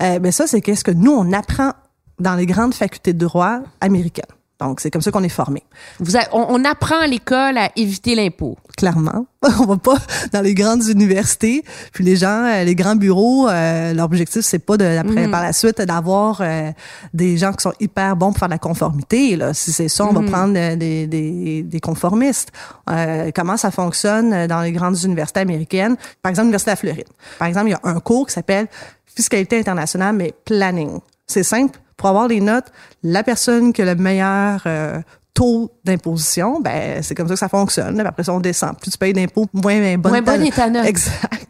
Euh, 0.02 0.18
ben 0.18 0.30
ça, 0.30 0.46
c'est 0.46 0.60
qu'est-ce 0.60 0.84
que 0.84 0.90
nous, 0.90 1.12
on 1.12 1.32
apprend 1.32 1.72
dans 2.20 2.34
les 2.34 2.46
grandes 2.46 2.74
facultés 2.74 3.12
de 3.12 3.18
droit 3.26 3.60
américaines. 3.80 4.24
Donc, 4.60 4.80
c'est 4.82 4.90
comme 4.90 5.00
ça 5.00 5.10
qu'on 5.10 5.22
est 5.22 5.30
formé. 5.30 5.62
Vous 6.00 6.18
a- 6.18 6.28
on, 6.32 6.44
on 6.50 6.64
apprend 6.66 7.00
à 7.00 7.06
l'école 7.06 7.56
à 7.56 7.70
éviter 7.76 8.14
l'impôt. 8.14 8.58
Clairement, 8.76 9.24
on 9.42 9.64
va 9.64 9.78
pas 9.78 9.94
dans 10.34 10.42
les 10.42 10.52
grandes 10.52 10.86
universités. 10.86 11.64
Puis 11.94 12.04
les 12.04 12.16
gens, 12.16 12.44
euh, 12.44 12.62
les 12.64 12.74
grands 12.74 12.94
bureaux, 12.94 13.48
euh, 13.48 13.94
leur 13.94 14.04
objectif 14.04 14.42
c'est 14.42 14.58
pas 14.58 14.76
de 14.76 14.84
après, 14.84 15.28
par 15.30 15.40
la 15.42 15.54
suite 15.54 15.80
d'avoir 15.80 16.42
euh, 16.42 16.72
des 17.14 17.38
gens 17.38 17.52
qui 17.54 17.62
sont 17.62 17.72
hyper 17.80 18.16
bons 18.16 18.32
pour 18.32 18.38
faire 18.40 18.48
de 18.48 18.52
la 18.52 18.58
conformité. 18.58 19.34
Là, 19.36 19.54
si 19.54 19.72
c'est 19.72 19.88
ça, 19.88 20.04
on 20.04 20.12
va 20.12 20.20
prendre 20.30 20.52
euh, 20.58 20.76
des, 20.76 21.06
des, 21.06 21.62
des 21.62 21.80
conformistes. 21.80 22.50
Euh, 22.90 23.30
comment 23.34 23.56
ça 23.56 23.70
fonctionne 23.70 24.30
euh, 24.34 24.46
dans 24.46 24.60
les 24.60 24.72
grandes 24.72 25.02
universités 25.04 25.40
américaines? 25.40 25.96
Par 26.22 26.28
exemple, 26.28 26.44
l'université 26.48 26.70
de 26.70 26.72
la 26.72 26.76
Floride. 26.76 27.08
Par 27.38 27.48
exemple, 27.48 27.68
il 27.68 27.70
y 27.70 27.74
a 27.74 27.80
un 27.84 27.98
cours 28.00 28.26
qui 28.26 28.34
s'appelle 28.34 28.66
fiscalité 29.06 29.58
internationale, 29.58 30.14
mais 30.14 30.34
planning. 30.44 30.98
C'est 31.26 31.44
simple. 31.44 31.78
Pour 32.00 32.08
avoir 32.08 32.28
les 32.28 32.40
notes, 32.40 32.72
la 33.02 33.22
personne 33.22 33.74
qui 33.74 33.82
a 33.82 33.84
le 33.84 33.94
meilleur 33.94 34.62
euh, 34.64 35.02
taux 35.34 35.70
d'imposition, 35.84 36.58
ben 36.58 37.02
c'est 37.02 37.14
comme 37.14 37.28
ça 37.28 37.34
que 37.34 37.38
ça 37.40 37.50
fonctionne. 37.50 38.00
Après 38.00 38.24
ça, 38.24 38.32
on 38.32 38.40
descend. 38.40 38.74
Plus 38.80 38.90
tu 38.90 38.96
payes 38.96 39.12
d'impôts, 39.12 39.46
moins 39.52 39.78
ben, 39.78 40.00
bonne 40.00 40.12
Moins 40.12 40.22
bonne 40.22 40.42
est 40.42 40.56
ta 40.56 40.70
note. 40.70 40.86
Exact. 40.86 41.46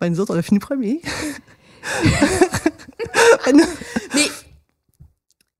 Ben, 0.00 0.08
nous 0.08 0.20
autres, 0.20 0.32
on 0.32 0.38
a 0.38 0.42
fini 0.42 0.60
premier. 0.60 1.02
Ben, 3.44 3.56
Mais 4.14 4.26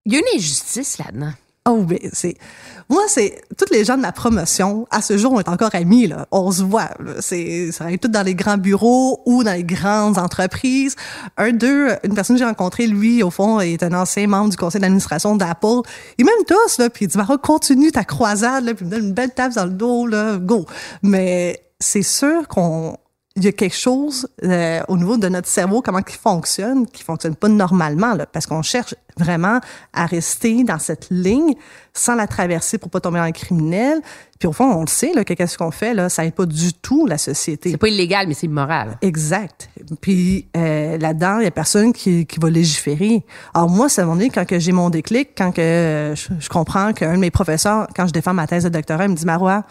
il 0.04 0.12
y 0.12 0.16
a 0.16 0.18
une 0.20 0.38
injustice 0.38 0.98
là-dedans. 0.98 1.32
Oh, 1.70 1.86
c'est. 2.12 2.36
Moi, 2.88 3.02
c'est. 3.06 3.40
Toutes 3.56 3.70
les 3.70 3.84
gens 3.84 3.96
de 3.96 4.02
ma 4.02 4.10
promotion, 4.10 4.86
à 4.90 5.02
ce 5.02 5.16
jour, 5.16 5.32
on 5.32 5.40
est 5.40 5.48
encore 5.48 5.74
amis, 5.74 6.08
là. 6.08 6.26
On 6.32 6.50
se 6.50 6.62
voit. 6.62 6.90
C'est. 7.20 7.70
Ça 7.70 7.84
arrive 7.84 7.98
tout 7.98 8.08
dans 8.08 8.24
les 8.24 8.34
grands 8.34 8.56
bureaux 8.56 9.22
ou 9.24 9.44
dans 9.44 9.52
les 9.52 9.62
grandes 9.62 10.18
entreprises. 10.18 10.96
Un 11.36 11.52
d'eux, 11.52 11.90
une 12.02 12.14
personne 12.14 12.36
que 12.36 12.40
j'ai 12.40 12.46
rencontrée, 12.46 12.86
lui, 12.88 13.22
au 13.22 13.30
fond, 13.30 13.60
est 13.60 13.82
un 13.84 13.92
ancien 13.92 14.26
membre 14.26 14.50
du 14.50 14.56
conseil 14.56 14.80
d'administration 14.80 15.36
d'Apple. 15.36 15.82
Il 16.18 16.24
m'aime 16.24 16.44
tous, 16.46 16.78
là. 16.78 16.90
Puis 16.90 17.04
il 17.04 17.08
dit, 17.08 17.16
Mara, 17.16 17.38
continue 17.38 17.92
ta 17.92 18.04
croisade, 18.04 18.64
là. 18.64 18.74
Puis 18.74 18.84
il 18.84 18.88
me 18.88 18.96
donne 18.96 19.06
une 19.08 19.14
belle 19.14 19.32
tape 19.32 19.54
dans 19.54 19.64
le 19.64 19.70
dos, 19.70 20.06
là. 20.06 20.38
Go. 20.38 20.66
Mais 21.02 21.62
c'est 21.78 22.02
sûr 22.02 22.48
qu'on. 22.48 22.96
Il 23.40 23.46
y 23.46 23.48
a 23.48 23.52
quelque 23.52 23.74
chose 23.74 24.28
euh, 24.44 24.82
au 24.88 24.98
niveau 24.98 25.16
de 25.16 25.26
notre 25.30 25.48
cerveau, 25.48 25.80
comment 25.80 26.00
il 26.06 26.14
fonctionne, 26.14 26.86
qui 26.86 27.02
fonctionne 27.02 27.34
pas 27.34 27.48
normalement, 27.48 28.14
là, 28.14 28.26
parce 28.26 28.46
qu'on 28.46 28.60
cherche 28.60 28.94
vraiment 29.16 29.60
à 29.94 30.04
rester 30.04 30.62
dans 30.62 30.78
cette 30.78 31.08
ligne 31.10 31.54
sans 31.94 32.14
la 32.14 32.26
traverser 32.26 32.76
pour 32.76 32.90
pas 32.90 33.00
tomber 33.00 33.18
dans 33.18 33.24
le 33.24 33.32
criminel. 33.32 34.00
Puis 34.38 34.46
au 34.46 34.52
fond, 34.52 34.70
on 34.70 34.82
le 34.82 34.88
sait, 34.88 35.12
là, 35.14 35.24
que 35.24 35.32
qu'est-ce 35.32 35.56
qu'on 35.56 35.70
fait, 35.70 35.94
là, 35.94 36.10
ça 36.10 36.24
aide 36.26 36.34
pas 36.34 36.44
du 36.44 36.74
tout 36.74 37.06
la 37.06 37.16
société. 37.16 37.70
C'est 37.70 37.78
pas 37.78 37.88
illégal, 37.88 38.26
mais 38.28 38.34
c'est 38.34 38.46
immoral. 38.46 38.98
Exact. 39.00 39.70
Puis 40.02 40.46
euh, 40.54 40.98
là-dedans, 40.98 41.38
il 41.38 41.44
y 41.44 41.48
a 41.48 41.50
personne 41.50 41.94
qui, 41.94 42.26
qui 42.26 42.38
va 42.38 42.50
légiférer. 42.50 43.24
Alors 43.54 43.70
moi, 43.70 43.88
un 43.96 44.02
moment 44.02 44.16
donné, 44.16 44.28
quand 44.28 44.46
que 44.46 44.58
j'ai 44.58 44.72
mon 44.72 44.90
déclic, 44.90 45.30
quand 45.36 45.52
que 45.52 45.62
euh, 45.62 46.14
je, 46.14 46.28
je 46.38 46.48
comprends 46.50 46.92
qu'un 46.92 47.14
de 47.14 47.20
mes 47.20 47.30
professeurs, 47.30 47.86
quand 47.96 48.06
je 48.06 48.12
défends 48.12 48.34
ma 48.34 48.46
thèse 48.46 48.64
de 48.64 48.68
doctorat, 48.68 49.04
il 49.04 49.10
me 49.10 49.16
dit 49.16 49.26
Marois, 49.26 49.64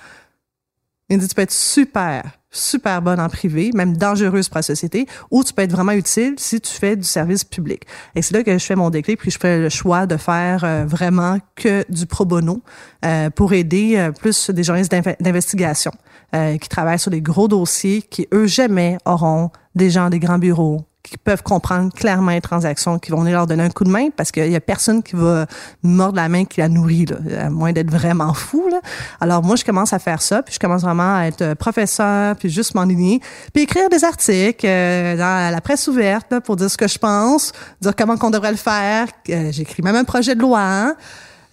il 1.09 1.17
dit 1.17 1.27
tu 1.27 1.35
peux 1.35 1.41
être 1.41 1.51
super, 1.51 2.23
super 2.51 3.01
bonne 3.01 3.19
en 3.19 3.29
privé, 3.29 3.71
même 3.73 3.97
dangereuse 3.97 4.49
pour 4.49 4.57
la 4.57 4.63
société, 4.63 5.07
ou 5.31 5.43
tu 5.43 5.53
peux 5.53 5.61
être 5.61 5.71
vraiment 5.71 5.91
utile 5.91 6.35
si 6.37 6.59
tu 6.59 6.71
fais 6.71 6.95
du 6.95 7.03
service 7.03 7.43
public. 7.43 7.83
Et 8.15 8.21
c'est 8.21 8.33
là 8.33 8.43
que 8.43 8.57
je 8.57 8.65
fais 8.65 8.75
mon 8.75 8.89
déclic, 8.89 9.19
puis 9.19 9.31
je 9.31 9.39
fais 9.39 9.59
le 9.59 9.69
choix 9.69 10.05
de 10.05 10.17
faire 10.17 10.63
euh, 10.63 10.85
vraiment 10.85 11.37
que 11.55 11.85
du 11.89 12.05
pro 12.05 12.25
bono 12.25 12.61
euh, 13.05 13.29
pour 13.29 13.53
aider 13.53 13.95
euh, 13.97 14.11
plus 14.11 14.49
des 14.49 14.63
journalistes 14.63 14.91
d'inve- 14.91 15.15
d'investigation 15.19 15.91
euh, 16.35 16.57
qui 16.57 16.69
travaillent 16.69 16.99
sur 16.99 17.11
des 17.11 17.21
gros 17.21 17.47
dossiers 17.47 18.01
qui, 18.01 18.27
eux, 18.33 18.47
jamais 18.47 18.97
auront 19.05 19.51
des 19.75 19.89
gens 19.89 20.09
des 20.09 20.19
grands 20.19 20.39
bureaux 20.39 20.81
qui 21.01 21.17
peuvent 21.17 21.43
comprendre 21.43 21.93
clairement 21.93 22.31
les 22.31 22.41
transactions, 22.41 22.99
qui 22.99 23.11
vont 23.11 23.21
venir 23.21 23.37
leur 23.37 23.47
donner 23.47 23.63
un 23.63 23.69
coup 23.69 23.83
de 23.85 23.89
main 23.89 24.09
parce 24.15 24.31
qu'il 24.31 24.51
y 24.51 24.55
a 24.55 24.59
personne 24.59 25.01
qui 25.01 25.15
va 25.15 25.45
mordre 25.81 26.17
la 26.17 26.27
main 26.29 26.45
qui 26.45 26.59
la 26.59 26.67
nourrit, 26.67 27.05
là, 27.05 27.45
à 27.45 27.49
moins 27.49 27.71
d'être 27.71 27.89
vraiment 27.89 28.33
fou. 28.33 28.67
Là. 28.69 28.79
Alors 29.21 29.41
moi, 29.41 29.55
je 29.55 29.63
commence 29.63 29.93
à 29.93 29.99
faire 29.99 30.21
ça, 30.21 30.43
puis 30.43 30.53
je 30.53 30.59
commence 30.59 30.81
vraiment 30.81 31.15
à 31.15 31.23
être 31.23 31.41
euh, 31.41 31.55
professeur, 31.55 32.35
puis 32.35 32.49
juste 32.49 32.75
m'enligner, 32.75 33.21
puis 33.53 33.63
écrire 33.63 33.89
des 33.89 34.03
articles 34.03 34.65
euh, 34.67 35.15
dans 35.15 35.51
la 35.51 35.61
presse 35.61 35.87
ouverte 35.87 36.27
là, 36.31 36.41
pour 36.41 36.57
dire 36.57 36.69
ce 36.69 36.77
que 36.77 36.87
je 36.87 36.99
pense, 36.99 37.53
dire 37.81 37.95
comment 37.95 38.17
qu'on 38.17 38.29
devrait 38.29 38.51
le 38.51 38.57
faire. 38.57 39.07
Euh, 39.29 39.51
J'écris 39.51 39.81
même 39.81 39.95
un 39.95 40.03
projet 40.03 40.35
de 40.35 40.41
loi. 40.41 40.59
hein. 40.61 40.95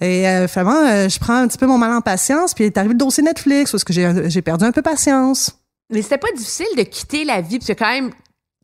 Et 0.00 0.28
euh, 0.28 0.48
finalement, 0.48 0.82
euh, 0.86 1.08
je 1.08 1.18
prends 1.18 1.36
un 1.36 1.48
petit 1.48 1.56
peu 1.56 1.66
mon 1.66 1.78
mal 1.78 1.92
en 1.92 2.02
patience, 2.02 2.52
puis 2.52 2.64
est 2.64 2.76
arrivé 2.76 2.92
le 2.92 2.98
dossier 2.98 3.22
Netflix, 3.22 3.70
parce 3.70 3.84
que 3.84 3.92
j'ai 3.92 4.28
j'ai 4.28 4.42
perdu 4.42 4.64
un 4.64 4.72
peu 4.72 4.82
patience. 4.82 5.56
Mais 5.90 6.02
c'était 6.02 6.18
pas 6.18 6.32
difficile 6.36 6.66
de 6.76 6.82
quitter 6.82 7.24
la 7.24 7.40
vie, 7.40 7.58
parce 7.58 7.68
que 7.68 7.72
quand 7.72 7.88
même, 7.90 8.10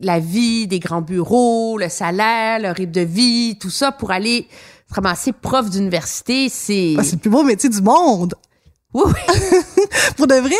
la 0.02 0.18
vie 0.18 0.66
des 0.66 0.78
grands 0.78 1.00
bureaux, 1.00 1.78
le 1.78 1.88
salaire, 1.88 2.58
le 2.58 2.70
rythme 2.70 2.92
de 2.92 3.00
vie, 3.00 3.56
tout 3.58 3.70
ça, 3.70 3.92
pour 3.92 4.10
aller 4.10 4.46
se 4.88 4.94
ramasser 4.94 5.32
prof 5.32 5.70
d'université, 5.70 6.48
c'est... 6.48 6.94
Ah, 6.98 7.04
c'est 7.04 7.14
le 7.14 7.20
plus 7.20 7.30
beau 7.30 7.42
métier 7.42 7.70
du 7.70 7.80
monde. 7.80 8.34
Oui, 8.94 9.04
oui. 9.06 9.36
Pour 10.16 10.26
de 10.26 10.34
vrai, 10.34 10.54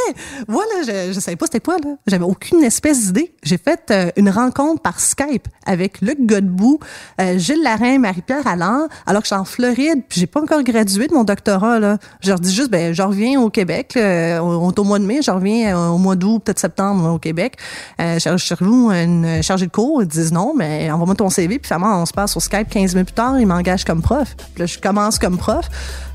moi, 0.49 0.65
là, 0.75 0.83
je, 0.87 1.13
je 1.13 1.21
savais 1.21 1.37
pas 1.37 1.47
c'était 1.47 1.61
quoi, 1.61 1.77
là. 1.77 1.97
J'avais 2.07 2.25
aucune 2.25 2.63
espèce 2.63 3.07
d'idée. 3.07 3.35
J'ai 3.43 3.59
fait 3.59 3.91
euh, 3.91 4.11
une 4.17 4.31
rencontre 4.31 4.81
par 4.81 5.01
Skype 5.01 5.49
avec 5.67 6.01
Luc 6.01 6.19
Godbout, 6.21 6.79
euh, 7.21 7.39
Gilles 7.39 7.63
Larrain, 7.63 7.99
Marie-Pierre 7.99 8.47
Allard, 8.47 8.89
alors 9.07 9.23
que 9.23 9.29
je 9.29 9.35
suis 9.35 9.41
en 9.41 9.45
Floride, 9.45 10.03
puis 10.09 10.21
j'ai 10.21 10.27
pas 10.27 10.41
encore 10.41 10.63
gradué 10.63 11.09
de 11.09 11.15
mon 11.15 11.25
doctorat, 11.25 11.79
là. 11.79 11.99
Je 12.21 12.31
leur 12.31 12.41
dis 12.41 12.53
juste, 12.53 12.71
ben, 12.71 12.93
je 12.93 13.03
reviens 13.03 13.41
au 13.41 13.51
Québec, 13.51 13.93
là, 13.95 14.43
on 14.43 14.71
est 14.71 14.79
au 14.79 14.85
mois 14.85 14.99
de 14.99 15.05
mai, 15.05 15.21
je 15.23 15.31
reviens 15.31 15.77
euh, 15.77 15.89
au 15.89 15.99
mois 15.99 16.17
d'août, 16.17 16.43
peut-être 16.45 16.59
septembre, 16.59 17.13
au 17.13 17.19
Québec. 17.19 17.57
Euh, 18.01 18.15
je 18.15 18.37
cherche 18.39 18.63
une 18.63 19.43
chargée 19.43 19.67
de 19.67 19.73
cours, 19.73 20.03
ils 20.03 20.09
disent 20.09 20.33
non, 20.33 20.55
mais 20.57 20.91
envoie-moi 20.91 21.15
ton 21.15 21.31
CV, 21.31 21.59
puis 21.59 21.67
finalement, 21.67 22.01
on 22.01 22.07
se 22.07 22.13
passe 22.13 22.33
sur 22.33 22.43
Skype 22.43 22.69
15 22.69 22.95
minutes 22.95 23.09
plus 23.09 23.15
tard, 23.15 23.39
ils 23.39 23.47
m'engagent 23.47 23.85
comme 23.85 24.03
prof. 24.03 24.35
Puis 24.37 24.61
là, 24.61 24.67
je 24.67 24.79
commence 24.79 25.19
comme 25.19 25.37
prof. 25.37 25.69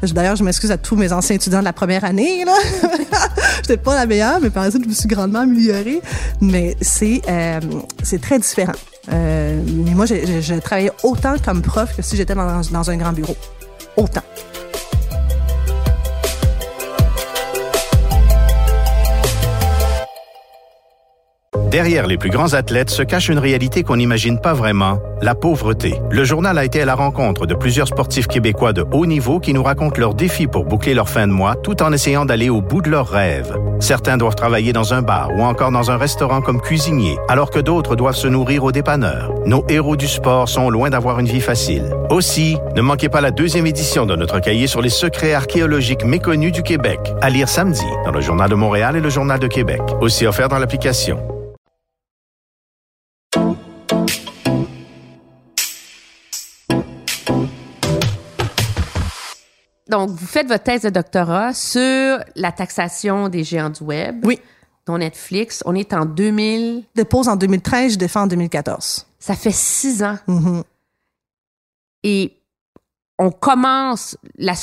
D'ailleurs, 0.04 0.36
je 0.36 0.44
m'excuse 0.44 0.72
à 0.72 0.78
tous 0.78 0.96
mes 0.96 1.12
anciens 1.12 1.36
étudiants 1.36 1.60
de 1.60 1.66
la 1.66 1.74
première 1.74 2.04
année, 2.08 2.46
là. 2.46 2.56
Pas 3.84 3.96
la 3.96 4.06
meilleure, 4.06 4.40
mais 4.42 4.50
par 4.50 4.66
exemple, 4.66 4.86
je 4.86 4.90
me 4.90 4.94
suis 4.94 5.08
grandement 5.08 5.40
améliorée. 5.40 6.02
Mais 6.42 6.76
c'est 6.82 7.22
euh, 7.30 7.60
très 8.22 8.40
différent. 8.40 8.74
Euh, 9.12 9.62
mais 9.86 9.92
moi, 9.92 10.06
j'ai 10.06 10.42
j'ai 10.42 10.60
travaillé 10.60 10.92
autant 11.04 11.36
comme 11.44 11.62
prof 11.62 11.96
que 11.96 12.02
si 12.02 12.16
j'étais 12.16 12.36
dans 12.36 12.90
un 12.90 12.98
grand 12.98 13.14
bureau. 13.14 13.36
Autant. 13.96 14.24
Derrière 21.70 22.08
les 22.08 22.18
plus 22.18 22.30
grands 22.30 22.54
athlètes 22.54 22.90
se 22.90 23.04
cache 23.04 23.28
une 23.28 23.40
réalité 23.40 23.84
qu'on 23.84 23.98
n'imagine 23.98 24.40
pas 24.40 24.54
vraiment, 24.54 25.00
la 25.22 25.36
pauvreté. 25.36 26.00
Le 26.10 26.24
journal 26.24 26.58
a 26.58 26.64
été 26.64 26.82
à 26.82 26.86
la 26.86 26.96
rencontre 26.96 27.46
de 27.46 27.54
plusieurs 27.54 27.90
sportifs 27.90 28.28
québécois 28.28 28.72
de 28.72 28.86
haut 28.94 29.06
niveau 29.06 29.42
qui 29.42 29.54
nous 29.54 29.64
racontent 29.64 30.00
leurs 30.00 30.14
défis 30.14 30.48
pour 30.48 30.64
boucler 30.64 30.94
leur 30.94 31.10
fin 31.10 31.28
de 31.28 31.34
mois 31.34 31.56
tout 31.56 31.84
en 31.84 31.92
essayant 31.92 32.24
d'aller 32.24 32.50
au 32.50 32.62
bout 32.62 32.82
de 32.82 32.90
leurs 32.90 33.10
rêves. 33.10 33.54
Certains 33.82 34.16
doivent 34.16 34.36
travailler 34.36 34.72
dans 34.72 34.94
un 34.94 35.02
bar 35.02 35.30
ou 35.38 35.42
encore 35.44 35.72
dans 35.72 35.92
un 35.92 35.98
restaurant 35.98 36.40
comme 36.40 36.62
cuisinier, 36.62 37.18
alors 37.28 37.50
que 37.50 37.60
d'autres 37.60 37.98
doivent 37.98 38.16
se 38.16 38.30
nourrir 38.30 38.64
au 38.64 38.72
dépanneur. 38.72 39.34
Nos 39.46 39.66
héros 39.68 39.98
du 39.98 40.08
sport 40.08 40.48
sont 40.48 40.70
loin 40.70 40.90
d'avoir 40.90 41.20
une 41.20 41.28
vie 41.28 41.42
facile. 41.42 41.94
Aussi, 42.10 42.58
ne 42.78 42.82
manquez 42.82 43.10
pas 43.10 43.20
la 43.20 43.32
deuxième 43.32 43.68
édition 43.68 44.06
de 44.06 44.16
notre 44.16 44.40
cahier 44.40 44.68
sur 44.68 44.82
les 44.82 44.90
secrets 44.90 45.34
archéologiques 45.34 46.06
méconnus 46.06 46.54
du 46.54 46.64
Québec, 46.64 47.14
à 47.22 47.30
lire 47.30 47.50
samedi 47.50 47.86
dans 48.06 48.12
le 48.12 48.22
Journal 48.22 48.50
de 48.50 48.56
Montréal 48.56 48.96
et 48.96 49.02
le 49.02 49.10
Journal 49.10 49.38
de 49.38 49.48
Québec, 49.48 49.82
aussi 50.00 50.26
offert 50.26 50.48
dans 50.48 50.60
l'application. 50.60 51.20
Donc, 59.90 60.10
vous 60.10 60.26
faites 60.26 60.48
votre 60.48 60.64
thèse 60.64 60.82
de 60.82 60.90
doctorat 60.90 61.54
sur 61.54 62.20
la 62.36 62.52
taxation 62.52 63.30
des 63.30 63.44
géants 63.44 63.70
du 63.70 63.84
web. 63.84 64.26
Oui. 64.26 64.40
Dont 64.86 64.98
Netflix. 64.98 65.64
On 65.66 65.76
est 65.76 65.94
en 65.94 66.06
2000. 66.06 66.84
Dépose 66.96 67.28
en 67.28 67.36
2013, 67.36 67.94
je 67.94 67.98
défends 67.98 68.22
en 68.22 68.28
2014. 68.28 69.06
Ça 69.20 69.36
fait 69.36 69.54
six 69.54 70.04
ans. 70.04 70.18
Mhm. 70.28 70.64
Et 72.04 72.38
on 73.20 73.32
commence, 73.32 74.18
la 74.38 74.54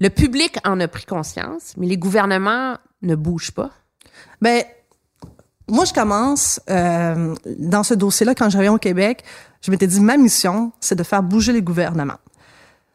le 0.00 0.08
public 0.08 0.58
en 0.64 0.80
a 0.80 0.88
pris 0.88 1.04
conscience, 1.04 1.74
mais 1.76 1.86
les 1.86 1.98
gouvernements 1.98 2.76
ne 3.02 3.14
bougent 3.14 3.52
pas. 3.52 3.70
Ben, 4.40 4.64
moi, 5.68 5.84
je 5.84 5.92
commence 5.92 6.60
euh, 6.68 7.34
dans 7.58 7.82
ce 7.82 7.94
dossier-là 7.94 8.34
quand 8.34 8.50
je 8.50 8.56
reviens 8.56 8.72
au 8.72 8.78
Québec. 8.78 9.22
Je 9.60 9.70
m'étais 9.70 9.86
dit 9.86 10.00
ma 10.00 10.16
mission, 10.16 10.72
c'est 10.80 10.96
de 10.96 11.02
faire 11.02 11.22
bouger 11.22 11.52
les 11.52 11.62
gouvernements. 11.62 12.18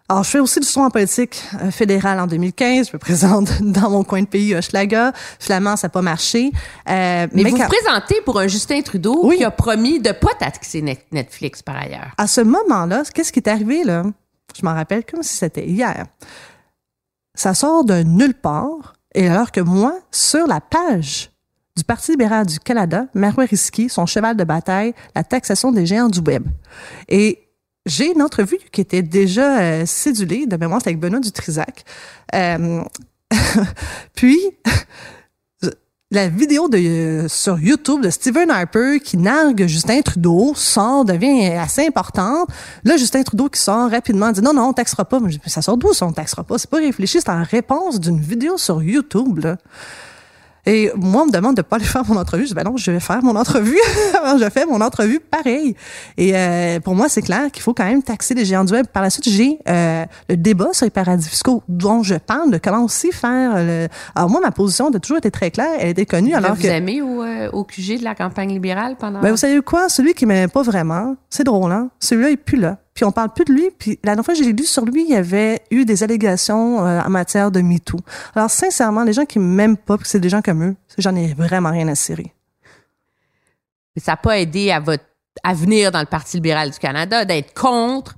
Alors, 0.08 0.24
je 0.24 0.30
fais 0.30 0.40
aussi 0.40 0.60
du 0.60 0.68
son 0.68 0.82
en 0.82 0.92
politique 0.92 1.42
euh, 1.64 1.72
fédérale 1.72 2.20
en 2.20 2.28
2015. 2.28 2.90
Je 2.90 2.94
me 2.94 3.00
présente 3.00 3.62
dans 3.64 3.90
mon 3.90 4.04
coin 4.04 4.22
de 4.22 4.28
pays, 4.28 4.54
Hochelaga. 4.56 5.14
Finalement, 5.40 5.76
ça 5.76 5.88
n'a 5.88 5.92
pas 5.92 6.04
marché. 6.04 6.52
Euh, 6.90 7.28
Mais, 7.34 7.44
vous 7.44 7.58
quand- 7.58 7.64
vous 7.64 7.70
présentez 7.70 8.22
pour 8.24 8.40
un 8.40 8.48
Justin 8.48 8.82
Trudeau 8.82 9.22
Oui. 9.24 9.38
qui 9.38 9.44
a 9.44 9.50
promis 9.50 10.00
de 10.00 10.12
pas 10.12 10.34
taxer 10.40 10.84
Net- 10.84 11.08
Netflix 11.12 11.64
par 11.64 11.78
ailleurs. 11.78 12.12
à 12.20 12.28
ce 12.28 12.42
moment-là, 12.42 13.02
qu'est-ce 13.14 13.34
qui 13.34 13.40
est 13.40 13.50
arrivé, 13.50 13.84
là? 13.84 14.04
Je 14.56 14.64
m'en 14.64 14.76
rappelle 14.76 15.04
comme 15.06 15.24
si 15.24 15.36
c'était 15.36 15.66
hier. 15.68 16.06
Ça 17.34 17.54
sort 17.56 17.84
de 17.84 18.04
nulle 18.04 18.36
part. 18.36 18.94
Et 19.16 19.28
alors 19.28 19.52
que 19.52 19.60
moi, 19.62 19.98
sur 20.12 20.46
la 20.46 20.62
page 20.62 21.32
du 21.76 21.84
Parti 21.84 22.12
libéral 22.12 22.46
du 22.46 22.60
Canada, 22.60 23.06
Marois 23.16 23.46
Risky, 23.46 23.90
son 23.90 24.06
cheval 24.06 24.38
de 24.38 24.44
bataille, 24.44 24.94
la 25.16 25.24
taxation 25.24 25.72
des 25.72 25.86
géants 25.86 26.10
du 26.10 26.20
web. 26.20 26.46
Et 27.10 27.45
j'ai 27.86 28.12
une 28.12 28.22
entrevue 28.22 28.60
qui 28.72 28.82
était 28.82 29.04
déjà 29.04 29.60
euh, 29.60 29.86
cédulée, 29.86 30.48
de 30.48 30.58
mémoire, 30.58 30.80
c'était 30.80 30.90
avec 30.90 31.00
Benoît 31.00 31.20
Dutrisac. 31.20 31.84
Euh, 32.34 32.84
puis, 34.16 34.40
la 36.12 36.28
vidéo 36.30 36.70
de, 36.70 36.78
euh, 36.78 37.28
sur 37.28 37.60
YouTube 37.60 38.02
de 38.02 38.10
Stephen 38.10 38.50
Harper 38.50 39.00
qui 39.04 39.18
nargue 39.18 39.68
Justin 39.68 40.02
Trudeau 40.02 40.54
sort, 40.56 41.06
devient 41.06 41.48
assez 41.54 41.86
importante. 41.86 42.50
Là, 42.84 42.98
Justin 42.98 43.24
Trudeau 43.24 43.50
qui 43.50 43.60
sort 43.60 43.90
rapidement 43.92 44.32
dit 44.32 44.42
non, 44.42 44.54
non, 44.54 44.70
on 44.70 44.74
taxera 44.74 45.06
pas. 45.06 45.20
Mais 45.20 45.32
ça 45.48 45.62
sort 45.62 45.78
d'où 45.78 45.94
ça, 45.94 46.08
on 46.08 46.14
taxera 46.14 46.44
pas? 46.44 46.58
C'est 46.58 46.70
pas 46.70 46.78
réfléchi, 46.78 47.20
c'est 47.20 47.30
en 47.30 47.44
réponse 47.44 48.00
d'une 48.00 48.20
vidéo 48.20 48.58
sur 48.58 48.82
YouTube, 48.82 49.40
là. 49.40 49.58
Et 50.66 50.92
moi, 50.96 51.24
on 51.24 51.26
me 51.28 51.32
demande 51.32 51.56
de 51.56 51.62
pas 51.62 51.76
aller 51.76 51.86
faire 51.86 52.04
mon 52.08 52.18
entrevue. 52.18 52.44
Je 52.44 52.50
dis, 52.50 52.54
ben 52.56 52.64
non, 52.64 52.78
je 52.78 52.92
vais 52.92 53.00
faire 53.00 53.22
mon 53.24 53.36
entrevue. 53.36 53.78
Alors, 54.24 54.38
je 54.38 54.50
fais 54.50 54.66
mon 54.66 54.82
entrevue 54.82 55.20
pareil. 55.20 55.76
Et 56.18 56.36
euh, 56.36 56.80
pour 56.80 56.96
moi, 56.96 57.08
c'est 57.08 57.22
clair 57.22 57.52
qu'il 57.52 57.62
faut 57.62 57.74
quand 57.74 57.86
même 57.86 58.02
taxer 58.02 58.34
les 58.34 58.46
géants 58.46 58.64
du 58.64 58.74
web. 58.74 58.88
Par 58.88 59.04
la 59.04 59.10
suite, 59.10 59.30
j'ai 59.30 59.60
euh, 59.68 60.06
le 60.30 60.38
débat 60.38 60.70
sur 60.74 60.86
les 60.86 60.90
paradis 60.90 61.30
fiscaux 61.30 61.64
dont 61.68 62.04
je 62.04 62.16
parle, 62.16 62.52
de 62.52 62.58
comment 62.58 62.84
aussi 62.84 63.12
faire... 63.12 63.56
Le... 63.58 63.88
Alors 64.16 64.30
moi, 64.30 64.42
ma 64.42 64.52
position 64.52 64.88
a 64.88 65.00
toujours 65.00 65.18
été 65.18 65.30
très 65.32 65.52
claire. 65.52 65.78
Elle 65.80 65.90
était 65.90 66.06
connue. 66.06 66.34
Alors 66.34 66.56
vous 66.56 66.64
que... 66.64 66.68
aimez 66.68 67.02
au, 67.02 67.24
euh, 67.24 67.50
au 67.52 67.64
QG 67.64 68.00
de 68.00 68.04
la 68.04 68.16
campagne 68.16 68.50
libérale 68.50 68.96
pendant... 68.98 69.22
Ben, 69.22 69.32
vous 69.32 69.38
savez 69.38 69.62
quoi? 69.62 69.90
Celui 69.90 70.14
qui 70.14 70.26
m'aimait 70.26 70.48
pas 70.48 70.64
vraiment, 70.64 71.16
c'est 71.30 71.44
drôle, 71.44 71.72
hein? 71.72 71.90
Celui-là, 72.00 72.30
il 72.30 72.34
est 72.34 72.38
plus 72.38 72.58
là. 72.58 72.78
Puis 72.96 73.04
on 73.04 73.12
parle 73.12 73.34
plus 73.34 73.44
de 73.44 73.54
lui. 73.54 73.70
Puis 73.78 74.00
la 74.04 74.12
dernière 74.12 74.26
fois 74.26 74.34
que 74.34 74.42
j'ai 74.42 74.54
lu 74.54 74.64
sur 74.64 74.86
lui, 74.86 75.04
il 75.04 75.10
y 75.10 75.16
avait 75.16 75.62
eu 75.70 75.84
des 75.84 76.02
allégations 76.02 76.86
euh, 76.86 77.02
en 77.02 77.10
matière 77.10 77.52
de 77.52 77.62
MeToo. 77.62 78.00
Alors 78.34 78.50
sincèrement, 78.50 79.04
les 79.04 79.14
gens 79.14 79.26
qui 79.26 79.38
m'aiment 79.38 79.78
pas, 79.78 79.98
c'est 80.04 80.20
des 80.20 80.30
gens 80.30 80.42
comme 80.42 80.64
eux, 80.64 80.76
j'en 80.98 81.14
ai 81.16 81.34
vraiment 81.34 81.72
rien 81.72 81.90
à 81.90 81.96
cirer. 81.96 82.34
ça 83.98 84.14
n'a 84.14 84.18
pas 84.18 84.40
aidé 84.40 84.72
à 84.72 84.80
votre 84.80 85.04
avenir 85.44 85.92
dans 85.92 86.00
le 86.00 86.06
Parti 86.06 86.38
libéral 86.38 86.72
du 86.72 86.80
Canada 86.80 87.26
d'être 87.26 87.54
contre 87.54 88.16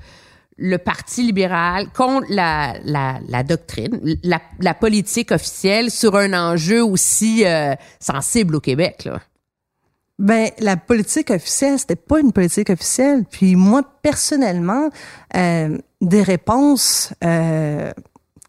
le 0.58 0.78
Parti 0.78 1.24
libéral, 1.24 1.88
contre 1.92 2.28
la, 2.30 3.44
doctrine, 3.44 4.00
la, 4.24 4.42
la 4.60 4.74
politique 4.76 5.32
officielle 5.32 5.90
sur 5.90 6.16
un 6.16 6.34
enjeu 6.34 6.84
aussi 6.84 7.46
euh, 7.46 7.74
sensible 8.00 8.56
au 8.56 8.60
Québec. 8.60 9.06
Là. 9.06 9.22
Ben, 10.20 10.50
la 10.60 10.78
politique 10.78 11.30
officielle, 11.30 11.78
c'était 11.78 11.96
pas 11.96 12.20
une 12.20 12.32
politique 12.32 12.70
officielle. 12.72 13.24
Puis 13.30 13.56
moi, 13.56 13.84
personnellement, 14.02 14.90
euh, 15.36 15.78
des 16.02 16.24
réponses 16.24 17.14
euh, 17.24 17.92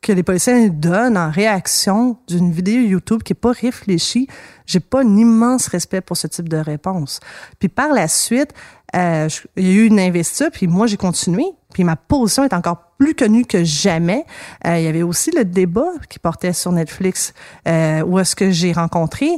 que 0.00 0.12
les 0.12 0.22
policiers 0.22 0.70
donnent 0.70 1.18
en 1.18 1.30
réaction 1.30 2.16
d'une 2.28 2.52
vidéo 2.52 2.80
YouTube 2.80 3.22
qui 3.22 3.32
est 3.32 3.36
pas 3.40 3.52
réfléchie, 3.52 4.28
j'ai 4.64 4.80
pas 4.80 5.02
un 5.02 5.16
immense 5.16 5.68
respect 5.68 6.00
pour 6.00 6.16
ce 6.16 6.26
type 6.26 6.48
de 6.48 6.56
réponse. 6.56 7.20
Puis 7.58 7.68
par 7.68 7.92
la 7.92 8.08
suite, 8.08 8.54
euh, 8.96 9.28
il 9.56 9.66
y 9.66 9.70
a 9.70 9.74
eu 9.82 9.86
une 9.86 10.00
investiture, 10.00 10.48
puis 10.50 10.66
moi 10.66 10.86
j'ai 10.86 10.96
continué. 10.96 11.44
Puis 11.74 11.84
ma 11.84 11.96
position 11.96 12.44
est 12.44 12.54
encore 12.54 12.92
plus 12.98 13.14
connue 13.14 13.44
que 13.44 13.64
jamais. 13.64 14.24
Euh, 14.66 14.78
il 14.78 14.84
y 14.84 14.86
avait 14.86 15.02
aussi 15.02 15.30
le 15.30 15.44
débat 15.44 15.90
qui 16.08 16.18
portait 16.18 16.52
sur 16.52 16.72
Netflix, 16.72 17.34
euh, 17.66 18.02
où 18.02 18.18
est-ce 18.18 18.34
que 18.34 18.50
j'ai 18.50 18.72
rencontré 18.72 19.28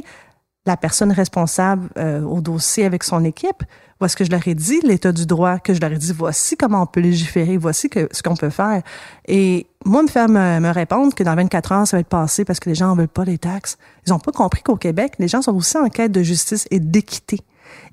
la 0.65 0.77
personne 0.77 1.11
responsable 1.11 1.89
euh, 1.97 2.21
au 2.21 2.41
dossier 2.41 2.85
avec 2.85 3.03
son 3.03 3.23
équipe, 3.25 3.63
où 3.99 4.05
est-ce 4.05 4.15
que 4.15 4.23
je 4.23 4.31
leur 4.31 4.47
ai 4.47 4.55
dit 4.55 4.79
l'état 4.83 5.11
du 5.11 5.25
droit, 5.25 5.59
que 5.59 5.73
je 5.73 5.79
leur 5.79 5.91
ai 5.91 5.97
dit 5.97 6.13
voici 6.13 6.55
comment 6.55 6.83
on 6.83 6.85
peut 6.85 6.99
légiférer, 6.99 7.57
voici 7.57 7.89
que, 7.89 8.07
ce 8.11 8.21
qu'on 8.21 8.35
peut 8.35 8.49
faire. 8.49 8.81
Et 9.27 9.67
moi, 9.85 10.03
me 10.03 10.07
faire 10.07 10.29
me, 10.29 10.59
me 10.59 10.69
répondre 10.69 11.13
que 11.13 11.23
dans 11.23 11.35
24 11.35 11.71
heures, 11.71 11.87
ça 11.87 11.97
va 11.97 12.01
être 12.01 12.07
passé 12.07 12.45
parce 12.45 12.59
que 12.59 12.69
les 12.69 12.75
gens 12.75 12.91
en 12.91 12.95
veulent 12.95 13.07
pas 13.07 13.25
les 13.25 13.37
taxes. 13.37 13.77
Ils 14.05 14.13
ont 14.13 14.19
pas 14.19 14.31
compris 14.31 14.61
qu'au 14.61 14.75
Québec, 14.75 15.13
les 15.19 15.27
gens 15.27 15.41
sont 15.41 15.55
aussi 15.55 15.77
en 15.77 15.89
quête 15.89 16.11
de 16.11 16.23
justice 16.23 16.67
et 16.71 16.79
d'équité. 16.79 17.39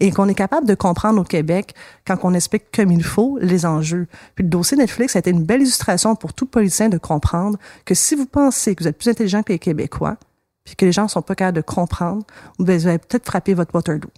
Et 0.00 0.10
qu'on 0.10 0.28
est 0.28 0.34
capable 0.34 0.66
de 0.66 0.74
comprendre 0.74 1.20
au 1.20 1.24
Québec 1.24 1.74
quand 2.06 2.16
on 2.22 2.34
explique 2.34 2.64
comme 2.74 2.90
il 2.90 3.04
faut 3.04 3.38
les 3.40 3.64
enjeux. 3.64 4.08
Puis 4.34 4.42
le 4.42 4.50
dossier 4.50 4.76
Netflix 4.76 5.14
a 5.14 5.20
été 5.20 5.30
une 5.30 5.44
belle 5.44 5.60
illustration 5.62 6.16
pour 6.16 6.32
tout 6.32 6.46
politicien 6.46 6.88
de 6.88 6.98
comprendre 6.98 7.58
que 7.84 7.94
si 7.94 8.14
vous 8.14 8.26
pensez 8.26 8.74
que 8.74 8.82
vous 8.82 8.88
êtes 8.88 8.98
plus 8.98 9.08
intelligent 9.08 9.42
que 9.42 9.52
les 9.52 9.58
Québécois, 9.58 10.16
puis 10.68 10.76
que 10.76 10.84
les 10.84 10.92
gens 10.92 11.08
sont 11.08 11.22
pas 11.22 11.34
capables 11.34 11.56
de 11.56 11.62
comprendre, 11.62 12.24
ben, 12.58 12.78
vous 12.78 12.86
allez 12.86 12.98
peut-être 12.98 13.24
frapper 13.24 13.54
votre 13.54 13.74
Waterloo. 13.74 14.10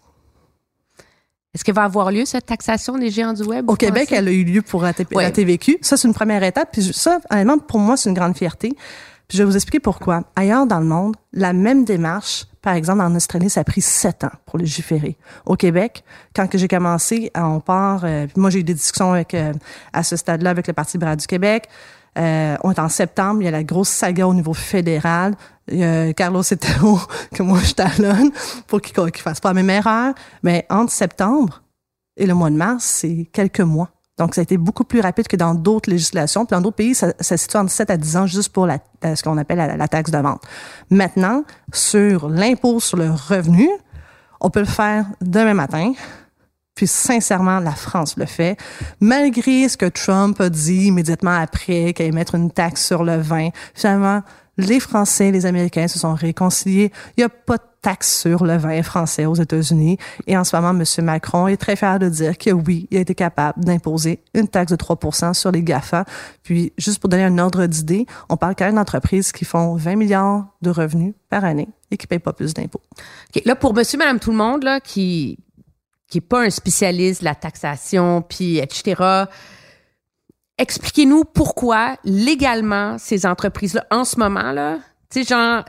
Est-ce 1.54 1.64
qu'il 1.64 1.74
va 1.74 1.84
avoir 1.84 2.10
lieu 2.10 2.24
cette 2.24 2.46
taxation 2.46 2.98
des 2.98 3.10
géants 3.10 3.32
du 3.32 3.42
web? 3.42 3.70
Au 3.70 3.76
Québec, 3.76 4.08
pensez? 4.08 4.16
elle 4.16 4.28
a 4.28 4.32
eu 4.32 4.44
lieu 4.44 4.62
pour 4.62 4.82
la, 4.82 4.92
TVQ. 4.92 5.78
Ça, 5.80 5.96
c'est 5.96 6.06
une 6.06 6.14
première 6.14 6.42
étape. 6.42 6.70
Puis 6.72 6.92
ça, 6.92 7.18
honnêtement, 7.30 7.58
pour 7.58 7.80
moi, 7.80 7.96
c'est 7.96 8.08
une 8.08 8.14
grande 8.14 8.36
fierté. 8.36 8.72
Puis 9.26 9.38
je 9.38 9.42
vais 9.42 9.48
vous 9.48 9.56
expliquer 9.56 9.80
pourquoi. 9.80 10.22
Ailleurs 10.36 10.66
dans 10.66 10.78
le 10.80 10.86
monde, 10.86 11.16
la 11.32 11.52
même 11.52 11.84
démarche, 11.84 12.46
par 12.62 12.74
exemple, 12.74 13.00
en 13.00 13.14
Australie, 13.14 13.50
ça 13.50 13.60
a 13.60 13.64
pris 13.64 13.80
sept 13.80 14.24
ans 14.24 14.32
pour 14.46 14.58
légiférer. 14.58 15.16
Au 15.46 15.56
Québec, 15.56 16.04
quand 16.34 16.48
que 16.48 16.58
j'ai 16.58 16.68
commencé, 16.68 17.30
on 17.36 17.60
part, 17.60 18.04
euh, 18.04 18.26
puis 18.26 18.40
moi, 18.40 18.50
j'ai 18.50 18.60
eu 18.60 18.64
des 18.64 18.74
discussions 18.74 19.12
avec, 19.12 19.34
euh, 19.34 19.52
à 19.92 20.02
ce 20.02 20.16
stade-là 20.16 20.50
avec 20.50 20.66
le 20.66 20.72
Parti 20.72 20.96
libéral 20.98 21.16
du 21.16 21.26
Québec. 21.26 21.68
Euh, 22.20 22.56
on 22.62 22.70
est 22.70 22.78
en 22.78 22.88
septembre, 22.88 23.40
il 23.40 23.46
y 23.46 23.48
a 23.48 23.50
la 23.50 23.64
grosse 23.64 23.88
saga 23.88 24.26
au 24.26 24.34
niveau 24.34 24.52
fédéral. 24.52 25.34
Il 25.68 25.78
y 25.78 25.84
a 25.84 26.12
Carlos 26.12 26.42
que 27.34 27.42
moi 27.42 27.58
je 27.62 27.72
talonne 27.72 28.30
pour 28.66 28.80
qu'il 28.80 29.02
ne 29.02 29.10
fasse 29.16 29.40
pas 29.40 29.50
la 29.50 29.54
même 29.54 29.70
erreur. 29.70 30.14
Mais 30.42 30.66
entre 30.68 30.92
septembre 30.92 31.62
et 32.16 32.26
le 32.26 32.34
mois 32.34 32.50
de 32.50 32.56
mars, 32.56 32.84
c'est 32.84 33.28
quelques 33.32 33.60
mois. 33.60 33.90
Donc, 34.20 34.34
ça 34.34 34.42
a 34.42 34.44
été 34.44 34.58
beaucoup 34.58 34.84
plus 34.84 35.00
rapide 35.00 35.28
que 35.28 35.36
dans 35.36 35.54
d'autres 35.54 35.88
législations. 35.88 36.44
Puis 36.44 36.54
dans 36.54 36.60
d'autres 36.60 36.76
pays, 36.76 36.94
ça, 36.94 37.14
se 37.18 37.36
situe 37.38 37.56
entre 37.56 37.70
7 37.70 37.88
à 37.88 37.96
10 37.96 38.16
ans 38.18 38.26
juste 38.26 38.50
pour 38.50 38.68
ce 39.02 39.22
qu'on 39.22 39.38
appelle 39.38 39.56
la, 39.78 39.88
taxe 39.88 40.10
de 40.10 40.18
vente. 40.18 40.42
Maintenant, 40.90 41.42
sur 41.72 42.28
l'impôt 42.28 42.80
sur 42.80 42.98
le 42.98 43.10
revenu, 43.10 43.66
on 44.42 44.50
peut 44.50 44.60
le 44.60 44.66
faire 44.66 45.06
demain 45.22 45.54
matin. 45.54 45.94
Puis 46.80 46.86
sincèrement, 46.86 47.60
la 47.60 47.72
France 47.72 48.16
le 48.16 48.24
fait, 48.24 48.56
malgré 49.00 49.68
ce 49.68 49.76
que 49.76 49.84
Trump 49.84 50.40
a 50.40 50.48
dit 50.48 50.86
immédiatement 50.86 51.36
après 51.38 51.92
qu'il 51.92 52.06
allait 52.06 52.14
mettre 52.14 52.36
une 52.36 52.50
taxe 52.50 52.86
sur 52.86 53.04
le 53.04 53.18
vin. 53.18 53.50
Finalement, 53.74 54.22
les 54.56 54.80
Français, 54.80 55.30
les 55.30 55.44
Américains 55.44 55.88
se 55.88 55.98
sont 55.98 56.14
réconciliés. 56.14 56.90
Il 57.18 57.20
n'y 57.20 57.24
a 57.24 57.28
pas 57.28 57.58
de 57.58 57.62
taxe 57.82 58.18
sur 58.18 58.46
le 58.46 58.56
vin 58.56 58.82
français 58.82 59.26
aux 59.26 59.34
États-Unis. 59.34 59.98
Et 60.26 60.38
en 60.38 60.44
ce 60.44 60.56
moment, 60.56 60.70
M. 60.70 61.04
Macron 61.04 61.48
est 61.48 61.58
très 61.58 61.76
fier 61.76 61.98
de 61.98 62.08
dire 62.08 62.38
que 62.38 62.48
oui, 62.48 62.88
il 62.90 62.96
a 62.96 63.00
été 63.00 63.14
capable 63.14 63.62
d'imposer 63.62 64.22
une 64.32 64.48
taxe 64.48 64.72
de 64.72 64.76
3% 64.76 65.34
sur 65.34 65.52
les 65.52 65.62
GAFA. 65.62 66.06
Puis, 66.42 66.72
juste 66.78 66.98
pour 66.98 67.10
donner 67.10 67.24
un 67.24 67.36
ordre 67.36 67.66
d'idée, 67.66 68.06
on 68.30 68.38
parle 68.38 68.54
quand 68.56 68.64
même 68.64 68.76
d'entreprises 68.76 69.32
qui 69.32 69.44
font 69.44 69.74
20 69.74 69.96
milliards 69.96 70.46
de 70.62 70.70
revenus 70.70 71.12
par 71.28 71.44
année 71.44 71.68
et 71.90 71.98
qui 71.98 72.06
ne 72.06 72.08
payent 72.08 72.18
pas 72.20 72.32
plus 72.32 72.54
d'impôts. 72.54 72.80
Là, 73.44 73.54
pour 73.54 73.74
monsieur, 73.74 73.98
madame, 73.98 74.18
tout 74.18 74.30
le 74.30 74.38
monde, 74.38 74.62
là, 74.62 74.80
qui 74.80 75.38
qui 76.10 76.18
est 76.18 76.22
pas 76.22 76.42
un 76.42 76.50
spécialiste 76.50 77.20
de 77.20 77.24
la 77.24 77.34
taxation, 77.34 78.20
puis 78.20 78.58
etc., 78.58 79.02
expliquez-nous 80.58 81.24
pourquoi 81.24 81.96
légalement 82.04 82.98
ces 82.98 83.24
entreprises-là, 83.24 83.86
en 83.90 84.04
ce 84.04 84.18
moment, 84.18 84.52
là, 84.52 84.78
tu 85.10 85.22
sais, 85.22 85.34
genre 85.34 85.64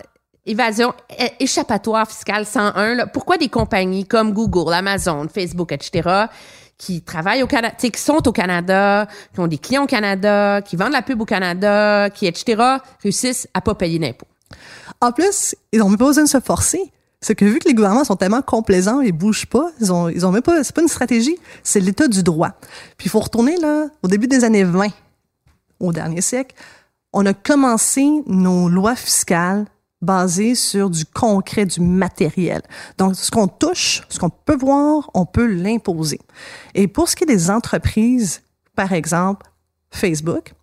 évasion, 0.46 0.94
échappatoire 1.40 2.08
fiscale 2.08 2.46
101, 2.46 2.96
là, 2.96 3.08
pourquoi 3.08 3.38
des 3.38 3.48
compagnies 3.48 4.06
comme 4.06 4.34
Google, 4.34 4.74
Amazon, 4.74 5.28
Facebook, 5.34 5.72
etc., 5.72 6.26
qui 6.78 7.04
travaillent 7.04 7.44
au 7.44 7.48
Canada, 7.48 7.76
qui 7.78 8.02
sont 8.02 8.28
au 8.28 8.32
Canada, 8.32 9.08
qui 9.34 9.40
ont 9.40 9.48
des 9.48 9.60
clients 9.60 9.84
au 9.84 9.88
Canada, 9.88 10.64
qui 10.64 10.76
vendent 10.76 10.94
la 10.94 11.04
pub 11.04 11.22
au 11.22 11.26
Canada, 11.26 12.10
qui, 12.10 12.26
etc., 12.26 12.60
réussissent 13.04 13.48
à 13.54 13.62
pas 13.62 13.76
payer 13.76 14.00
d'impôts? 14.00 14.26
En 15.00 15.12
plus, 15.12 15.56
ils 15.72 15.80
n'ont 15.80 15.92
pas 15.92 16.06
besoin 16.06 16.24
de 16.24 16.30
se 16.30 16.40
forcer. 16.40 16.92
C'est 17.22 17.36
que 17.36 17.46
vu 17.46 17.60
que 17.60 17.68
les 17.68 17.76
gouvernements 17.76 18.04
sont 18.04 18.16
tellement 18.16 18.42
complaisants 18.42 19.02
et 19.02 19.12
bougent 19.12 19.46
pas, 19.46 19.72
ils 19.80 19.94
ont, 19.94 20.10
ils 20.10 20.26
ont 20.26 20.32
même 20.32 20.42
pas, 20.42 20.64
c'est 20.64 20.76
pas 20.76 20.82
une 20.82 20.88
stratégie, 20.88 21.38
c'est 21.64 21.80
l'état 21.80 22.08
du 22.08 22.24
droit. 22.24 22.52
Puis 22.98 23.08
il 23.08 23.10
faut 23.10 23.20
retourner 23.20 23.58
là, 23.58 23.88
au 24.02 24.08
début 24.08 24.28
des 24.28 24.44
années 24.44 24.64
20, 24.64 24.88
au 25.80 25.92
dernier 25.92 26.22
siècle, 26.22 26.56
on 27.14 27.26
a 27.26 27.34
commencé 27.34 28.08
nos 28.26 28.70
lois 28.70 28.96
fiscales 28.96 29.66
basées 30.02 30.56
sur 30.56 30.90
du 30.90 31.06
concret, 31.06 31.66
du 31.66 31.80
matériel. 31.80 32.62
Donc, 32.98 33.16
ce 33.16 33.30
qu'on 33.30 33.48
touche, 33.48 34.02
ce 34.10 34.18
qu'on 34.18 34.30
peut 34.30 34.56
voir, 34.56 35.12
on 35.14 35.26
peut 35.26 35.46
l'imposer. 35.46 36.20
Et 36.74 36.88
pour 36.88 37.08
ce 37.08 37.16
qui 37.16 37.24
est 37.24 37.28
des 37.28 37.52
entreprises, 37.52 38.42
par 38.76 38.94
exemple, 38.94 39.46
Facebook, 39.92 40.54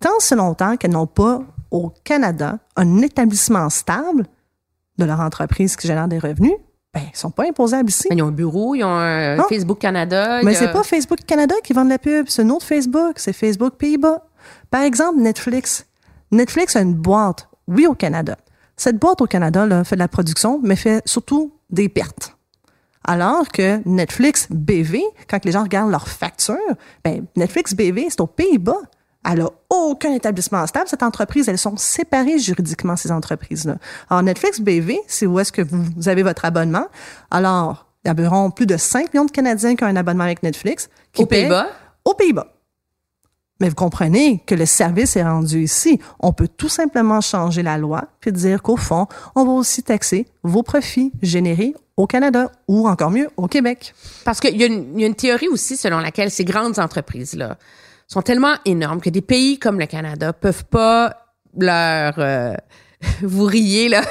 tant 0.00 0.18
si 0.18 0.34
longtemps 0.34 0.76
qu'elles 0.76 0.92
n'ont 0.92 1.06
pas 1.06 1.42
au 1.70 1.92
Canada 2.02 2.58
un 2.76 2.98
établissement 3.02 3.70
stable, 3.70 4.26
de 4.98 5.04
leur 5.04 5.20
entreprise 5.20 5.76
qui 5.76 5.86
génère 5.86 6.08
des 6.08 6.18
revenus, 6.18 6.54
ben, 6.94 7.02
ils 7.12 7.16
sont 7.16 7.30
pas 7.30 7.44
imposables 7.44 7.90
ici. 7.90 8.08
ils 8.10 8.22
ont 8.22 8.28
un 8.28 8.32
bureau, 8.32 8.74
ils 8.74 8.82
ont 8.82 8.88
un 8.88 9.42
Facebook 9.48 9.78
Canada. 9.78 10.40
Mais 10.42 10.54
c'est 10.54 10.72
pas 10.72 10.82
Facebook 10.82 11.18
Canada 11.26 11.54
qui 11.62 11.72
vend 11.72 11.84
de 11.84 11.90
la 11.90 11.98
pub, 11.98 12.26
c'est 12.28 12.42
un 12.42 12.50
autre 12.50 12.66
Facebook, 12.66 13.14
c'est 13.16 13.32
Facebook 13.32 13.74
Pays-Bas. 13.74 14.24
Par 14.70 14.82
exemple, 14.82 15.20
Netflix. 15.20 15.86
Netflix 16.30 16.76
a 16.76 16.80
une 16.80 16.94
boîte, 16.94 17.48
oui, 17.66 17.86
au 17.86 17.94
Canada. 17.94 18.36
Cette 18.76 18.98
boîte 18.98 19.20
au 19.20 19.26
Canada 19.26 19.66
là, 19.66 19.84
fait 19.84 19.96
de 19.96 20.00
la 20.00 20.08
production, 20.08 20.60
mais 20.62 20.76
fait 20.76 21.02
surtout 21.04 21.52
des 21.70 21.88
pertes. 21.88 22.36
Alors 23.04 23.48
que 23.48 23.80
Netflix 23.86 24.48
BV, 24.50 25.02
quand 25.28 25.44
les 25.44 25.52
gens 25.52 25.62
regardent 25.62 25.90
leurs 25.90 26.08
factures, 26.08 26.56
ben, 27.04 27.24
Netflix 27.36 27.74
BV, 27.74 28.06
c'est 28.10 28.20
aux 28.20 28.26
Pays-Bas. 28.26 28.80
Elle 29.24 29.40
n'a 29.40 29.50
aucun 29.70 30.12
établissement 30.12 30.66
stable. 30.66 30.88
Cette 30.88 31.02
entreprise, 31.02 31.48
elles 31.48 31.58
sont 31.58 31.76
séparées 31.76 32.38
juridiquement, 32.38 32.96
ces 32.96 33.10
entreprises-là. 33.10 33.76
Alors, 34.08 34.22
Netflix 34.22 34.60
BV, 34.60 35.00
c'est 35.06 35.26
où 35.26 35.38
est-ce 35.38 35.52
que 35.52 35.62
vous 35.62 36.08
avez 36.08 36.22
votre 36.22 36.44
abonnement. 36.44 36.86
Alors, 37.30 37.86
il 38.04 38.08
y 38.08 38.10
a 38.10 38.12
environ 38.12 38.50
plus 38.50 38.66
de 38.66 38.76
5 38.76 39.12
millions 39.12 39.24
de 39.24 39.30
Canadiens 39.30 39.74
qui 39.74 39.84
ont 39.84 39.88
un 39.88 39.96
abonnement 39.96 40.24
avec 40.24 40.42
Netflix. 40.42 40.88
Qui 41.12 41.22
Aux 41.22 41.26
Pays-Bas? 41.26 41.68
Aux 42.04 42.14
Pays-Bas. 42.14 42.46
Mais 43.60 43.68
vous 43.68 43.74
comprenez 43.74 44.42
que 44.46 44.54
le 44.54 44.66
service 44.66 45.16
est 45.16 45.24
rendu 45.24 45.62
ici. 45.62 45.98
On 46.20 46.32
peut 46.32 46.46
tout 46.48 46.68
simplement 46.68 47.20
changer 47.20 47.62
la 47.62 47.76
loi 47.76 48.04
puis 48.20 48.30
dire 48.30 48.62
qu'au 48.62 48.76
fond, 48.76 49.08
on 49.34 49.44
va 49.44 49.50
aussi 49.50 49.82
taxer 49.82 50.28
vos 50.44 50.62
profits 50.62 51.12
générés 51.22 51.74
au 51.96 52.06
Canada 52.06 52.52
ou 52.68 52.88
encore 52.88 53.10
mieux 53.10 53.28
au 53.36 53.48
Québec. 53.48 53.94
Parce 54.24 54.38
qu'il 54.38 54.54
y, 54.54 54.64
y, 54.64 55.02
a 55.04 55.06
une 55.06 55.14
théorie 55.16 55.48
aussi 55.48 55.76
selon 55.76 55.98
laquelle 55.98 56.30
ces 56.30 56.44
grandes 56.44 56.78
entreprises-là, 56.78 57.58
sont 58.08 58.22
tellement 58.22 58.54
énormes 58.64 59.00
que 59.00 59.10
des 59.10 59.22
pays 59.22 59.58
comme 59.58 59.78
le 59.78 59.86
Canada 59.86 60.32
peuvent 60.32 60.64
pas 60.64 61.14
leur 61.56 62.14
euh, 62.18 62.54
vous 63.22 63.44
riez 63.44 63.88
là 63.88 64.02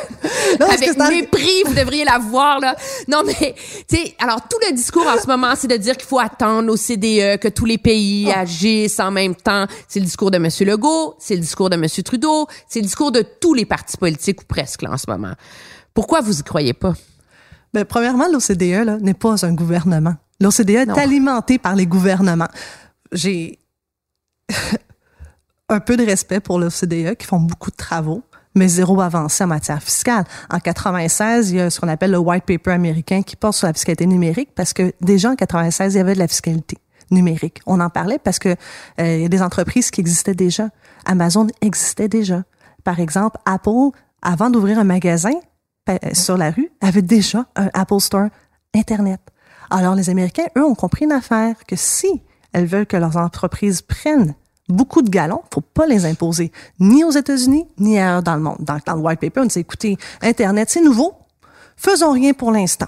non, 0.60 0.68
avec 0.68 0.98
mépris, 0.98 1.64
vous 1.66 1.74
devriez 1.74 2.06
la 2.06 2.20
voir 2.20 2.60
là. 2.60 2.76
Non 3.08 3.24
mais 3.26 3.54
tu 3.88 3.98
sais, 3.98 4.16
alors 4.18 4.42
tout 4.50 4.58
le 4.66 4.74
discours 4.74 5.06
en 5.06 5.22
ce 5.22 5.28
moment, 5.28 5.54
c'est 5.56 5.68
de 5.68 5.76
dire 5.76 5.98
qu'il 5.98 6.08
faut 6.08 6.20
attendre 6.20 6.72
au 6.72 6.78
CDE 6.78 7.38
que 7.38 7.50
tous 7.50 7.66
les 7.66 7.78
pays 7.78 8.28
oh. 8.30 8.34
agissent 8.34 9.00
en 9.00 9.12
même 9.12 9.36
temps. 9.36 9.66
C'est 9.88 10.00
le 10.00 10.06
discours 10.06 10.32
de 10.32 10.38
monsieur 10.38 10.66
Legault, 10.66 11.16
c'est 11.20 11.36
le 11.36 11.42
discours 11.42 11.70
de 11.70 11.76
monsieur 11.76 12.02
Trudeau, 12.02 12.48
c'est 12.70 12.80
le 12.80 12.86
discours 12.86 13.12
de 13.12 13.24
tous 13.42 13.54
les 13.54 13.66
partis 13.66 13.98
politiques 13.98 14.42
ou 14.42 14.46
presque 14.46 14.84
là 14.84 14.92
en 14.92 14.98
ce 14.98 15.10
moment. 15.10 15.34
Pourquoi 15.94 16.22
vous 16.22 16.40
y 16.40 16.44
croyez 16.44 16.74
pas? 16.74 16.94
Ben, 17.74 17.84
premièrement, 17.84 18.28
l'OCDE 18.32 19.02
n'est 19.02 19.14
pas 19.14 19.46
un 19.46 19.54
gouvernement. 19.54 20.16
L'OCDE 20.40 20.70
est 20.70 20.98
alimenté 20.98 21.58
par 21.58 21.76
les 21.76 21.86
gouvernements. 21.86 22.48
J'ai 23.12 23.60
un 25.70 25.80
peu 25.80 25.98
de 25.98 26.06
respect 26.06 26.40
pour 26.40 26.60
l'OCDE 26.60 27.16
qui 27.16 27.28
font 27.28 27.40
beaucoup 27.40 27.72
de 27.72 27.76
travaux, 27.76 28.24
mais 28.56 28.68
zéro 28.68 29.00
avancé 29.02 29.44
en 29.44 29.48
matière 29.48 29.82
fiscale. 29.82 30.26
En 30.50 30.60
96, 30.60 31.52
il 31.52 31.58
y 31.58 31.62
a 31.62 31.70
ce 31.70 31.80
qu'on 31.80 31.88
appelle 31.88 32.12
le 32.12 32.18
white 32.18 32.46
paper 32.46 32.72
américain 32.72 33.22
qui 33.22 33.36
porte 33.36 33.56
sur 33.56 33.68
la 33.68 33.74
fiscalité 33.74 34.06
numérique 34.06 34.50
parce 34.56 34.74
que 34.74 34.94
déjà 35.02 35.32
en 35.32 35.36
96, 35.36 35.94
il 35.94 35.98
y 35.98 36.00
avait 36.00 36.14
de 36.14 36.20
la 36.20 36.28
fiscalité 36.28 36.78
numérique. 37.12 37.62
On 37.66 37.80
en 37.80 37.90
parlait 37.90 38.20
parce 38.20 38.40
que 38.40 38.50
euh, 38.50 39.16
il 39.16 39.22
y 39.22 39.26
a 39.26 39.30
des 39.30 39.42
entreprises 39.42 39.92
qui 39.92 40.02
existaient 40.02 40.36
déjà. 40.36 40.70
Amazon 41.06 41.48
existait 41.62 42.10
déjà. 42.10 42.44
Par 42.84 43.00
exemple, 43.00 43.38
Apple, 43.46 43.92
avant 44.22 44.50
d'ouvrir 44.50 44.80
un 44.80 44.84
magasin 44.84 45.34
euh, 45.90 45.98
sur 46.14 46.38
la 46.38 46.52
rue, 46.52 46.70
avait 46.82 47.02
déjà 47.02 47.46
un 47.56 47.70
Apple 47.74 48.00
Store 48.00 48.28
Internet. 48.76 49.22
Alors 49.70 49.96
les 49.96 50.10
Américains, 50.10 50.46
eux, 50.58 50.66
ont 50.66 50.76
compris 50.76 51.06
une 51.06 51.12
affaire 51.12 51.56
que 51.68 51.76
si 51.76 52.22
elles 52.54 52.66
veulent 52.66 52.86
que 52.86 52.98
leurs 52.98 53.18
entreprises 53.18 53.82
prennent 53.82 54.36
beaucoup 54.70 55.02
de 55.02 55.10
galons, 55.10 55.42
faut 55.54 55.62
pas 55.62 55.88
les 55.88 56.06
imposer, 56.06 56.52
ni 56.80 57.04
aux 57.04 57.12
États-Unis, 57.12 57.68
ni 57.78 57.98
ailleurs 57.98 58.24
dans 58.24 58.36
le 58.36 58.42
monde. 58.42 58.58
Dans, 58.60 58.80
dans 58.86 58.96
le 58.96 59.02
white 59.02 59.20
paper, 59.20 59.42
on 59.42 59.46
dit, 59.46 59.60
écoutez, 59.60 59.98
Internet, 60.22 60.70
c'est 60.70 60.82
nouveau, 60.82 61.14
faisons 61.78 62.12
rien 62.12 62.34
pour 62.34 62.52
l'instant. 62.52 62.88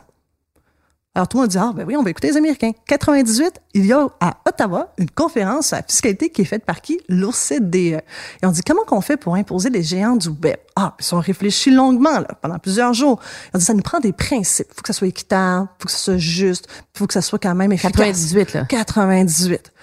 Alors 1.20 1.28
tout 1.28 1.36
le 1.36 1.42
monde 1.42 1.50
dit, 1.50 1.58
ah 1.58 1.74
ben 1.76 1.86
oui, 1.86 1.98
on 1.98 2.02
va 2.02 2.12
écouter 2.12 2.30
les 2.30 2.38
Américains. 2.38 2.72
98, 2.88 3.60
il 3.74 3.86
y 3.86 3.92
a 3.92 4.08
à 4.22 4.38
Ottawa 4.48 4.94
une 4.98 5.10
conférence 5.12 5.68
sur 5.68 5.76
la 5.76 5.84
fiscalité 5.84 6.30
qui 6.30 6.44
est 6.44 6.46
faite 6.46 6.64
par 6.64 6.80
qui? 6.80 7.02
L'OCDE. 7.10 7.76
Et 7.76 8.02
on 8.44 8.52
dit, 8.52 8.62
comment 8.62 8.86
qu'on 8.86 9.02
fait 9.02 9.18
pour 9.18 9.36
imposer 9.36 9.70
les 9.70 9.84
géants 9.84 10.16
du 10.16 10.30
web? 10.30 10.56
Ah, 10.78 10.96
ils 10.98 11.14
ont 11.14 11.20
réfléchi 11.20 11.72
longuement, 11.72 12.20
là, 12.20 12.30
pendant 12.42 12.58
plusieurs 12.58 12.94
jours. 12.94 13.20
On 13.54 13.58
dit, 13.58 13.66
ça 13.66 13.74
nous 13.74 13.82
prend 13.82 14.00
des 14.00 14.14
principes. 14.14 14.68
Il 14.70 14.76
faut 14.76 14.82
que 14.82 14.88
ça 14.88 14.94
soit 14.94 15.08
équitable, 15.08 15.68
il 15.70 15.82
faut 15.82 15.86
que 15.88 15.92
ça 15.92 15.98
soit 15.98 16.18
juste, 16.18 16.70
il 16.96 17.00
faut 17.00 17.06
que 17.06 17.14
ça 17.14 17.22
soit 17.22 17.38
quand 17.38 17.54
même 17.54 17.74
efficace. 17.74 17.92
98, 17.92 18.54
là. 18.54 18.64
98. 18.70 19.74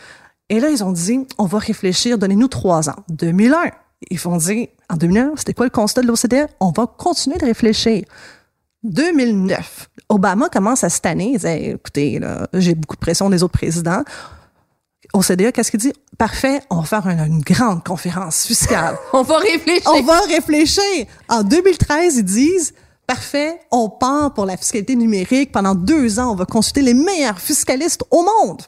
Et 0.48 0.58
là, 0.58 0.70
ils 0.70 0.82
ont 0.82 0.92
dit, 0.92 1.26
on 1.36 1.44
va 1.44 1.58
réfléchir, 1.58 2.16
donnez-nous 2.16 2.48
trois 2.48 2.88
ans. 2.88 2.96
2001. 3.10 3.72
Ils 4.10 4.18
vont 4.18 4.38
dire, 4.38 4.68
en 4.88 4.96
2001, 4.96 5.32
c'était 5.36 5.52
quoi 5.52 5.66
le 5.66 5.70
constat 5.70 6.00
de 6.00 6.06
l'OCDE? 6.06 6.48
On 6.60 6.70
va 6.70 6.86
continuer 6.86 7.36
de 7.36 7.44
réfléchir. 7.44 8.04
2009, 8.82 9.88
Obama 10.08 10.48
commence 10.48 10.84
à 10.84 10.88
cette 10.88 11.06
année, 11.06 11.32
il 11.34 11.38
dit, 11.38 11.46
écoutez, 11.46 12.20
j'ai 12.54 12.74
beaucoup 12.74 12.96
de 12.96 13.00
pression 13.00 13.28
des 13.30 13.42
autres 13.42 13.58
présidents. 13.58 14.02
OCDE, 15.12 15.52
qu'est-ce 15.52 15.70
qu'il 15.70 15.80
dit? 15.80 15.92
Parfait, 16.18 16.60
on 16.70 16.80
va 16.80 17.02
faire 17.02 17.08
une, 17.08 17.40
grande 17.40 17.84
conférence 17.84 18.44
fiscale. 18.44 18.96
on 19.12 19.22
va 19.22 19.38
réfléchir. 19.38 19.90
On 19.92 20.02
va 20.02 20.20
réfléchir. 20.20 21.06
En 21.28 21.42
2013, 21.42 22.16
ils 22.16 22.24
disent, 22.24 22.74
parfait, 23.06 23.60
on 23.70 23.88
part 23.88 24.34
pour 24.34 24.46
la 24.46 24.56
fiscalité 24.56 24.96
numérique. 24.96 25.52
Pendant 25.52 25.74
deux 25.74 26.18
ans, 26.18 26.32
on 26.32 26.34
va 26.34 26.44
consulter 26.44 26.82
les 26.82 26.94
meilleurs 26.94 27.40
fiscalistes 27.40 28.04
au 28.10 28.22
monde. 28.22 28.62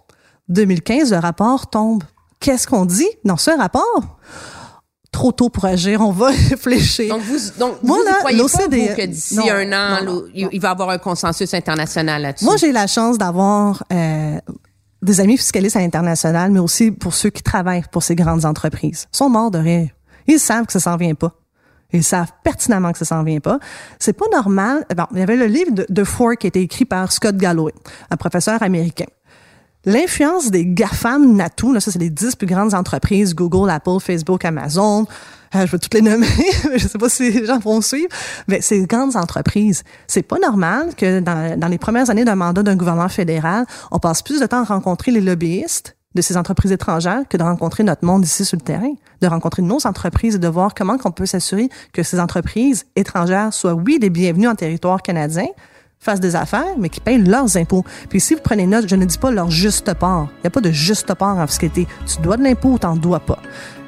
2015, 0.49 1.13
le 1.13 1.19
rapport 1.19 1.69
tombe. 1.69 2.03
Qu'est-ce 2.41 2.67
qu'on 2.67 2.87
dit 2.87 3.09
dans 3.25 3.37
ce 3.37 3.51
rapport? 3.51 4.19
Trop 5.13 5.33
tôt 5.33 5.49
pour 5.49 5.65
agir, 5.65 6.01
on 6.01 6.13
va 6.13 6.29
réfléchir. 6.51 7.15
Donc 7.15 7.23
vous, 7.23 7.39
donc 7.59 7.77
vous, 7.83 7.99
croyez 8.21 8.39
pas 8.39 8.69
que 8.69 9.07
d'ici 9.07 9.39
un 9.51 9.73
an, 9.73 10.05
il 10.35 10.61
va 10.61 10.69
y 10.69 10.71
avoir 10.71 10.91
un 10.91 10.99
consensus 10.99 11.53
international 11.55 12.23
là-dessus? 12.23 12.45
Moi, 12.45 12.57
j'ai 12.57 12.73
la 12.73 12.87
chance 12.87 13.19
d'avoir 13.19 13.85
euh, 13.93 14.39
des 15.03 15.21
amis 15.21 15.37
fiscalistes 15.37 15.77
à 15.77 15.81
l'international, 15.81 16.51
mais 16.51 16.61
aussi 16.61 16.91
pour 16.91 17.15
ceux 17.15 17.31
qui 17.31 17.43
travaillent 17.43 17.85
pour 17.91 18.03
ces 18.03 18.15
grandes 18.15 18.45
entreprises. 18.45 19.07
Ils 19.13 19.17
sont 19.17 19.29
morts 19.29 19.51
de 19.51 19.59
rire. 19.59 19.91
Ils 20.27 20.39
savent 20.39 20.67
que 20.67 20.73
ça 20.73 20.81
s'en 20.81 20.97
vient 20.97 21.15
pas. 21.15 21.33
Ils 21.93 22.05
savent 22.05 22.33
pertinemment 22.45 22.93
que 22.93 22.99
ça 22.99 23.07
s'en 23.07 23.23
vient 23.23 23.41
pas. 23.41 23.59
C'est 23.99 24.13
pas 24.13 24.27
normal. 24.31 24.85
Bon, 24.95 25.05
il 25.13 25.21
y 25.21 25.23
avait 25.23 25.37
le 25.37 25.47
livre 25.47 25.73
de, 25.73 25.87
de 25.89 26.05
Ford 26.05 26.37
qui 26.39 26.47
a 26.47 26.49
été 26.49 26.61
écrit 26.61 26.85
par 26.85 27.11
Scott 27.13 27.37
Galloway, 27.37 27.73
un 28.11 28.17
professeur 28.17 28.63
américain. 28.63 29.07
L'influence 29.85 30.51
des 30.51 30.67
GAFAM 30.67 31.37
NATO, 31.37 31.73
là, 31.73 31.81
ça 31.81 31.91
c'est 31.91 31.99
les 31.99 32.11
dix 32.11 32.35
plus 32.35 32.47
grandes 32.47 32.75
entreprises, 32.75 33.35
Google, 33.35 33.71
Apple, 33.71 34.01
Facebook, 34.01 34.45
Amazon, 34.45 35.07
euh, 35.55 35.67
je 35.67 35.73
vais 35.73 35.79
toutes 35.79 35.95
les 35.95 36.03
nommer, 36.03 36.27
je 36.77 36.87
sais 36.87 36.99
pas 36.99 37.09
si 37.09 37.31
les 37.31 37.47
gens 37.47 37.59
vont 37.59 37.81
suivre, 37.81 38.09
mais 38.49 38.61
ces 38.61 38.87
grandes 38.87 39.17
entreprises, 39.17 39.85
c'est 40.07 40.23
pas 40.23 40.39
normal 40.39 40.95
que 40.97 41.21
dans, 41.21 41.59
dans 41.59 41.69
les 41.69 41.79
premières 41.79 42.11
années 42.11 42.25
d'un 42.25 42.35
mandat 42.35 42.63
d'un 42.63 42.77
gouvernement 42.77 43.09
fédéral, 43.09 43.67
on 43.91 43.99
passe 43.99 44.23
plus 44.23 44.41
de 44.41 44.47
temps 44.47 44.63
à 44.63 44.65
rencontrer 44.65 45.13
les 45.13 45.21
lobbyistes 45.21 45.97
de 46.15 46.23
ces 46.23 46.37
entreprises 46.37 46.73
étrangères 46.73 47.23
que 47.29 47.37
de 47.37 47.43
rencontrer 47.43 47.85
notre 47.85 48.05
monde 48.05 48.25
ici 48.25 48.45
sur 48.45 48.57
le 48.57 48.63
terrain, 48.63 48.93
de 49.21 49.27
rencontrer 49.27 49.63
nos 49.63 49.87
entreprises 49.87 50.35
et 50.35 50.39
de 50.39 50.49
voir 50.49 50.75
comment 50.75 50.97
on 51.05 51.13
peut 51.13 51.27
s'assurer 51.27 51.69
que 51.93 52.03
ces 52.03 52.19
entreprises 52.19 52.87
étrangères 52.97 53.53
soient, 53.53 53.75
oui, 53.75 53.99
des 53.99 54.11
bienvenus 54.11 54.49
en 54.49 54.55
territoire 54.55 55.03
canadien, 55.03 55.47
fassent 56.01 56.21
des 56.21 56.37
affaires, 56.37 56.77
mais 56.79 56.89
qui 56.89 57.01
payent 57.01 57.23
leurs 57.23 57.57
impôts. 57.57 57.85
Puis 58.09 58.21
si 58.21 58.35
vous 58.35 58.41
prenez 58.43 58.67
note, 58.67 58.89
je 58.89 58.97
ne 58.97 59.05
dis 59.05 59.19
pas 59.19 59.31
leur 59.31 59.51
juste 59.51 59.93
part. 59.95 60.29
Il 60.39 60.43
n'y 60.45 60.47
a 60.49 60.51
pas 60.51 60.61
de 60.61 60.71
juste 60.71 61.13
part 61.15 61.39
en 61.39 61.47
fiscalité. 61.47 61.87
Tu 62.07 62.21
dois 62.23 62.37
de 62.37 62.43
l'impôt 62.43 62.71
ou 62.71 62.79
t'en 62.79 62.97
dois 62.97 63.21
pas. 63.21 63.39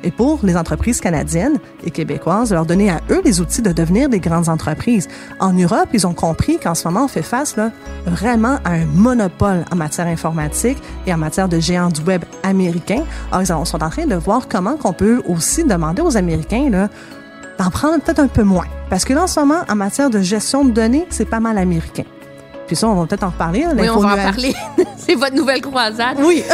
Et 0.03 0.11
pour 0.11 0.41
les 0.43 0.57
entreprises 0.57 1.01
canadiennes 1.01 1.59
et 1.85 1.91
québécoises, 1.91 2.53
leur 2.53 2.65
donner 2.65 2.91
à 2.91 3.01
eux 3.11 3.21
les 3.25 3.41
outils 3.41 3.61
de 3.61 3.73
devenir 3.73 4.09
des 4.09 4.19
grandes 4.19 4.49
entreprises. 4.49 5.09
En 5.41 5.53
Europe, 5.53 5.91
ils 5.93 6.07
ont 6.07 6.15
compris 6.15 6.59
qu'en 6.59 6.75
ce 6.75 6.89
moment, 6.89 7.05
on 7.05 7.09
fait 7.09 7.23
face 7.23 7.57
là, 7.57 7.71
vraiment 8.07 8.59
à 8.65 8.71
un 8.71 8.87
monopole 8.87 9.65
en 9.71 9.77
matière 9.77 10.07
informatique 10.07 10.79
et 11.07 11.13
en 11.13 11.19
matière 11.19 11.49
de 11.49 11.61
géants 11.61 11.91
du 11.91 12.01
web 12.03 12.25
américains. 12.43 13.05
Alors, 13.31 13.43
ils 13.43 13.67
sont 13.67 13.83
en 13.83 13.91
train 13.91 14.07
de 14.07 14.15
voir 14.15 14.49
comment 14.49 14.77
qu'on 14.77 14.95
peut 14.95 15.23
aussi 15.29 15.65
demander 15.65 16.01
aux 16.01 16.17
Américains 16.17 16.71
là, 16.71 16.89
d'en 17.61 17.71
prendre 17.71 18.03
peut-être 18.03 18.21
un 18.21 18.27
peu 18.27 18.43
moins. 18.43 18.65
Parce 18.89 19.05
que 19.05 19.13
là, 19.13 19.25
en 19.25 19.27
ce 19.27 19.39
moment, 19.39 19.61
en 19.69 19.77
matière 19.77 20.09
de 20.09 20.23
gestion 20.23 20.65
de 20.65 20.71
données, 20.71 21.07
c'est 21.11 21.29
pas 21.29 21.41
mal 21.41 21.59
américain. 21.59 22.05
Puis 22.67 22.75
ça, 22.75 22.89
on 22.89 22.95
va 22.95 23.07
peut-être 23.07 23.25
en 23.25 23.29
reparler. 23.29 23.67
Oui, 23.77 23.89
on 23.91 23.99
va 23.99 24.15
en 24.15 24.17
parler. 24.17 24.55
c'est 24.97 25.15
votre 25.15 25.35
nouvelle 25.35 25.61
croisade. 25.61 26.17
Oui. 26.21 26.43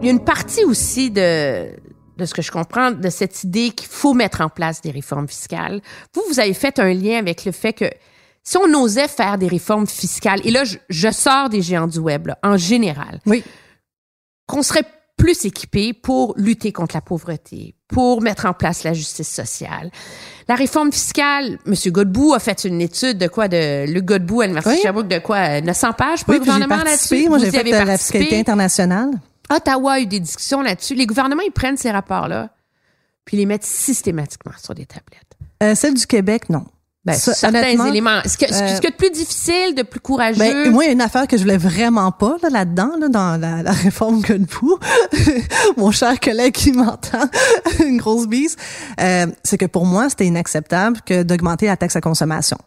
Il 0.00 0.06
y 0.06 0.08
a 0.08 0.12
une 0.12 0.22
partie 0.24 0.62
aussi 0.64 1.10
de, 1.10 1.70
de 2.16 2.24
ce 2.24 2.32
que 2.32 2.42
je 2.42 2.52
comprends, 2.52 2.92
de 2.92 3.10
cette 3.10 3.42
idée 3.42 3.70
qu'il 3.70 3.88
faut 3.88 4.14
mettre 4.14 4.40
en 4.40 4.48
place 4.48 4.80
des 4.80 4.92
réformes 4.92 5.26
fiscales. 5.26 5.80
Vous, 6.14 6.22
vous 6.28 6.38
avez 6.38 6.54
fait 6.54 6.78
un 6.78 6.94
lien 6.94 7.18
avec 7.18 7.44
le 7.44 7.50
fait 7.50 7.72
que 7.72 7.86
si 8.50 8.56
on 8.56 8.72
osait 8.82 9.08
faire 9.08 9.36
des 9.36 9.48
réformes 9.48 9.86
fiscales, 9.86 10.40
et 10.44 10.50
là, 10.50 10.64
je, 10.64 10.78
je 10.88 11.10
sors 11.10 11.48
des 11.50 11.60
géants 11.60 11.86
du 11.86 11.98
web, 11.98 12.28
là, 12.28 12.38
en 12.42 12.56
général, 12.56 13.20
Oui. 13.26 13.42
qu'on 14.46 14.62
serait 14.62 14.84
plus 15.18 15.44
équipé 15.44 15.92
pour 15.92 16.32
lutter 16.36 16.72
contre 16.72 16.94
la 16.94 17.00
pauvreté, 17.00 17.74
pour 17.88 18.22
mettre 18.22 18.46
en 18.46 18.52
place 18.54 18.84
la 18.84 18.92
justice 18.94 19.28
sociale. 19.28 19.90
La 20.46 20.54
réforme 20.54 20.92
fiscale, 20.92 21.58
M. 21.66 21.74
Godbout 21.92 22.34
a 22.34 22.38
fait 22.38 22.64
une 22.64 22.80
étude 22.80 23.18
de 23.18 23.26
quoi, 23.26 23.48
de 23.48 23.84
Luc 23.92 24.04
Godbout 24.04 24.42
à 24.42 24.46
l'Université 24.46 24.70
Oui. 24.70 24.76
de 24.78 24.82
Sherbrooke, 24.82 25.08
de 25.08 25.18
quoi, 25.18 25.36
euh, 25.36 25.60
900 25.60 25.92
pages 25.94 26.24
pour 26.24 26.30
Oui, 26.32 26.38
le 26.38 26.44
gouvernement 26.44 26.84
là-dessus? 26.84 27.28
Moi, 27.28 27.38
j'ai 27.38 27.50
fait 27.50 27.64
de 27.64 27.70
la 27.70 27.84
participé? 27.84 28.18
fiscalité 28.20 28.38
internationale. 28.40 29.10
Ottawa 29.50 29.94
a 29.94 30.00
eu 30.00 30.06
des 30.06 30.20
discussions 30.20 30.62
là-dessus. 30.62 30.94
Les 30.94 31.06
gouvernements, 31.06 31.42
ils 31.44 31.50
prennent 31.52 31.76
ces 31.76 31.90
rapports-là, 31.90 32.50
puis 33.24 33.36
ils 33.36 33.40
les 33.40 33.46
mettent 33.46 33.64
systématiquement 33.64 34.52
sur 34.62 34.74
des 34.74 34.86
tablettes. 34.86 35.36
Euh, 35.62 35.74
celle 35.74 35.94
du 35.94 36.06
Québec, 36.06 36.48
non. 36.48 36.64
Ben, 37.08 37.18
Ça, 37.18 37.34
certains 37.34 37.86
éléments. 37.86 38.20
Ce, 38.24 38.36
que, 38.36 38.46
ce, 38.52 38.62
euh, 38.62 38.76
ce 38.76 38.80
que 38.80 38.90
de 38.90 38.96
plus 38.96 39.10
difficile, 39.10 39.74
de 39.74 39.82
plus 39.82 40.00
courageux. 40.00 40.38
Ben, 40.38 40.70
moi, 40.70 40.84
il 40.84 40.86
y 40.86 40.90
a 40.90 40.92
une 40.92 41.00
affaire 41.00 41.26
que 41.26 41.36
je 41.36 41.42
voulais 41.42 41.56
vraiment 41.56 42.12
pas 42.12 42.36
là, 42.42 42.50
là-dedans, 42.50 42.92
là, 43.00 43.08
dans 43.08 43.40
la, 43.40 43.62
la 43.62 43.72
réforme 43.72 44.20
Godbout. 44.20 44.78
Mon 45.76 45.90
cher 45.90 46.18
collègue 46.20 46.54
qui 46.54 46.72
m'entend, 46.72 47.28
une 47.84 47.98
grosse 47.98 48.26
bise. 48.26 48.56
Euh, 49.00 49.26
c'est 49.44 49.58
que 49.58 49.66
pour 49.66 49.86
moi, 49.86 50.08
c'était 50.08 50.26
inacceptable 50.26 51.00
que 51.04 51.22
d'augmenter 51.22 51.66
la 51.66 51.76
taxe 51.76 51.96
à 51.96 52.00
consommation. 52.00 52.58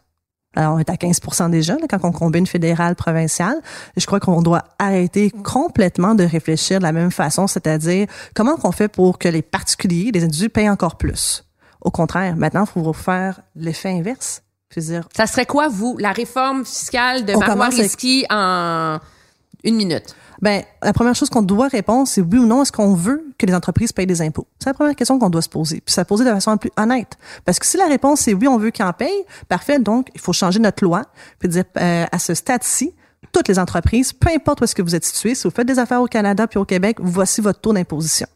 Alors, 0.54 0.74
on 0.74 0.78
est 0.78 0.90
à 0.90 0.94
15% 0.94 1.50
déjà 1.50 1.74
là, 1.74 1.86
quand 1.88 2.04
on 2.04 2.12
combine 2.12 2.46
fédéral, 2.46 2.94
provincial. 2.94 3.56
Je 3.96 4.04
crois 4.04 4.20
qu'on 4.20 4.42
doit 4.42 4.64
arrêter 4.78 5.30
complètement 5.30 6.14
de 6.14 6.24
réfléchir 6.24 6.78
de 6.78 6.82
la 6.82 6.92
même 6.92 7.10
façon, 7.10 7.46
c'est-à-dire 7.46 8.06
comment 8.34 8.56
qu'on 8.56 8.72
fait 8.72 8.88
pour 8.88 9.18
que 9.18 9.28
les 9.28 9.42
particuliers, 9.42 10.10
les 10.12 10.24
individus 10.24 10.50
payent 10.50 10.68
encore 10.68 10.96
plus. 10.96 11.44
Au 11.82 11.90
contraire, 11.90 12.36
maintenant, 12.36 12.64
il 12.64 12.82
faut 12.82 12.92
faire 12.92 13.40
l'effet 13.56 13.90
inverse. 13.90 14.42
Dire, 14.74 15.06
ça 15.14 15.26
serait 15.26 15.44
quoi, 15.44 15.68
vous, 15.68 15.98
la 15.98 16.12
réforme 16.12 16.64
fiscale 16.64 17.26
de 17.26 17.32
Marois 17.32 17.46
commence 17.46 17.74
avec- 17.74 17.82
Risky 17.90 18.24
en 18.30 18.98
une 19.64 19.76
minute? 19.76 20.16
Ben, 20.40 20.62
la 20.82 20.92
première 20.94 21.14
chose 21.14 21.28
qu'on 21.28 21.42
doit 21.42 21.68
répondre, 21.68 22.08
c'est 22.08 22.22
oui 22.22 22.38
ou 22.38 22.46
non, 22.46 22.62
est-ce 22.62 22.72
qu'on 22.72 22.94
veut 22.94 23.22
que 23.38 23.44
les 23.44 23.54
entreprises 23.54 23.92
payent 23.92 24.06
des 24.06 24.22
impôts? 24.22 24.46
C'est 24.58 24.70
la 24.70 24.74
première 24.74 24.96
question 24.96 25.18
qu'on 25.18 25.28
doit 25.28 25.42
se 25.42 25.50
poser. 25.50 25.82
Puis 25.82 25.92
ça 25.92 26.04
poser 26.06 26.24
de 26.24 26.30
façon 26.30 26.56
plus 26.56 26.70
honnête. 26.78 27.18
Parce 27.44 27.58
que 27.58 27.66
si 27.66 27.76
la 27.76 27.86
réponse 27.86 28.20
c'est 28.20 28.32
oui, 28.32 28.48
on 28.48 28.56
veut 28.56 28.70
qu'ils 28.70 28.84
en 28.84 28.92
payent, 28.94 29.24
parfait, 29.48 29.78
donc 29.78 30.08
il 30.14 30.20
faut 30.22 30.32
changer 30.32 30.58
notre 30.58 30.82
loi, 30.82 31.02
puis 31.38 31.48
dire 31.50 31.64
euh, 31.78 32.06
à 32.10 32.18
ce 32.18 32.32
stade-ci, 32.32 32.94
toutes 33.30 33.48
les 33.48 33.58
entreprises, 33.58 34.12
peu 34.14 34.30
importe 34.34 34.62
où 34.62 34.64
est-ce 34.64 34.74
que 34.74 34.82
vous 34.82 34.94
êtes 34.94 35.04
situé, 35.04 35.34
si 35.34 35.44
vous 35.44 35.54
faites 35.54 35.66
des 35.68 35.78
affaires 35.78 36.00
au 36.00 36.06
Canada 36.08 36.46
puis 36.46 36.58
au 36.58 36.64
Québec, 36.64 36.96
voici 36.98 37.40
votre 37.42 37.60
taux 37.60 37.72
d'imposition. 37.74 38.26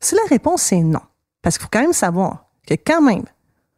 Si 0.00 0.16
la 0.16 0.22
réponse 0.28 0.62
c'est 0.62 0.82
non, 0.82 1.00
parce 1.40 1.56
qu'il 1.56 1.62
faut 1.62 1.70
quand 1.72 1.80
même 1.82 1.92
savoir 1.94 2.46
que 2.66 2.74
quand 2.74 3.02
même, 3.02 3.24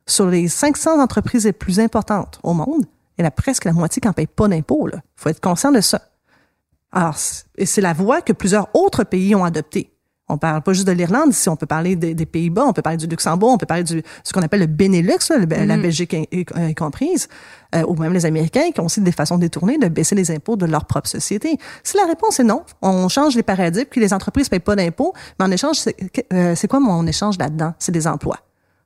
sur 0.06 0.26
les 0.26 0.48
500 0.48 1.00
entreprises 1.00 1.44
les 1.44 1.52
plus 1.52 1.80
importantes 1.80 2.38
au 2.42 2.52
monde, 2.54 2.84
il 3.16 3.22
y 3.22 3.24
en 3.24 3.28
a 3.28 3.30
presque 3.30 3.64
la 3.64 3.72
moitié 3.72 4.00
qui 4.00 4.08
n'en 4.08 4.12
payent 4.12 4.26
pas 4.26 4.48
d'impôts. 4.48 4.88
Il 4.88 5.00
faut 5.16 5.28
être 5.28 5.40
conscient 5.40 5.72
de 5.72 5.80
ça. 5.80 6.02
Alors, 6.92 7.16
et 7.56 7.66
c'est 7.66 7.80
la 7.80 7.92
voie 7.92 8.20
que 8.22 8.32
plusieurs 8.32 8.68
autres 8.74 9.04
pays 9.04 9.34
ont 9.34 9.44
adoptée. 9.44 9.90
On 10.28 10.38
parle 10.38 10.62
pas 10.62 10.72
juste 10.72 10.86
de 10.86 10.92
l'Irlande 10.92 11.30
ici, 11.32 11.50
on 11.50 11.56
peut 11.56 11.66
parler 11.66 11.96
des, 11.96 12.14
des 12.14 12.24
Pays-Bas, 12.24 12.64
on 12.66 12.72
peut 12.72 12.80
parler 12.80 12.96
du 12.96 13.06
Luxembourg, 13.06 13.50
on 13.50 13.58
peut 13.58 13.66
parler 13.66 13.82
du 13.84 14.02
ce 14.22 14.32
qu'on 14.32 14.40
appelle 14.40 14.60
le 14.60 14.66
Benelux, 14.66 15.18
là, 15.28 15.36
le- 15.36 15.44
la 15.66 15.76
Belgique 15.76 16.14
y- 16.14 16.26
y- 16.32 16.46
y 16.70 16.74
comprise, 16.74 17.28
euh, 17.74 17.82
ou 17.86 17.94
même 17.96 18.14
les 18.14 18.24
Américains 18.24 18.70
qui 18.72 18.80
ont 18.80 18.86
aussi 18.86 19.02
des 19.02 19.12
façons 19.12 19.36
détournées 19.36 19.76
de 19.76 19.88
baisser 19.88 20.14
les 20.14 20.30
impôts 20.30 20.56
de 20.56 20.64
leur 20.64 20.86
propre 20.86 21.08
société. 21.08 21.58
Si 21.82 21.98
la 21.98 22.06
réponse 22.06 22.40
est 22.40 22.44
non, 22.44 22.62
on 22.80 23.06
change 23.08 23.36
les 23.36 23.42
paradigmes, 23.42 23.84
puis 23.90 24.00
les 24.00 24.14
entreprises 24.14 24.48
payent 24.48 24.60
pas 24.60 24.76
d'impôts, 24.76 25.12
mais 25.38 25.44
en 25.44 25.50
échange, 25.50 25.76
c'est 25.76 25.94
euh, 26.32 26.54
c'est 26.54 26.68
quoi 26.68 26.80
mon 26.80 27.06
échange 27.06 27.36
là-dedans? 27.36 27.74
C'est 27.78 27.92
des 27.92 28.06
emplois. 28.06 28.38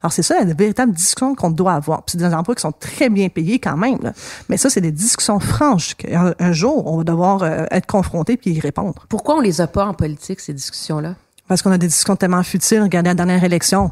Alors, 0.03 0.13
c'est 0.13 0.23
ça 0.23 0.37
la 0.45 0.55
véritable 0.55 0.93
discussion 0.93 1.35
qu'on 1.35 1.51
doit 1.51 1.75
avoir. 1.75 2.05
Puis 2.05 2.13
c'est 2.13 2.19
des 2.29 2.33
emplois 2.35 2.55
qui 2.55 2.63
sont 2.63 2.73
très 2.73 3.09
bien 3.09 3.29
payés 3.29 3.59
quand 3.59 3.77
même. 3.77 3.99
là. 4.01 4.13
Mais 4.49 4.57
ça, 4.57 4.71
c'est 4.71 4.81
des 4.81 4.93
discussions 4.93 5.41
franches 5.41 5.95
qu'un 5.97 6.35
un 6.39 6.53
jour, 6.53 6.87
on 6.93 6.99
va 6.99 7.05
devoir 7.05 7.43
euh, 7.43 7.65
être 7.73 7.87
confronté 7.87 8.37
puis 8.37 8.51
y 8.53 8.61
répondre. 8.61 9.07
Pourquoi 9.09 9.37
on 9.37 9.41
les 9.41 9.61
a 9.61 9.67
pas 9.67 9.87
en 9.87 9.95
politique, 9.95 10.39
ces 10.41 10.55
discussions-là? 10.55 11.15
Parce 11.49 11.63
qu'on 11.63 11.73
a 11.73 11.79
des 11.79 11.89
discussions 11.89 12.15
tellement 12.15 12.43
futiles. 12.45 12.83
Regardez 12.83 13.09
la 13.11 13.15
dernière 13.15 13.43
élection. 13.43 13.91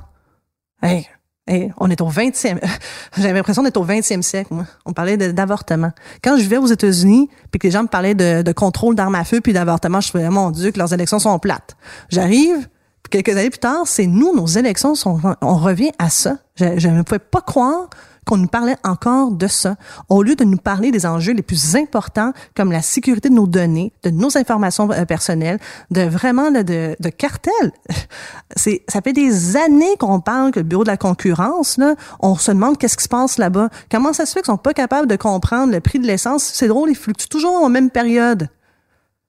Hey, 0.83 1.09
hey, 1.49 1.73
on 1.79 1.91
est 1.91 2.01
au 2.01 2.09
20e. 2.11 2.59
J'avais 3.17 3.33
l'impression 3.33 3.63
d'être 3.65 3.79
au 3.79 3.85
20e 3.85 4.23
siècle, 4.23 4.55
moi. 4.55 4.67
On 4.85 4.93
parlait 4.93 5.17
de- 5.17 5.33
d'avortement. 5.33 5.91
Quand 6.23 6.37
je 6.37 6.43
vivais 6.43 6.59
aux 6.59 6.67
États-Unis, 6.67 7.29
puis 7.51 7.59
que 7.59 7.67
les 7.67 7.71
gens 7.73 7.83
me 7.83 7.89
parlaient 7.89 8.15
de, 8.15 8.43
de 8.43 8.53
contrôle 8.53 8.95
d'armes 8.95 9.15
à 9.17 9.25
feu 9.25 9.41
puis 9.41 9.53
d'avortement, 9.55 10.01
je 10.01 10.11
faisais, 10.11 10.29
mon 10.31 10.51
Dieu, 10.51 10.71
que 10.71 10.79
leurs 10.79 10.93
élections 10.93 11.19
sont 11.19 11.37
plates. 11.39 11.77
J'arrive, 12.11 12.69
quelques 13.09 13.31
années 13.31 13.51
plus 13.51 13.59
tard, 13.59 13.83
c'est 13.87 14.07
nous, 14.07 14.35
nos 14.35 14.47
élections, 14.47 14.95
sont, 14.95 15.21
on 15.41 15.57
revient 15.57 15.93
à 15.99 16.11
ça. 16.11 16.39
Je, 16.57 16.89
ne 16.89 17.03
pouvais 17.03 17.19
pas 17.19 17.41
croire 17.41 17.89
qu'on 18.27 18.39
nous 18.39 18.49
parlait 18.49 18.77
encore 18.83 19.31
de 19.31 19.47
ça, 19.47 19.77
au 20.09 20.23
lieu 20.23 20.35
de 20.35 20.43
nous 20.43 20.57
parler 20.57 20.91
des 20.91 21.07
enjeux 21.07 21.33
les 21.33 21.43
plus 21.43 21.77
importants 21.77 22.33
comme 22.57 22.73
la 22.73 22.83
sécurité 22.83 23.29
de 23.29 23.35
nos 23.35 23.47
données, 23.47 23.93
de 24.03 24.11
nos 24.11 24.37
informations 24.37 24.91
euh, 24.91 25.05
personnelles, 25.05 25.61
de 25.93 26.03
vraiment 26.03 26.51
là, 26.51 26.65
de, 26.65 26.97
de 26.99 27.09
cartels. 27.09 27.73
C'est, 28.57 28.83
ça 28.89 29.01
fait 29.01 29.13
des 29.13 29.57
années 29.57 29.97
qu'on 30.01 30.21
parle 30.21 30.51
que 30.51 30.59
le 30.59 30.65
bureau 30.65 30.83
de 30.83 30.89
la 30.89 30.97
concurrence, 30.97 31.77
là, 31.77 31.95
on 32.19 32.35
se 32.35 32.51
demande 32.51 32.79
qu'est-ce 32.79 32.97
qui 32.97 33.05
se 33.05 33.09
passe 33.09 33.39
là-bas. 33.39 33.69
Comment 33.91 34.13
ça 34.13 34.27
se 34.27 34.33
fait 34.33 34.41
qu'ils 34.41 34.47
sont 34.47 34.57
pas 34.57 34.75
capables 34.75 35.07
de 35.07 35.17
comprendre 35.17 35.73
le 35.73 35.81
prix 35.81 36.01
de 36.01 36.07
l'essence? 36.07 36.43
C'est 36.43 36.69
drôle, 36.69 36.91
ils 36.91 36.97
fluctuent 36.97 37.29
toujours 37.29 37.63
en 37.63 37.69
même 37.69 37.91
période. 37.91 38.49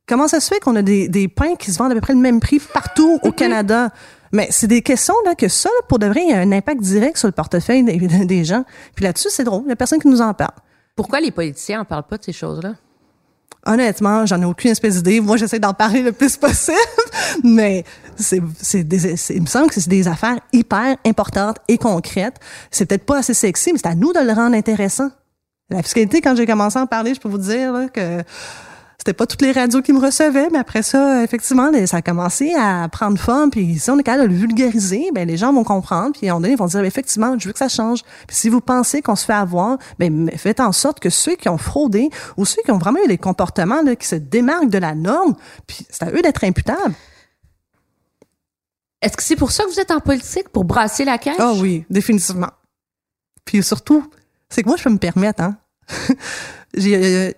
Comment 0.08 0.28
ça 0.28 0.40
se 0.40 0.48
fait 0.48 0.60
qu'on 0.60 0.76
a 0.76 0.82
des, 0.82 1.08
des 1.10 1.28
pains 1.28 1.56
qui 1.56 1.72
se 1.72 1.78
vendent 1.78 1.92
à 1.92 1.96
peu 1.96 2.02
près 2.02 2.14
le 2.14 2.20
même 2.20 2.40
prix 2.40 2.60
partout 2.60 3.20
au 3.24 3.32
Canada? 3.32 3.90
Mais 4.32 4.48
c'est 4.52 4.68
des 4.68 4.82
questions 4.82 5.14
là 5.26 5.36
que 5.36 5.48
ça, 5.48 5.70
là, 5.70 5.86
pour 5.88 6.00
de 6.00 6.06
vrai, 6.08 6.22
il 6.24 6.30
y 6.30 6.34
a 6.34 6.40
un 6.40 6.52
impact 6.52 6.82
direct 6.82 7.18
sur 7.18 7.28
le 7.28 7.32
portefeuille 7.34 7.84
des, 7.84 7.98
des 8.26 8.44
gens. 8.46 8.64
Puis 8.96 9.04
là-dessus, 9.04 9.30
c'est 9.32 9.44
drôle, 9.44 9.64
il 9.66 9.70
y 9.70 9.72
a 9.72 9.76
personne 9.76 10.00
qui 10.00 10.08
nous 10.08 10.22
en 10.22 10.34
parle. 10.34 10.52
Pourquoi 10.96 11.20
les 11.20 11.32
politiciens 11.32 11.82
en 11.82 11.86
parlent 11.86 12.08
pas 12.08 12.18
de 12.18 12.24
ces 12.24 12.34
choses-là? 12.34 12.74
Honnêtement, 13.66 14.26
j'en 14.26 14.42
ai 14.42 14.46
aucune 14.46 14.72
espèce 14.72 14.96
d'idée. 14.96 15.20
Moi, 15.20 15.36
j'essaie 15.36 15.60
d'en 15.60 15.74
parler 15.74 16.02
le 16.02 16.14
plus 16.14 16.38
possible, 16.38 16.78
mais 17.44 17.84
c'est, 18.16 18.42
c'est 18.62 18.84
des, 18.86 19.18
c'est- 19.18 19.36
il 19.36 19.42
me 19.42 19.48
semble 19.48 19.70
que 19.70 19.80
c'est 19.82 19.90
des 19.90 20.08
affaires 20.08 20.40
hyper 20.54 20.96
importantes 21.06 21.58
et 21.68 21.78
concrètes. 21.78 22.36
C'est 22.72 22.86
peut-être 22.86 23.06
pas 23.06 23.18
assez 23.18 23.34
sexy, 23.34 23.74
mais 23.74 23.80
c'est 23.80 23.90
à 23.90 23.96
nous 23.96 24.14
de 24.14 24.20
le 24.20 24.32
rendre 24.32 24.56
intéressant. 24.56 25.10
La 25.70 25.84
fiscalité, 25.84 26.22
quand 26.22 26.34
j'ai 26.36 26.46
commencé 26.46 26.80
à 26.80 26.84
en 26.84 26.88
parler, 26.88 27.14
je 27.14 27.20
peux 27.20 27.28
vous 27.28 27.38
dire 27.38 27.74
là, 27.74 27.90
que 27.90 28.24
c'était 28.98 29.14
pas 29.14 29.28
toutes 29.28 29.44
les 29.44 29.52
radios 29.52 29.82
qui 29.82 29.94
me 29.94 30.00
recevaient, 30.00 30.50
mais 30.52 30.58
après 30.58 30.82
ça, 30.82 31.24
effectivement, 31.24 31.72
ça 31.86 31.98
a 31.98 32.02
commencé 32.02 32.54
à 32.56 32.90
prendre 32.90 33.18
forme. 33.20 33.52
Puis 33.52 33.78
si 33.78 33.92
on 33.92 34.00
est 34.00 34.04
capable 34.04 34.24
de 34.24 34.34
le 34.34 34.40
vulgariser, 34.40 35.10
ben 35.14 35.28
les 35.28 35.38
gens 35.38 35.54
vont 35.54 35.64
comprendre. 35.64 36.14
Puis 36.18 36.28
donné, 36.28 36.52
ils 36.52 36.58
vont 36.58 36.66
dire, 36.66 36.84
effectivement, 36.84 37.38
je 37.38 37.48
veux 37.48 37.54
que 37.54 37.60
ça 37.60 37.70
change. 37.70 38.02
Puis 38.28 38.36
si 38.36 38.50
vous 38.50 38.60
pensez 38.60 39.02
qu'on 39.04 39.16
se 39.16 39.26
fait 39.26 39.34
avoir, 39.34 39.78
ben 40.00 40.32
faites 40.36 40.60
en 40.60 40.72
sorte 40.72 41.00
que 41.00 41.12
ceux 41.12 41.36
qui 41.36 41.48
ont 41.48 41.60
fraudé 41.60 42.10
ou 42.38 42.46
ceux 42.46 42.62
qui 42.64 42.72
ont 42.72 42.80
vraiment 42.80 43.00
eu 43.06 43.08
des 43.08 43.20
comportements 43.20 43.84
là, 43.84 43.96
qui 43.96 44.08
se 44.08 44.16
démarquent 44.16 44.70
de 44.70 44.80
la 44.80 44.96
norme, 44.96 45.36
puis 45.68 45.86
c'est 45.90 46.04
à 46.04 46.12
eux 46.12 46.22
d'être 46.22 46.44
imputables. 46.44 46.96
Est-ce 49.02 49.16
que 49.16 49.24
c'est 49.24 49.36
pour 49.36 49.52
ça 49.52 49.64
que 49.64 49.70
vous 49.70 49.80
êtes 49.80 49.92
en 49.92 50.00
politique, 50.00 50.50
pour 50.50 50.66
brasser 50.66 51.06
la 51.06 51.20
caisse? 51.20 51.38
Ah 51.38 51.54
oui, 51.54 51.86
définitivement. 51.90 52.50
Puis 53.46 53.62
surtout, 53.62 54.10
c'est 54.50 54.64
que 54.64 54.68
moi, 54.68 54.76
je 54.76 54.84
peux 54.84 54.90
me 54.90 54.98
permettre, 54.98 55.44
hein. 55.44 55.58
J'ai, 56.74 56.96
euh, 56.96 57.32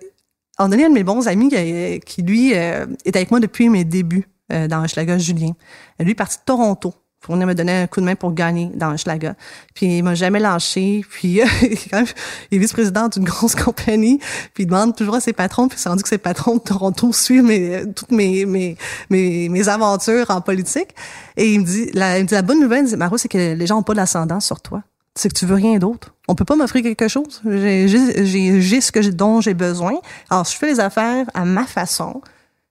on 0.60 0.72
a 0.72 0.76
un 0.76 0.88
de 0.88 0.94
mes 0.94 1.04
bons 1.04 1.26
amis 1.26 1.48
qui, 1.48 2.00
qui 2.00 2.22
lui, 2.22 2.54
euh, 2.54 2.86
est 3.04 3.16
avec 3.16 3.30
moi 3.30 3.40
depuis 3.40 3.68
mes 3.68 3.84
débuts 3.84 4.28
euh, 4.52 4.68
dans 4.68 4.86
Schlager, 4.86 5.18
Julien. 5.18 5.52
Lui 5.98 6.10
est 6.10 6.14
parti 6.14 6.36
de 6.36 6.42
Toronto 6.44 6.94
pour 7.20 7.34
venir 7.34 7.46
me 7.46 7.54
donner 7.54 7.82
un 7.82 7.86
coup 7.86 8.00
de 8.00 8.06
main 8.06 8.14
pour 8.14 8.32
gagner 8.32 8.70
dans 8.74 8.96
Schlager. 8.96 9.32
Puis 9.74 9.98
il 9.98 10.02
m'a 10.02 10.14
jamais 10.14 10.38
lâché. 10.38 11.04
Puis 11.08 11.40
quand 11.90 12.04
il 12.50 12.56
est 12.56 12.58
vice-président 12.58 13.08
d'une 13.08 13.24
grosse 13.24 13.54
compagnie. 13.54 14.18
Puis 14.54 14.64
il 14.64 14.66
demande 14.66 14.96
toujours 14.96 15.16
à 15.16 15.20
ses 15.20 15.32
patrons. 15.32 15.68
Puis 15.68 15.78
c'est 15.78 15.88
rendu 15.88 16.02
que 16.02 16.08
ses 16.08 16.18
patrons 16.18 16.56
de 16.56 16.60
Toronto 16.60 17.12
suivent 17.14 17.44
mes, 17.44 17.82
toutes 17.94 18.12
mes, 18.12 18.46
mes, 18.46 18.76
mes, 19.10 19.48
mes 19.48 19.68
aventures 19.68 20.30
en 20.30 20.40
politique. 20.40 20.94
Et 21.36 21.52
il 21.52 21.60
me 21.60 21.64
dit, 21.64 21.90
la, 21.92 22.18
il 22.18 22.22
me 22.22 22.28
dit, 22.28 22.34
la 22.34 22.42
bonne 22.42 22.60
nouvelle, 22.60 22.86
Maro, 22.96 23.18
c'est 23.18 23.28
que 23.28 23.54
les 23.54 23.66
gens 23.66 23.78
ont 23.78 23.82
pas 23.82 23.94
d'ascendance 23.94 24.46
sur 24.46 24.60
toi 24.60 24.82
c'est 25.14 25.28
que 25.28 25.38
tu 25.38 25.46
veux 25.46 25.56
rien 25.56 25.78
d'autre. 25.78 26.14
On 26.28 26.34
peut 26.34 26.44
pas 26.44 26.56
m'offrir 26.56 26.82
quelque 26.82 27.08
chose. 27.08 27.40
J'ai 27.44 28.80
ce 28.80 28.92
que 28.92 29.00
dont 29.10 29.40
j'ai 29.40 29.54
besoin. 29.54 29.94
Alors, 30.28 30.44
je 30.44 30.56
fais 30.56 30.66
les 30.66 30.80
affaires 30.80 31.26
à 31.34 31.44
ma 31.44 31.66
façon. 31.66 32.22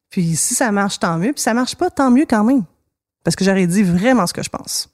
Puis 0.10 0.36
si 0.36 0.56
ça 0.56 0.72
marche, 0.72 1.00
tant 1.00 1.18
mieux. 1.18 1.34
Puis 1.34 1.42
ça 1.42 1.54
marche 1.54 1.76
pas, 1.76 1.90
tant 1.90 2.12
mieux 2.12 2.26
quand 2.28 2.44
même. 2.44 2.64
Parce 3.24 3.36
que 3.36 3.44
j'aurais 3.44 3.68
dit 3.68 3.84
vraiment 3.84 4.26
ce 4.26 4.34
que 4.34 4.44
je 4.44 4.50
pense. 4.50 4.90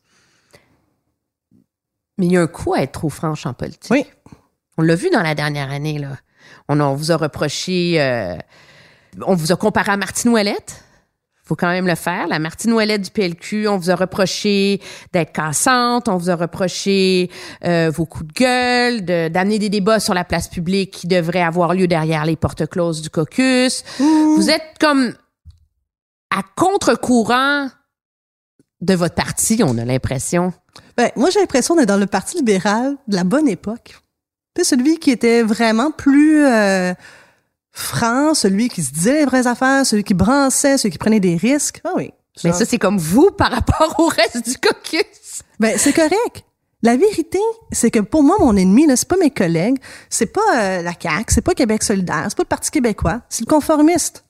Mais 2.17 2.25
il 2.27 2.31
y 2.31 2.37
a 2.37 2.41
un 2.41 2.47
coup 2.47 2.73
à 2.73 2.81
être 2.81 2.93
trop 2.93 3.09
franche 3.09 3.45
en 3.45 3.53
politique. 3.53 3.91
Oui. 3.91 4.05
On 4.77 4.81
l'a 4.81 4.95
vu 4.95 5.09
dans 5.09 5.21
la 5.21 5.35
dernière 5.35 5.71
année, 5.71 5.99
là. 5.99 6.17
On, 6.67 6.95
vous 6.95 7.11
a 7.11 7.17
reproché... 7.17 8.01
Euh, 8.01 8.35
on 9.21 9.35
vous 9.35 9.51
a 9.51 9.55
comparé 9.55 9.91
à 9.91 9.97
Martine 9.97 10.31
Ouellette 10.31 10.84
faut 11.45 11.55
quand 11.55 11.69
même 11.69 11.87
le 11.87 11.95
faire. 11.95 12.27
La 12.27 12.39
Martine 12.39 12.73
Ouellet 12.73 12.97
du 12.97 13.11
PLQ, 13.11 13.67
on 13.67 13.77
vous 13.77 13.91
a 13.91 13.95
reproché 13.95 14.81
d'être 15.13 15.31
cassante, 15.31 16.09
on 16.09 16.17
vous 16.17 16.29
a 16.29 16.35
reproché 16.35 17.29
euh, 17.63 17.91
vos 17.93 18.05
coups 18.05 18.27
de 18.27 18.33
gueule, 18.33 19.05
d'amener 19.31 19.59
des 19.59 19.69
débats 19.69 19.99
sur 19.99 20.13
la 20.13 20.23
place 20.23 20.47
publique 20.47 20.91
qui 20.91 21.07
devraient 21.07 21.43
avoir 21.43 21.73
lieu 21.73 21.87
derrière 21.87 22.25
les 22.25 22.35
portes 22.35 22.67
closes 22.67 23.01
du 23.01 23.09
caucus. 23.09 23.83
Vous 23.99 24.49
êtes 24.49 24.77
comme 24.79 25.13
à 26.35 26.41
contre-courant 26.55 27.69
de 28.81 28.93
votre 28.93 29.15
parti, 29.15 29.61
on 29.63 29.77
a 29.77 29.85
l'impression. 29.85 30.51
Ben, 30.97 31.11
moi, 31.15 31.29
j'ai 31.29 31.39
l'impression 31.39 31.75
d'être 31.75 31.87
dans 31.87 31.97
le 31.97 32.07
Parti 32.07 32.37
libéral 32.37 32.97
de 33.07 33.15
la 33.15 33.23
bonne 33.23 33.47
époque. 33.47 33.99
C'est 34.57 34.63
celui 34.63 34.97
qui 34.97 35.11
était 35.11 35.43
vraiment 35.43 35.91
plus... 35.91 36.43
Euh, 36.45 36.93
franc, 37.75 38.33
celui 38.33 38.69
qui 38.69 38.81
se 38.81 38.91
disait 38.91 39.19
les 39.19 39.25
vraies 39.25 39.47
affaires, 39.47 39.85
celui 39.85 40.03
qui 40.03 40.13
brançait, 40.13 40.77
celui 40.77 40.91
qui 40.91 40.97
prenait 40.97 41.19
des 41.19 41.35
risques. 41.35 41.81
Ah 41.83 41.91
oui. 41.95 42.11
Mais 42.43 42.53
ça, 42.53 42.65
c'est 42.65 42.79
comme 42.79 42.97
vous 42.97 43.31
par 43.31 43.51
rapport 43.51 43.95
au 43.99 44.07
reste 44.07 44.43
du 44.47 44.57
caucus. 44.57 45.43
Ben, 45.59 45.77
c'est 45.77 45.93
correct. 45.93 46.45
La 46.81 46.97
vérité, 46.97 47.39
c'est 47.71 47.91
que 47.91 47.99
pour 47.99 48.23
moi, 48.23 48.37
mon 48.39 48.55
ennemi, 48.55 48.85
là, 48.85 48.95
c'est 48.95 49.07
pas 49.07 49.17
mes 49.17 49.31
collègues, 49.31 49.77
c'est 50.09 50.27
pas 50.27 50.41
euh, 50.55 50.81
la 50.81 50.91
CAQ, 50.99 51.25
c'est 51.33 51.41
pas 51.41 51.53
Québec 51.53 51.83
solidaire, 51.83 52.25
c'est 52.29 52.37
pas 52.37 52.43
le 52.43 52.47
Parti 52.47 52.71
québécois, 52.71 53.21
c'est 53.29 53.41
le 53.41 53.49
conformiste. 53.49 54.23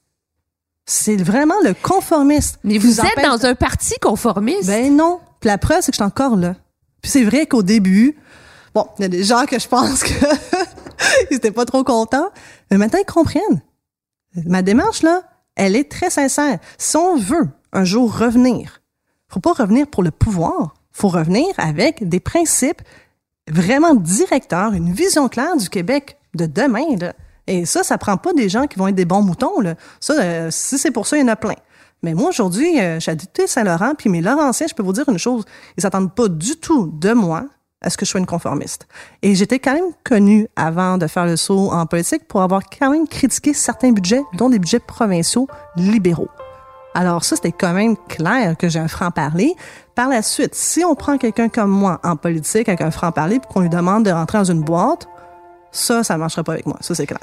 C'est 0.85 1.17
vraiment 1.17 1.55
le 1.63 1.73
conformiste. 1.73 2.59
Mais 2.63 2.77
vous 2.77 3.01
êtes 3.01 3.23
dans 3.23 3.45
un 3.45 3.55
parti 3.55 3.95
conformiste? 3.99 4.67
Ben 4.67 4.95
non. 4.95 5.19
Puis 5.39 5.47
la 5.47 5.57
preuve, 5.57 5.79
c'est 5.81 5.91
que 5.91 5.97
je 5.97 6.03
suis 6.03 6.03
encore 6.03 6.35
là. 6.35 6.55
Puis 7.01 7.11
c'est 7.11 7.23
vrai 7.23 7.47
qu'au 7.47 7.63
début, 7.63 8.15
bon, 8.73 8.87
il 8.99 9.01
y 9.01 9.05
a 9.05 9.07
des 9.07 9.23
gens 9.23 9.45
que 9.45 9.59
je 9.59 9.67
pense 9.67 10.03
que 10.03 10.13
ils 11.31 11.37
étaient 11.37 11.51
pas 11.51 11.65
trop 11.65 11.83
contents. 11.83 12.29
Mais 12.71 12.77
maintenant, 12.77 12.99
ils 12.99 13.11
comprennent. 13.11 13.61
Ma 14.45 14.61
démarche, 14.61 15.01
là, 15.03 15.23
elle 15.55 15.75
est 15.75 15.89
très 15.89 16.09
sincère. 16.09 16.59
Si 16.77 16.97
on 16.97 17.15
veut 17.15 17.47
un 17.71 17.83
jour 17.83 18.17
revenir, 18.17 18.81
faut 19.27 19.39
pas 19.39 19.53
revenir 19.53 19.87
pour 19.87 20.03
le 20.03 20.11
pouvoir. 20.11 20.75
Faut 20.91 21.07
revenir 21.07 21.47
avec 21.57 22.07
des 22.07 22.19
principes 22.19 22.81
vraiment 23.49 23.95
directeurs, 23.95 24.73
une 24.73 24.91
vision 24.91 25.27
claire 25.29 25.55
du 25.57 25.69
Québec 25.69 26.17
de 26.35 26.45
demain. 26.45 26.85
Et 27.47 27.65
ça, 27.65 27.83
ça 27.83 27.97
prend 27.97 28.17
pas 28.17 28.33
des 28.33 28.49
gens 28.49 28.67
qui 28.67 28.79
vont 28.79 28.87
être 28.87 28.95
des 28.95 29.05
bons 29.05 29.21
moutons. 29.21 29.59
Là. 29.59 29.75
Ça, 29.99 30.13
euh, 30.13 30.51
si 30.51 30.77
c'est 30.77 30.91
pour 30.91 31.07
ça, 31.07 31.17
il 31.17 31.21
y 31.21 31.23
en 31.23 31.27
a 31.27 31.35
plein. 31.35 31.55
Mais 32.01 32.13
moi, 32.13 32.29
aujourd'hui, 32.29 32.79
euh, 32.79 32.99
j'ai 32.99 33.47
Saint-Laurent, 33.47 33.93
puis 33.97 34.09
mes 34.09 34.21
Laurentiens, 34.21 34.67
je 34.69 34.73
peux 34.73 34.83
vous 34.83 34.93
dire 34.93 35.07
une 35.09 35.17
chose, 35.17 35.43
ils 35.77 35.81
s'attendent 35.81 36.13
pas 36.13 36.27
du 36.27 36.55
tout 36.57 36.87
de 36.87 37.13
moi 37.13 37.45
est 37.85 37.89
ce 37.89 37.97
que 37.97 38.05
je 38.05 38.11
sois 38.11 38.19
une 38.19 38.25
conformiste. 38.25 38.87
Et 39.21 39.35
j'étais 39.35 39.59
quand 39.59 39.73
même 39.73 39.93
connue 40.03 40.47
avant 40.55 40.97
de 40.97 41.07
faire 41.07 41.25
le 41.25 41.37
saut 41.37 41.71
en 41.71 41.85
politique 41.85 42.27
pour 42.27 42.41
avoir 42.41 42.63
quand 42.67 42.91
même 42.91 43.07
critiqué 43.07 43.53
certains 43.53 43.91
budgets, 43.91 44.23
dont 44.33 44.49
des 44.49 44.59
budgets 44.59 44.79
provinciaux 44.79 45.47
libéraux. 45.77 46.29
Alors 46.93 47.23
ça, 47.23 47.35
c'était 47.35 47.51
quand 47.51 47.73
même 47.73 47.97
clair 48.07 48.55
que 48.57 48.69
j'ai 48.69 48.79
un 48.79 48.87
franc-parler. 48.87 49.53
Par 49.95 50.09
la 50.09 50.21
suite, 50.21 50.55
si 50.55 50.83
on 50.83 50.95
prend 50.95 51.17
quelqu'un 51.17 51.49
comme 51.49 51.69
moi 51.69 51.99
en 52.03 52.15
politique 52.15 52.69
avec 52.69 52.81
un 52.81 52.91
franc-parler 52.91 53.39
pour 53.39 53.49
qu'on 53.49 53.61
lui 53.61 53.69
demande 53.69 54.05
de 54.05 54.11
rentrer 54.11 54.37
dans 54.37 54.45
une 54.45 54.61
boîte, 54.61 55.07
ça, 55.71 56.03
ça 56.03 56.13
ne 56.15 56.19
marchera 56.19 56.43
pas 56.43 56.53
avec 56.53 56.65
moi. 56.65 56.77
Ça, 56.79 56.95
c'est 56.95 57.05
clair. 57.05 57.19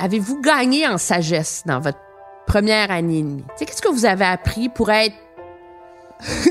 Avez-vous 0.00 0.40
gagné 0.40 0.86
en 0.86 0.96
sagesse 0.96 1.64
dans 1.66 1.80
votre 1.80 1.98
première 2.48 2.90
année 2.90 3.18
et 3.18 3.22
demie? 3.22 3.44
qu'est-ce 3.58 3.82
que 3.82 3.92
vous 3.92 4.06
avez 4.06 4.24
appris 4.24 4.68
pour 4.68 4.90
être 4.90 5.14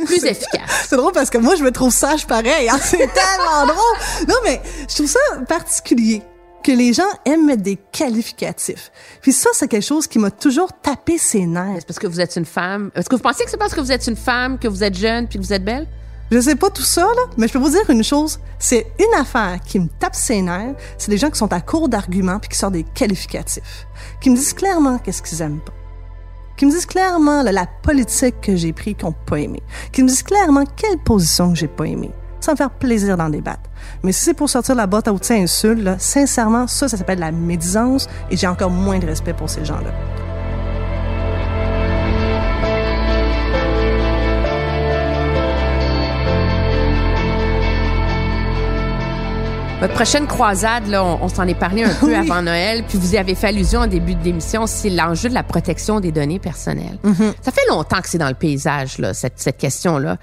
plus 0.06 0.24
efficace? 0.26 0.86
C'est 0.88 0.96
drôle 0.96 1.12
parce 1.12 1.30
que 1.30 1.38
moi, 1.38 1.56
je 1.56 1.64
me 1.64 1.72
trouve 1.72 1.92
sage 1.92 2.26
pareil. 2.26 2.70
Hein. 2.70 2.78
C'est 2.82 2.98
tellement 2.98 3.66
drôle. 3.66 4.28
Non, 4.28 4.36
mais 4.46 4.62
je 4.88 4.96
trouve 4.96 5.08
ça 5.08 5.20
particulier 5.48 6.22
que 6.64 6.72
les 6.72 6.94
gens 6.94 7.04
aiment 7.26 7.46
mettre 7.46 7.64
des 7.64 7.78
qualificatifs. 7.92 8.92
Puis 9.22 9.32
ça, 9.32 9.50
c'est 9.54 9.70
quelque 9.70 9.86
chose 9.86 10.06
qui 10.06 10.20
m'a 10.20 10.32
toujours 10.32 10.74
tapé 10.74 11.18
ses 11.18 11.46
nerfs. 11.46 11.78
C'est 11.80 11.88
parce 11.88 12.00
que 12.00 12.08
vous 12.08 12.20
êtes 12.20 12.36
une 12.36 12.46
femme. 12.46 12.92
Est-ce 12.94 13.08
que 13.08 13.16
vous 13.16 13.22
pensez 13.22 13.46
que 13.46 13.50
c'est 13.50 13.58
parce 13.58 13.74
que 13.74 13.80
vous 13.80 13.92
êtes 13.92 14.06
une 14.06 14.18
femme, 14.18 14.60
que 14.60 14.68
vous 14.68 14.84
êtes 14.84 14.98
jeune, 14.98 15.28
puis 15.30 15.40
que 15.40 15.44
vous 15.46 15.54
êtes 15.54 15.64
belle? 15.64 15.88
Je 16.30 16.42
sais 16.42 16.56
pas 16.58 16.70
tout 16.70 16.84
ça, 16.84 17.04
là, 17.04 17.22
mais 17.38 17.48
je 17.48 17.54
peux 17.54 17.60
vous 17.60 17.70
dire 17.70 17.90
une 17.90 18.04
chose. 18.04 18.42
C'est 18.60 18.86
une 19.00 19.18
affaire 19.18 19.60
qui 19.66 19.80
me 19.80 19.88
tape 20.00 20.16
ses 20.16 20.42
nerfs. 20.42 20.76
C'est 20.98 21.10
des 21.10 21.18
gens 21.18 21.30
qui 21.30 21.38
sont 21.38 21.54
à 21.54 21.62
court 21.62 21.88
d'arguments 21.88 22.40
puis 22.40 22.50
qui 22.50 22.58
sortent 22.58 22.74
des 22.74 22.84
qualificatifs. 22.84 23.88
Qui 24.20 24.30
me 24.30 24.36
disent 24.36 24.54
clairement 24.54 24.98
qu'est-ce 24.98 25.22
qu'ils 25.22 25.42
aiment 25.42 25.62
pas 25.62 25.77
qui 26.58 26.66
me 26.66 26.72
disent 26.72 26.86
clairement 26.86 27.44
la 27.44 27.66
politique 27.84 28.42
que 28.42 28.56
j'ai 28.56 28.74
pris 28.74 28.96
qu'ils 28.96 29.06
n'ont 29.06 29.16
pas 29.26 29.40
aimé, 29.40 29.62
qui 29.92 30.04
me 30.04 30.08
disent 30.08 30.24
clairement 30.24 30.64
quelle 30.76 30.98
position 30.98 31.52
que 31.52 31.56
j'ai 31.58 31.68
pas 31.68 31.86
aimé, 31.86 32.12
sans 32.42 32.56
faire 32.56 32.72
plaisir 32.72 33.16
d'en 33.16 33.30
débattre. 33.30 33.70
Mais 34.04 34.12
si 34.12 34.26
c'est 34.26 34.34
pour 34.34 34.50
sortir 34.50 34.76
la 34.76 34.88
boîte 34.88 35.08
à 35.08 35.14
outils 35.14 35.34
insulte, 35.34 35.88
sincèrement, 36.00 36.68
ça, 36.68 36.88
ça 36.88 36.98
s'appelle 36.98 37.20
la 37.20 37.32
médisance 37.32 38.08
et 38.30 38.38
j'ai 38.38 38.48
encore 38.48 38.72
moins 38.72 39.00
de 39.00 39.06
respect 39.06 39.34
pour 39.34 39.50
ces 39.50 39.64
gens-là. 39.64 40.27
Votre 49.80 49.94
prochaine 49.94 50.26
croisade, 50.26 50.88
là, 50.88 51.04
on, 51.04 51.28
s'en 51.28 51.48
est 51.48 51.58
parlé 51.58 51.84
un 51.84 51.94
peu 52.00 52.16
avant 52.16 52.42
Noël, 52.42 52.84
puis 52.88 52.98
vous 52.98 53.14
y 53.14 53.18
avez 53.18 53.36
fait 53.36 53.48
allusion 53.48 53.82
au 53.82 53.88
début 53.88 54.16
de 54.16 54.24
l'émission, 54.24 54.66
c'est 54.66 54.90
l'enjeu 54.90 55.30
de 55.30 55.36
la 55.36 55.44
protection 55.44 56.00
des 56.00 56.12
données 56.12 56.40
personnelles. 56.40 56.98
Mm-hmm. 57.04 57.34
Ça 57.42 57.52
fait 57.52 57.68
longtemps 57.70 58.02
que 58.02 58.10
c'est 58.10 58.18
dans 58.18 58.28
le 58.28 58.34
paysage, 58.34 58.98
là, 58.98 59.14
cette, 59.14 59.40
cette 59.40 59.58
question-là. 59.58 60.18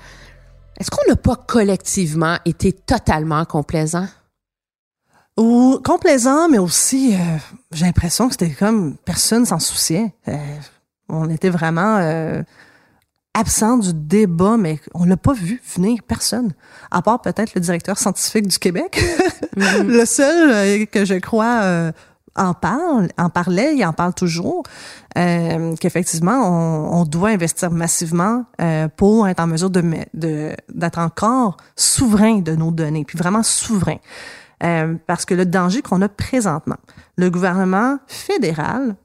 Est-ce 0.81 0.91
qu'on 0.91 1.09
n'a 1.09 1.15
pas 1.15 1.37
collectivement 1.37 2.37
été 2.45 2.73
totalement 2.73 3.45
complaisant? 3.45 4.09
Ou 5.37 5.81
complaisant, 5.85 6.49
mais 6.49 6.59
aussi, 6.59 7.15
euh, 7.15 7.19
j'ai 7.71 7.87
l'impression 7.87 8.27
que 8.27 8.33
c'était 8.33 8.51
comme 8.51 8.97
personne 9.05 9.47
s'en 9.47 9.61
souciait. 9.61 10.13
Euh, 10.27 10.37
on 11.09 11.31
était 11.31 11.51
vraiment 11.51 11.99
euh, 11.99 12.43
absent 13.35 13.79
du 13.79 13.93
débat, 13.93 14.57
mais 14.57 14.81
on 14.95 15.05
l'a 15.05 15.17
pas 15.17 15.33
vu 15.33 15.61
venir 15.75 15.99
personne, 16.07 16.53
à 16.91 17.03
part 17.03 17.21
peut-être 17.21 17.55
le 17.55 17.61
directeur 17.61 17.99
scientifique 17.99 18.47
du 18.47 18.59
Québec, 18.59 19.03
mm-hmm. 19.57 19.87
le 19.87 20.07
seul 20.07 20.51
euh, 20.51 20.87
que 20.87 21.05
je 21.05 21.15
crois 21.15 21.61
euh, 21.63 21.93
en 22.37 22.55
parle, 22.55 23.09
en 23.19 23.31
parlait, 23.31 23.77
il 23.77 23.85
en 23.85 23.93
parle 23.93 24.15
toujours, 24.15 24.63
euh, 25.19 25.75
qu'effectivement 25.77 26.49
on, 26.49 27.01
on, 27.01 27.05
doit 27.05 27.31
investir 27.31 27.71
massivement 27.71 28.45
euh, 28.61 28.89
pour 28.89 29.29
être 29.29 29.41
en 29.41 29.47
mesure 29.47 29.71
de 29.71 29.83
d'être 30.15 30.99
encore 30.99 31.57
souverain 31.77 32.39
de 32.39 32.55
nos 32.55 32.71
données, 32.71 33.05
puis 33.05 33.19
vraiment 33.19 33.43
souverain, 33.43 33.99
parce 35.07 35.27
que 35.27 35.35
le 35.35 35.45
danger 35.45 35.83
qu'on 35.83 36.01
a 36.01 36.09
présentement, 36.09 36.79
le 37.17 37.31
gouvernement 37.31 37.99
fédéral 38.07 38.97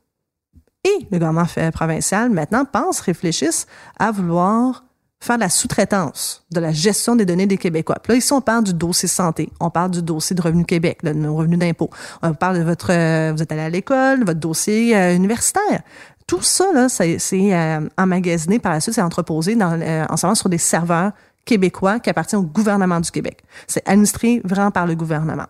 et 0.89 1.07
le 1.11 1.17
gouvernement 1.17 1.45
provincial 1.73 2.29
maintenant 2.29 2.65
pensent, 2.65 2.99
réfléchissent 3.01 3.67
à 3.97 4.11
vouloir 4.11 4.83
faire 5.21 5.37
la 5.37 5.49
sous-traitance 5.49 6.45
de 6.51 6.59
la 6.59 6.71
gestion 6.71 7.15
des 7.15 7.25
données 7.25 7.47
des 7.47 7.57
Québécois. 7.57 7.97
Puis 8.01 8.13
là, 8.13 8.17
ici, 8.17 8.31
on 8.31 8.41
parle 8.41 8.63
du 8.63 8.73
dossier 8.73 9.07
santé, 9.07 9.49
on 9.59 9.69
parle 9.69 9.91
du 9.91 10.01
dossier 10.01 10.35
de 10.35 10.41
Revenu 10.41 10.65
Québec, 10.65 10.99
de 11.03 11.11
nos 11.11 11.35
revenus 11.35 11.59
d'impôt. 11.59 11.89
On 12.21 12.33
parle 12.33 12.59
de 12.59 12.63
votre, 12.63 12.91
euh, 12.91 13.33
vous 13.35 13.41
êtes 13.41 13.51
allé 13.51 13.61
à 13.61 13.69
l'école, 13.69 14.23
votre 14.23 14.39
dossier 14.39 14.95
euh, 14.95 15.15
universitaire. 15.15 15.81
Tout 16.25 16.41
ça, 16.41 16.71
là, 16.73 16.87
c'est 16.89 17.17
euh, 17.33 17.89
emmagasiné 17.97 18.59
par 18.59 18.71
la 18.71 18.79
suite, 18.79 18.95
c'est 18.95 19.01
entreposé 19.01 19.55
dans, 19.55 19.73
en 20.09 20.15
ce 20.15 20.25
moment 20.25 20.35
sur 20.35 20.47
des 20.47 20.59
serveurs 20.59 21.11
québécois 21.43 21.99
qui 21.99 22.09
appartiennent 22.09 22.41
au 22.41 22.45
gouvernement 22.45 22.99
du 22.99 23.09
Québec. 23.09 23.43
C'est 23.67 23.87
administré 23.89 24.39
vraiment 24.45 24.69
par 24.69 24.85
le 24.85 24.93
gouvernement. 24.93 25.47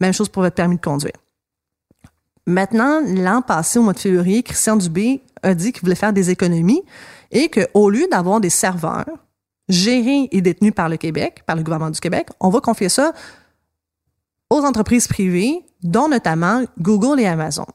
Même 0.00 0.14
chose 0.14 0.30
pour 0.30 0.42
votre 0.42 0.54
permis 0.54 0.76
de 0.76 0.80
conduire. 0.80 1.12
Maintenant, 2.46 3.00
l'an 3.06 3.42
passé, 3.42 3.78
au 3.78 3.82
mois 3.82 3.92
de 3.92 3.98
février, 3.98 4.42
Christian 4.42 4.76
Dubé 4.76 5.22
a 5.42 5.54
dit 5.54 5.72
qu'il 5.72 5.82
voulait 5.82 5.94
faire 5.94 6.12
des 6.12 6.30
économies 6.30 6.82
et 7.30 7.48
qu'au 7.48 7.90
lieu 7.90 8.06
d'avoir 8.10 8.40
des 8.40 8.50
serveurs 8.50 9.06
gérés 9.68 10.28
et 10.32 10.40
détenus 10.40 10.74
par 10.74 10.88
le 10.88 10.96
Québec, 10.96 11.42
par 11.46 11.56
le 11.56 11.62
gouvernement 11.62 11.90
du 11.90 12.00
Québec, 12.00 12.28
on 12.40 12.50
va 12.50 12.60
confier 12.60 12.88
ça 12.88 13.12
aux 14.50 14.64
entreprises 14.64 15.08
privées, 15.08 15.64
dont 15.82 16.08
notamment 16.08 16.62
Google 16.78 17.20
et 17.20 17.26
Amazon. 17.26 17.66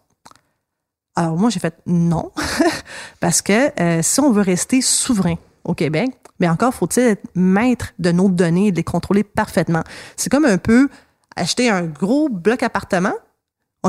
Alors 1.15 1.36
moi, 1.38 1.49
j'ai 1.49 1.59
fait 1.59 1.76
non, 1.88 2.32
parce 3.20 3.41
que 3.41 3.72
euh, 3.82 4.01
si 4.03 4.20
on 4.20 4.32
veut 4.32 4.43
rester 4.43 4.82
souverain 4.82 5.36
au 5.63 5.74
Québec, 5.74 6.11
mais 6.39 6.47
encore 6.47 6.74
faut-il 6.74 7.03
être 7.03 7.28
maître 7.34 7.93
de 7.97 8.11
nos 8.11 8.30
données 8.30 8.68
et 8.68 8.72
de 8.72 8.78
les 8.78 8.84
contrôler 8.84 9.24
parfaitement. 9.24 9.84
C'est 10.15 10.30
comme 10.30 10.45
un 10.45 10.59
peu 10.59 10.88
acheter 11.36 11.70
un 11.70 11.84
gros 11.84 12.30
bloc 12.30 12.61
appartement. 12.61 13.13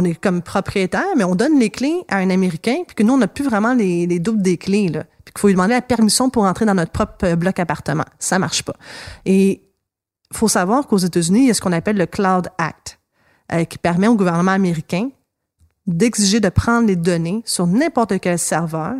On 0.00 0.04
est 0.04 0.14
comme 0.14 0.42
propriétaire, 0.42 1.16
mais 1.16 1.24
on 1.24 1.34
donne 1.34 1.58
les 1.58 1.70
clés 1.70 2.04
à 2.08 2.18
un 2.18 2.30
Américain, 2.30 2.84
puis 2.86 2.94
que 2.94 3.02
nous, 3.02 3.14
on 3.14 3.18
n'a 3.18 3.26
plus 3.26 3.44
vraiment 3.44 3.74
les, 3.74 4.06
les 4.06 4.20
doubles 4.20 4.42
des 4.42 4.56
clés. 4.56 4.92
Puis 4.92 5.32
qu'il 5.32 5.40
faut 5.40 5.48
lui 5.48 5.54
demander 5.54 5.74
la 5.74 5.82
permission 5.82 6.30
pour 6.30 6.44
entrer 6.44 6.66
dans 6.66 6.74
notre 6.74 6.92
propre 6.92 7.24
euh, 7.24 7.34
bloc 7.34 7.58
appartement. 7.58 8.04
Ça 8.20 8.38
marche 8.38 8.62
pas. 8.62 8.76
Et 9.26 9.68
faut 10.32 10.46
savoir 10.46 10.86
qu'aux 10.86 10.98
États-Unis, 10.98 11.40
il 11.40 11.46
y 11.48 11.50
a 11.50 11.54
ce 11.54 11.60
qu'on 11.60 11.72
appelle 11.72 11.96
le 11.96 12.06
Cloud 12.06 12.48
Act, 12.58 13.00
euh, 13.52 13.64
qui 13.64 13.76
permet 13.76 14.06
au 14.06 14.14
gouvernement 14.14 14.52
américain 14.52 15.10
d'exiger 15.88 16.38
de 16.38 16.48
prendre 16.48 16.86
les 16.86 16.96
données 16.96 17.42
sur 17.44 17.66
n'importe 17.66 18.20
quel 18.20 18.38
serveur, 18.38 18.94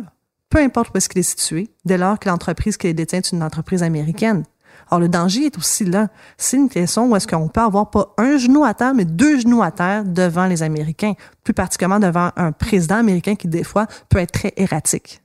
peu 0.49 0.59
importe 0.59 0.93
où 0.93 0.97
est-ce 0.97 1.07
qu'il 1.07 1.19
est 1.19 1.23
situé, 1.23 1.69
dès 1.85 1.97
lors 1.97 2.19
que 2.19 2.27
l'entreprise 2.27 2.75
qui 2.75 2.87
les 2.87 2.93
détient 2.93 3.19
est 3.19 3.31
une 3.31 3.43
entreprise 3.43 3.83
américaine. 3.83 4.43
Alors, 4.89 5.01
le 5.01 5.09
danger 5.09 5.45
est 5.45 5.57
aussi 5.57 5.85
là. 5.85 6.07
C'est 6.37 6.57
une 6.57 6.69
question 6.69 7.07
où 7.07 7.15
est-ce 7.15 7.27
qu'on 7.27 7.47
peut 7.47 7.61
avoir 7.61 7.91
pas 7.91 8.13
un 8.17 8.37
genou 8.37 8.63
à 8.63 8.73
terre, 8.73 8.95
mais 8.95 9.05
deux 9.05 9.39
genoux 9.39 9.61
à 9.61 9.71
terre 9.71 10.03
devant 10.03 10.47
les 10.47 10.63
Américains, 10.63 11.13
plus 11.43 11.53
particulièrement 11.53 11.99
devant 11.99 12.31
un 12.35 12.51
président 12.51 12.95
américain 12.95 13.35
qui, 13.35 13.47
des 13.47 13.63
fois, 13.63 13.85
peut 14.09 14.17
être 14.17 14.31
très 14.31 14.53
erratique. 14.57 15.21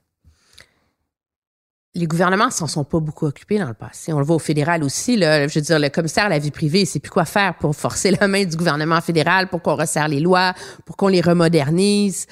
les 1.95 2.07
gouvernements 2.07 2.51
s'en 2.51 2.67
sont 2.67 2.83
pas 2.83 2.99
beaucoup 2.99 3.25
occupés 3.25 3.57
dans 3.57 3.69
le 3.69 3.73
passé. 3.73 4.11
On 4.11 4.19
le 4.19 4.25
voit 4.25 4.35
au 4.35 4.39
fédéral 4.39 4.83
aussi. 4.83 5.15
Là. 5.15 5.47
Je 5.47 5.57
veux 5.57 5.61
dire, 5.61 5.79
le 5.79 5.89
commissaire 5.89 6.25
à 6.25 6.29
la 6.29 6.39
vie 6.39 6.51
privée, 6.51 6.81
il 6.81 6.85
sait 6.85 6.99
plus 6.99 7.09
quoi 7.09 7.23
faire 7.25 7.57
pour 7.57 7.73
forcer 7.73 8.11
la 8.11 8.27
main 8.27 8.43
du 8.43 8.57
gouvernement 8.57 8.99
fédéral, 8.99 9.47
pour 9.47 9.61
qu'on 9.61 9.75
resserre 9.75 10.09
les 10.09 10.19
lois, 10.19 10.53
pour 10.85 10.97
qu'on 10.97 11.07
les 11.07 11.21
remodernise. 11.21 12.27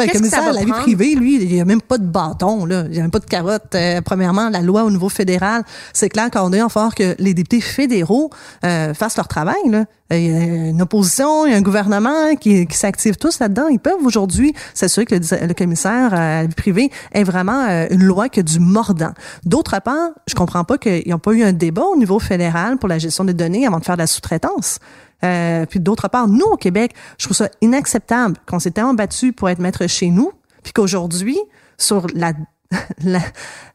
Ben, 0.00 0.08
le 0.12 0.18
commissaire 0.18 0.48
à 0.48 0.52
la 0.52 0.64
vie 0.64 0.72
privée, 0.72 1.14
lui, 1.14 1.42
il 1.42 1.52
n'y 1.52 1.60
a 1.60 1.64
même 1.64 1.80
pas 1.82 1.98
de 1.98 2.06
bâton, 2.06 2.64
là. 2.64 2.84
Il 2.86 2.92
n'y 2.92 2.98
a 2.98 3.02
même 3.02 3.10
pas 3.10 3.18
de 3.18 3.24
carotte. 3.26 3.74
Euh, 3.74 4.00
premièrement, 4.00 4.48
la 4.48 4.60
loi 4.60 4.84
au 4.84 4.90
niveau 4.90 5.08
fédéral, 5.08 5.62
c'est 5.92 6.08
clair 6.08 6.30
qu'on 6.30 6.52
est 6.52 6.62
en 6.62 6.68
fort 6.68 6.94
que 6.94 7.14
les 7.18 7.34
députés 7.34 7.60
fédéraux 7.60 8.30
euh, 8.64 8.94
fassent 8.94 9.16
leur 9.16 9.28
travail, 9.28 9.60
là. 9.66 9.84
Euh, 10.12 10.18
Il 10.18 10.26
y 10.26 10.34
a 10.34 10.68
une 10.70 10.82
opposition, 10.82 11.46
il 11.46 11.52
y 11.52 11.54
a 11.54 11.56
un 11.56 11.62
gouvernement 11.62 12.34
qui, 12.40 12.66
qui 12.66 12.76
s'active 12.76 13.16
tous 13.16 13.38
là-dedans. 13.38 13.68
Ils 13.68 13.78
peuvent 13.78 14.04
aujourd'hui 14.04 14.54
s'assurer 14.74 15.06
que 15.06 15.14
le, 15.14 15.46
le 15.46 15.54
commissaire 15.54 16.12
à 16.12 16.42
la 16.42 16.46
vie 16.46 16.54
privée 16.54 16.90
ait 17.12 17.22
vraiment 17.22 17.66
euh, 17.68 17.86
une 17.90 18.02
loi 18.02 18.28
qui 18.28 18.40
a 18.40 18.42
du 18.42 18.58
mordant. 18.58 19.12
D'autre 19.44 19.80
part, 19.80 20.10
je 20.26 20.34
comprends 20.34 20.64
pas 20.64 20.78
qu'ils 20.78 21.08
n'ont 21.08 21.18
pas 21.18 21.32
eu 21.32 21.42
un 21.44 21.52
débat 21.52 21.84
au 21.84 21.96
niveau 21.96 22.18
fédéral 22.18 22.76
pour 22.78 22.88
la 22.88 22.98
gestion 22.98 23.24
des 23.24 23.34
données 23.34 23.66
avant 23.66 23.78
de 23.78 23.84
faire 23.84 23.96
de 23.96 24.02
la 24.02 24.06
sous-traitance. 24.08 24.78
Euh, 25.24 25.66
puis 25.66 25.80
d'autre 25.80 26.08
part, 26.08 26.28
nous 26.28 26.46
au 26.46 26.56
Québec, 26.56 26.94
je 27.18 27.26
trouve 27.26 27.36
ça 27.36 27.48
inacceptable 27.60 28.36
qu'on 28.46 28.58
s'est 28.58 28.70
tellement 28.70 28.94
battu 28.94 29.32
pour 29.32 29.48
être 29.48 29.58
maître 29.58 29.86
chez 29.86 30.10
nous, 30.10 30.32
puis 30.62 30.72
qu'aujourd'hui, 30.72 31.38
sur 31.78 32.06
la, 32.14 32.32
la, 33.02 33.20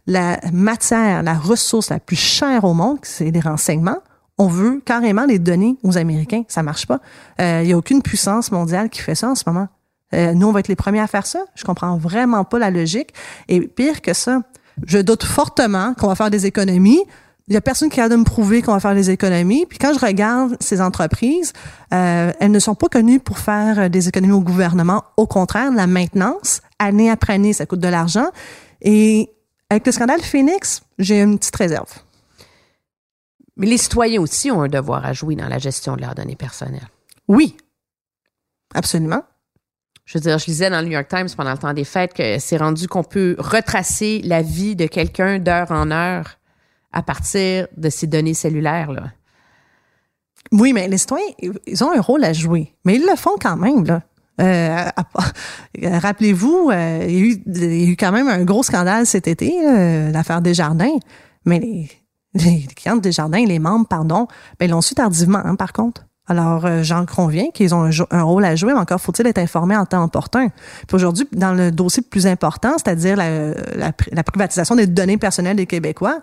la 0.07 0.39
matière, 0.51 1.23
la 1.23 1.33
ressource 1.33 1.89
la 1.89 1.99
plus 1.99 2.15
chère 2.15 2.63
au 2.63 2.73
monde, 2.73 2.99
c'est 3.03 3.31
les 3.31 3.39
renseignements, 3.39 3.99
on 4.37 4.47
veut 4.47 4.81
carrément 4.83 5.25
les 5.25 5.39
donner 5.39 5.77
aux 5.83 5.97
Américains. 5.97 6.43
Ça 6.49 6.61
marche 6.61 6.87
pas. 6.87 6.99
Il 7.39 7.67
y 7.67 7.71
a 7.71 7.77
aucune 7.77 8.01
puissance 8.01 8.51
mondiale 8.51 8.89
qui 8.89 8.99
fait 8.99 9.15
ça 9.15 9.29
en 9.29 9.35
ce 9.35 9.43
moment. 9.47 9.69
Euh, 10.13 10.33
nous, 10.33 10.47
on 10.47 10.51
va 10.51 10.59
être 10.59 10.67
les 10.67 10.75
premiers 10.75 11.01
à 11.01 11.07
faire 11.07 11.25
ça. 11.25 11.39
Je 11.55 11.63
comprends 11.63 11.97
vraiment 11.97 12.43
pas 12.43 12.59
la 12.59 12.71
logique. 12.71 13.13
Et 13.47 13.61
pire 13.61 14.01
que 14.01 14.13
ça, 14.13 14.41
je 14.85 14.99
doute 14.99 15.23
fortement 15.23 15.93
qu'on 15.93 16.07
va 16.07 16.15
faire 16.15 16.29
des 16.29 16.45
économies. 16.45 17.01
Il 17.47 17.53
y 17.53 17.57
a 17.57 17.61
personne 17.61 17.89
qui 17.89 18.01
a 18.01 18.09
de 18.09 18.15
me 18.15 18.23
prouver 18.23 18.63
qu'on 18.63 18.73
va 18.73 18.79
faire 18.79 18.95
des 18.95 19.11
économies. 19.11 19.67
Puis 19.67 19.77
quand 19.77 19.93
je 19.93 20.03
regarde 20.03 20.57
ces 20.59 20.81
entreprises, 20.81 21.53
euh, 21.93 22.31
elles 22.39 22.51
ne 22.51 22.59
sont 22.59 22.73
pas 22.73 22.87
connues 22.87 23.19
pour 23.19 23.37
faire 23.37 23.79
euh, 23.79 23.89
des 23.89 24.07
économies 24.07 24.33
au 24.33 24.41
gouvernement. 24.41 25.03
Au 25.15 25.27
contraire, 25.27 25.71
la 25.71 25.85
maintenance, 25.85 26.61
année 26.79 27.09
après 27.09 27.33
année, 27.33 27.53
ça 27.53 27.67
coûte 27.67 27.81
de 27.81 27.87
l'argent. 27.87 28.27
Et 28.81 29.29
avec 29.69 29.85
le 29.85 29.91
scandale 29.91 30.21
Phoenix, 30.21 30.81
j'ai 30.97 31.21
une 31.21 31.37
petite 31.37 31.55
réserve. 31.55 31.91
Mais 33.57 33.67
les 33.67 33.77
citoyens 33.77 34.21
aussi 34.21 34.49
ont 34.49 34.63
un 34.63 34.67
devoir 34.67 35.05
à 35.05 35.13
jouer 35.13 35.35
dans 35.35 35.47
la 35.47 35.59
gestion 35.59 35.95
de 35.95 36.01
leurs 36.01 36.15
données 36.15 36.35
personnelles. 36.35 36.89
Oui, 37.27 37.55
absolument. 38.73 39.23
Je 40.05 40.17
veux 40.17 40.21
dire, 40.21 40.37
je 40.39 40.45
lisais 40.47 40.69
dans 40.71 40.81
le 40.81 40.85
New 40.85 40.93
York 40.93 41.07
Times 41.07 41.29
pendant 41.37 41.51
le 41.51 41.57
temps 41.57 41.73
des 41.73 41.83
fêtes 41.83 42.13
que 42.13 42.39
c'est 42.39 42.57
rendu 42.57 42.87
qu'on 42.87 43.03
peut 43.03 43.35
retracer 43.37 44.21
la 44.23 44.41
vie 44.41 44.75
de 44.75 44.87
quelqu'un 44.87 45.39
d'heure 45.39 45.71
en 45.71 45.91
heure 45.91 46.37
à 46.95 47.03
partir 47.03 47.67
de 47.77 47.89
ses 47.89 48.07
données 48.07 48.33
cellulaires. 48.33 48.91
Là. 48.91 49.03
Oui, 50.51 50.73
mais 50.73 50.87
les 50.87 50.97
citoyens, 50.97 51.25
ils 51.67 51.83
ont 51.83 51.91
un 51.91 52.01
rôle 52.01 52.23
à 52.23 52.33
jouer. 52.33 52.73
Mais 52.85 52.95
ils 52.95 53.05
le 53.05 53.15
font 53.15 53.35
quand 53.39 53.57
même, 53.57 53.85
là. 53.85 54.01
Euh, 54.41 54.89
à- 54.95 55.99
Rappelez-vous, 55.99 56.69
euh, 56.71 57.05
il, 57.07 57.13
y 57.45 57.85
a 57.85 57.89
eu, 57.89 57.95
quand 57.95 58.11
même 58.11 58.27
un 58.27 58.43
gros 58.43 58.63
scandale 58.63 59.05
cet 59.05 59.27
été, 59.27 59.53
euh, 59.65 60.11
l'affaire 60.11 60.41
Desjardins. 60.41 60.97
Mais 61.45 61.59
les, 62.33 62.65
clients 62.75 62.97
de 62.97 63.01
Desjardins, 63.01 63.45
les 63.45 63.59
membres, 63.59 63.87
pardon, 63.87 64.27
ben, 64.59 64.65
ils 64.65 64.71
l'ont 64.71 64.81
su 64.81 64.95
tardivement, 64.95 65.41
hein, 65.43 65.55
par 65.55 65.73
contre. 65.73 66.05
Alors, 66.27 66.65
euh, 66.65 66.81
j'en 66.81 67.05
conviens 67.05 67.45
qu'ils 67.53 67.75
ont 67.75 67.89
un, 68.09 68.23
rôle 68.23 68.45
à 68.45 68.55
jouer, 68.55 68.73
mais 68.73 68.79
encore 68.79 68.99
faut-il 68.99 69.27
être 69.27 69.37
informé 69.37 69.77
en 69.77 69.85
temps 69.85 70.03
opportun. 70.03 70.49
Puis 70.87 70.95
aujourd'hui, 70.95 71.27
dans 71.31 71.53
le 71.53 71.71
dossier 71.71 72.01
le 72.03 72.09
plus 72.09 72.25
important, 72.25 72.73
c'est-à-dire 72.77 73.15
la 73.15 74.23
privatisation 74.23 74.75
des 74.75 74.87
données 74.87 75.17
personnelles 75.17 75.57
des 75.57 75.67
Québécois, 75.67 76.21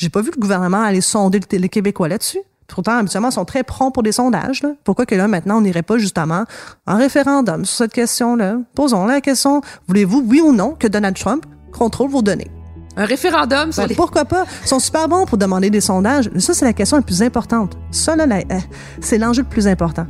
j'ai 0.00 0.08
pas 0.08 0.22
vu 0.22 0.30
le 0.34 0.40
gouvernement 0.40 0.82
aller 0.82 1.00
sonder 1.00 1.40
le- 1.40 1.58
les 1.58 1.68
Québécois 1.68 2.08
là-dessus. 2.08 2.40
Pourtant, 2.68 2.98
habituellement, 2.98 3.28
ils 3.30 3.32
sont 3.32 3.44
très 3.44 3.64
prompts 3.64 3.92
pour 3.92 4.02
des 4.04 4.12
sondages. 4.12 4.62
Là. 4.62 4.70
Pourquoi 4.84 5.04
que 5.04 5.14
là, 5.16 5.26
maintenant, 5.28 5.58
on 5.58 5.60
n'irait 5.60 5.82
pas 5.82 5.98
justement 5.98 6.44
en 6.86 6.96
référendum 6.96 7.64
sur 7.64 7.76
cette 7.78 7.92
question-là? 7.92 8.58
Posons 8.76 9.06
la 9.06 9.20
question, 9.20 9.60
voulez-vous, 9.88 10.24
oui 10.26 10.40
ou 10.40 10.52
non, 10.52 10.76
que 10.78 10.86
Donald 10.86 11.16
Trump 11.18 11.44
contrôle 11.72 12.10
vos 12.10 12.22
données? 12.22 12.50
Un 12.96 13.04
référendum 13.04 13.72
sur 13.72 13.82
Ben, 13.82 13.88
les... 13.88 13.94
Pourquoi 13.94 14.24
pas? 14.24 14.44
Ils 14.62 14.68
sont 14.68 14.78
super 14.78 15.08
bons 15.08 15.26
pour 15.26 15.36
demander 15.36 15.68
des 15.70 15.80
sondages. 15.80 16.30
Ça, 16.38 16.54
c'est 16.54 16.64
la 16.64 16.72
question 16.72 16.96
la 16.96 17.02
plus 17.02 17.22
importante. 17.22 17.76
Ça, 17.90 18.14
là, 18.16 18.24
la- 18.26 18.36
euh, 18.38 18.58
c'est 19.00 19.18
l'enjeu 19.18 19.42
le 19.42 19.48
plus 19.48 19.66
important. 19.68 20.06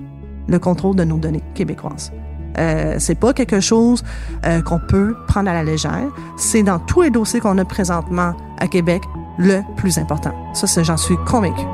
Le 0.49 0.59
contrôle 0.59 0.97
de 0.97 1.05
nos 1.05 1.17
données 1.17 1.43
québécoises. 1.55 2.13
Euh, 2.59 2.97
c'est 2.99 3.15
pas 3.15 3.33
quelque 3.33 3.61
chose 3.61 4.03
euh, 4.45 4.61
qu'on 4.61 4.81
peut 4.81 5.15
prendre 5.29 5.49
à 5.49 5.55
la 5.55 5.63
légère. 5.63 6.09
C'est 6.37 6.63
dans 6.63 6.79
tous 6.79 7.03
les 7.03 7.11
dossiers 7.11 7.41
qu'on 7.41 7.57
a 7.59 7.65
présentement 7.65 8.35
à 8.59 8.67
Québec 8.67 9.03
le 9.41 9.63
plus 9.77 9.99
important. 9.99 10.33
Ça, 10.55 10.67
c'est- 10.67 10.85
j'en 10.85 10.97
suis 10.97 11.17
convaincu. 11.27 11.65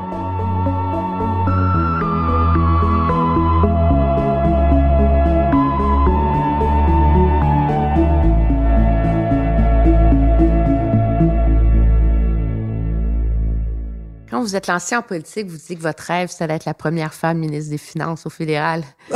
Quand 14.29 14.41
vous 14.41 14.55
êtes 14.57 14.67
lancé 14.67 14.95
en 14.95 15.01
politique, 15.01 15.47
vous 15.47 15.55
dites 15.57 15.77
que 15.77 15.83
votre 15.83 16.03
rêve, 16.03 16.29
c'est 16.35 16.47
d'être 16.47 16.65
la 16.65 16.73
première 16.73 17.13
femme 17.13 17.37
ministre 17.37 17.69
des 17.71 17.77
Finances 17.77 18.25
au 18.25 18.29
fédéral. 18.29 18.83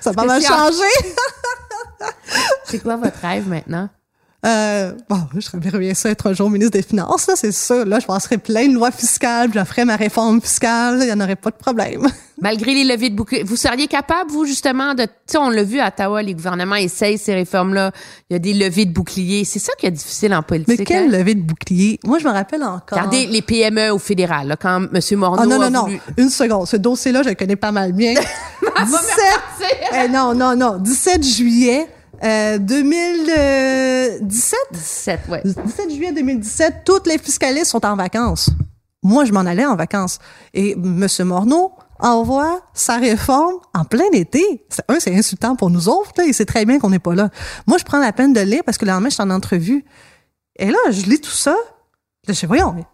Ça 0.00 0.10
a 0.10 0.12
pas 0.12 0.24
mal 0.24 0.42
changé. 0.42 0.82
C'est 2.64 2.80
quoi 2.80 2.96
votre 2.96 3.18
rêve 3.20 3.48
maintenant? 3.48 3.88
Euh, 4.46 4.92
bon, 5.08 5.18
je 5.34 5.40
serais 5.40 5.58
bien 5.58 5.92
ça 5.92 6.08
être 6.08 6.30
un 6.30 6.32
jour 6.32 6.48
ministre 6.48 6.72
des 6.72 6.82
Finances, 6.82 7.26
là, 7.26 7.34
c'est 7.36 7.52
sûr. 7.52 7.84
Là, 7.84 8.00
je 8.00 8.06
passerais 8.06 8.38
plein 8.38 8.68
de 8.68 8.74
lois 8.74 8.90
fiscales, 8.90 9.50
je 9.54 9.64
ferais 9.64 9.84
ma 9.84 9.96
réforme 9.96 10.40
fiscale, 10.40 10.98
il 11.02 11.06
n'y 11.06 11.12
en 11.12 11.20
aurait 11.20 11.36
pas 11.36 11.50
de 11.50 11.56
problème. 11.56 12.06
Malgré 12.40 12.72
les 12.72 12.84
leviers 12.84 13.10
de 13.10 13.16
bouclier, 13.16 13.42
vous 13.42 13.56
seriez 13.56 13.86
capable, 13.86 14.30
vous, 14.30 14.46
justement, 14.46 14.94
de... 14.94 15.02
Tu 15.02 15.10
sais, 15.26 15.38
on 15.38 15.50
l'a 15.50 15.62
vu 15.62 15.78
à 15.78 15.88
Ottawa, 15.88 16.22
les 16.22 16.32
gouvernements 16.32 16.76
essayent 16.76 17.18
ces 17.18 17.34
réformes-là. 17.34 17.92
Il 18.30 18.32
y 18.32 18.36
a 18.36 18.38
des 18.38 18.54
leviers 18.54 18.86
de 18.86 18.92
bouclier. 18.92 19.44
C'est 19.44 19.58
ça 19.58 19.74
qui 19.78 19.84
est 19.84 19.90
difficile 19.90 20.32
en 20.32 20.42
politique. 20.42 20.78
Mais 20.78 20.84
quel 20.86 21.14
hein? 21.14 21.18
levé 21.18 21.34
de 21.34 21.42
bouclier? 21.42 22.00
Moi, 22.04 22.18
je 22.18 22.26
me 22.26 22.32
rappelle 22.32 22.62
encore. 22.62 22.80
Regardez 22.92 23.26
les 23.26 23.42
PME 23.42 23.90
au 23.90 23.98
fédéral, 23.98 24.48
là, 24.48 24.56
quand 24.56 24.86
M. 24.90 25.18
Morneau 25.18 25.42
Ah 25.42 25.46
non, 25.46 25.60
a 25.60 25.68
non, 25.68 25.86
non. 25.86 25.98
Une 26.16 26.30
seconde. 26.30 26.66
Ce 26.66 26.78
dossier-là, 26.78 27.22
je 27.22 27.28
le 27.28 27.34
connais 27.34 27.56
pas 27.56 27.72
mal 27.72 27.92
bien. 27.92 28.14
17... 28.62 29.00
Eh, 29.92 30.08
non, 30.08 30.34
non, 30.34 30.56
non. 30.56 30.78
17 30.78 31.22
juillet, 31.22 31.88
Euh, 32.22 32.58
2017? 32.58 34.58
17, 34.72 35.20
ouais. 35.28 35.42
17 35.44 35.90
juillet 35.90 36.12
2017, 36.12 36.82
toutes 36.84 37.06
les 37.06 37.18
fiscalistes 37.18 37.70
sont 37.70 37.84
en 37.86 37.96
vacances. 37.96 38.50
Moi, 39.02 39.24
je 39.24 39.32
m'en 39.32 39.40
allais 39.40 39.64
en 39.64 39.76
vacances. 39.76 40.18
Et 40.52 40.72
M. 40.72 41.06
Morneau 41.24 41.72
envoie 41.98 42.60
sa 42.74 42.96
réforme 42.96 43.54
en 43.74 43.84
plein 43.84 44.10
été. 44.12 44.64
C'est- 44.68 44.84
Un, 44.88 45.00
c'est 45.00 45.14
insultant 45.16 45.56
pour 45.56 45.70
nous 45.70 45.88
autres, 45.88 46.12
là, 46.18 46.24
et 46.26 46.32
c'est 46.32 46.44
très 46.46 46.64
bien 46.66 46.78
qu'on 46.78 46.90
n'est 46.90 46.98
pas 46.98 47.14
là. 47.14 47.30
Moi, 47.66 47.78
je 47.78 47.84
prends 47.84 47.98
la 47.98 48.12
peine 48.12 48.32
de 48.32 48.40
le 48.40 48.46
lire 48.46 48.62
parce 48.64 48.76
que 48.78 48.84
le 48.84 48.90
lendemain, 48.92 49.08
je 49.08 49.14
suis 49.14 49.22
en 49.22 49.30
entrevue. 49.30 49.84
Et 50.56 50.70
là, 50.70 50.78
je 50.90 51.02
lis 51.06 51.20
tout 51.20 51.30
ça. 51.30 51.52
Là, 51.52 52.34
je 52.34 52.40
dis, 52.40 52.46
voyons, 52.46 52.72
mais 52.74 52.84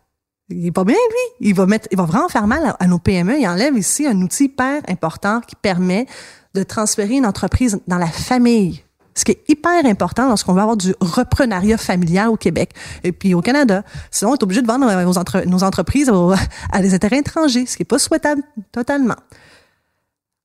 il 0.51 0.67
est 0.67 0.73
pas 0.73 0.85
bien, 0.85 0.95
lui. 0.95 1.49
Il 1.49 1.55
va 1.55 1.67
mettre, 1.67 1.89
il 1.91 1.99
va 1.99 2.05
vraiment 2.05 2.29
faire 2.29 2.47
mal 2.47 2.65
à, 2.65 2.71
à 2.79 2.87
nos 2.87 3.01
PME. 3.01 3.41
Il 3.41 3.49
enlève 3.49 3.77
ici 3.77 4.07
un 4.07 4.21
outil 4.23 4.45
hyper 4.45 4.83
important 4.89 5.41
qui 5.41 5.57
permet 5.57 6.07
de 6.55 6.63
transférer 6.63 7.15
une 7.15 7.27
entreprise 7.27 7.81
dans 7.89 7.99
la 7.99 8.07
famille. 8.07 8.83
Ce 9.17 9.25
qui 9.25 9.33
est 9.33 9.43
hyper 9.49 9.85
important 9.85 10.29
lorsqu'on 10.29 10.53
veut 10.53 10.61
avoir 10.61 10.77
du 10.77 10.95
reprenariat 11.01 11.79
familial 11.79 12.29
au 12.29 12.37
Québec 12.37 12.71
et 13.03 13.11
puis 13.11 13.35
au 13.35 13.41
Canada. 13.41 13.83
Sinon, 14.11 14.33
on 14.33 14.35
est 14.35 14.43
obligé 14.43 14.63
de 14.63 14.67
vendre 14.67 14.87
nos, 14.87 15.19
entre- 15.19 15.45
nos 15.47 15.65
entreprises 15.65 16.13
à 16.73 16.83
des 16.83 16.95
intérêts 16.95 17.19
étrangers, 17.19 17.67
ce 17.67 17.77
qui 17.77 17.83
est 17.83 17.87
pas 17.87 17.99
souhaitable 17.99 18.43
totalement. 18.71 19.17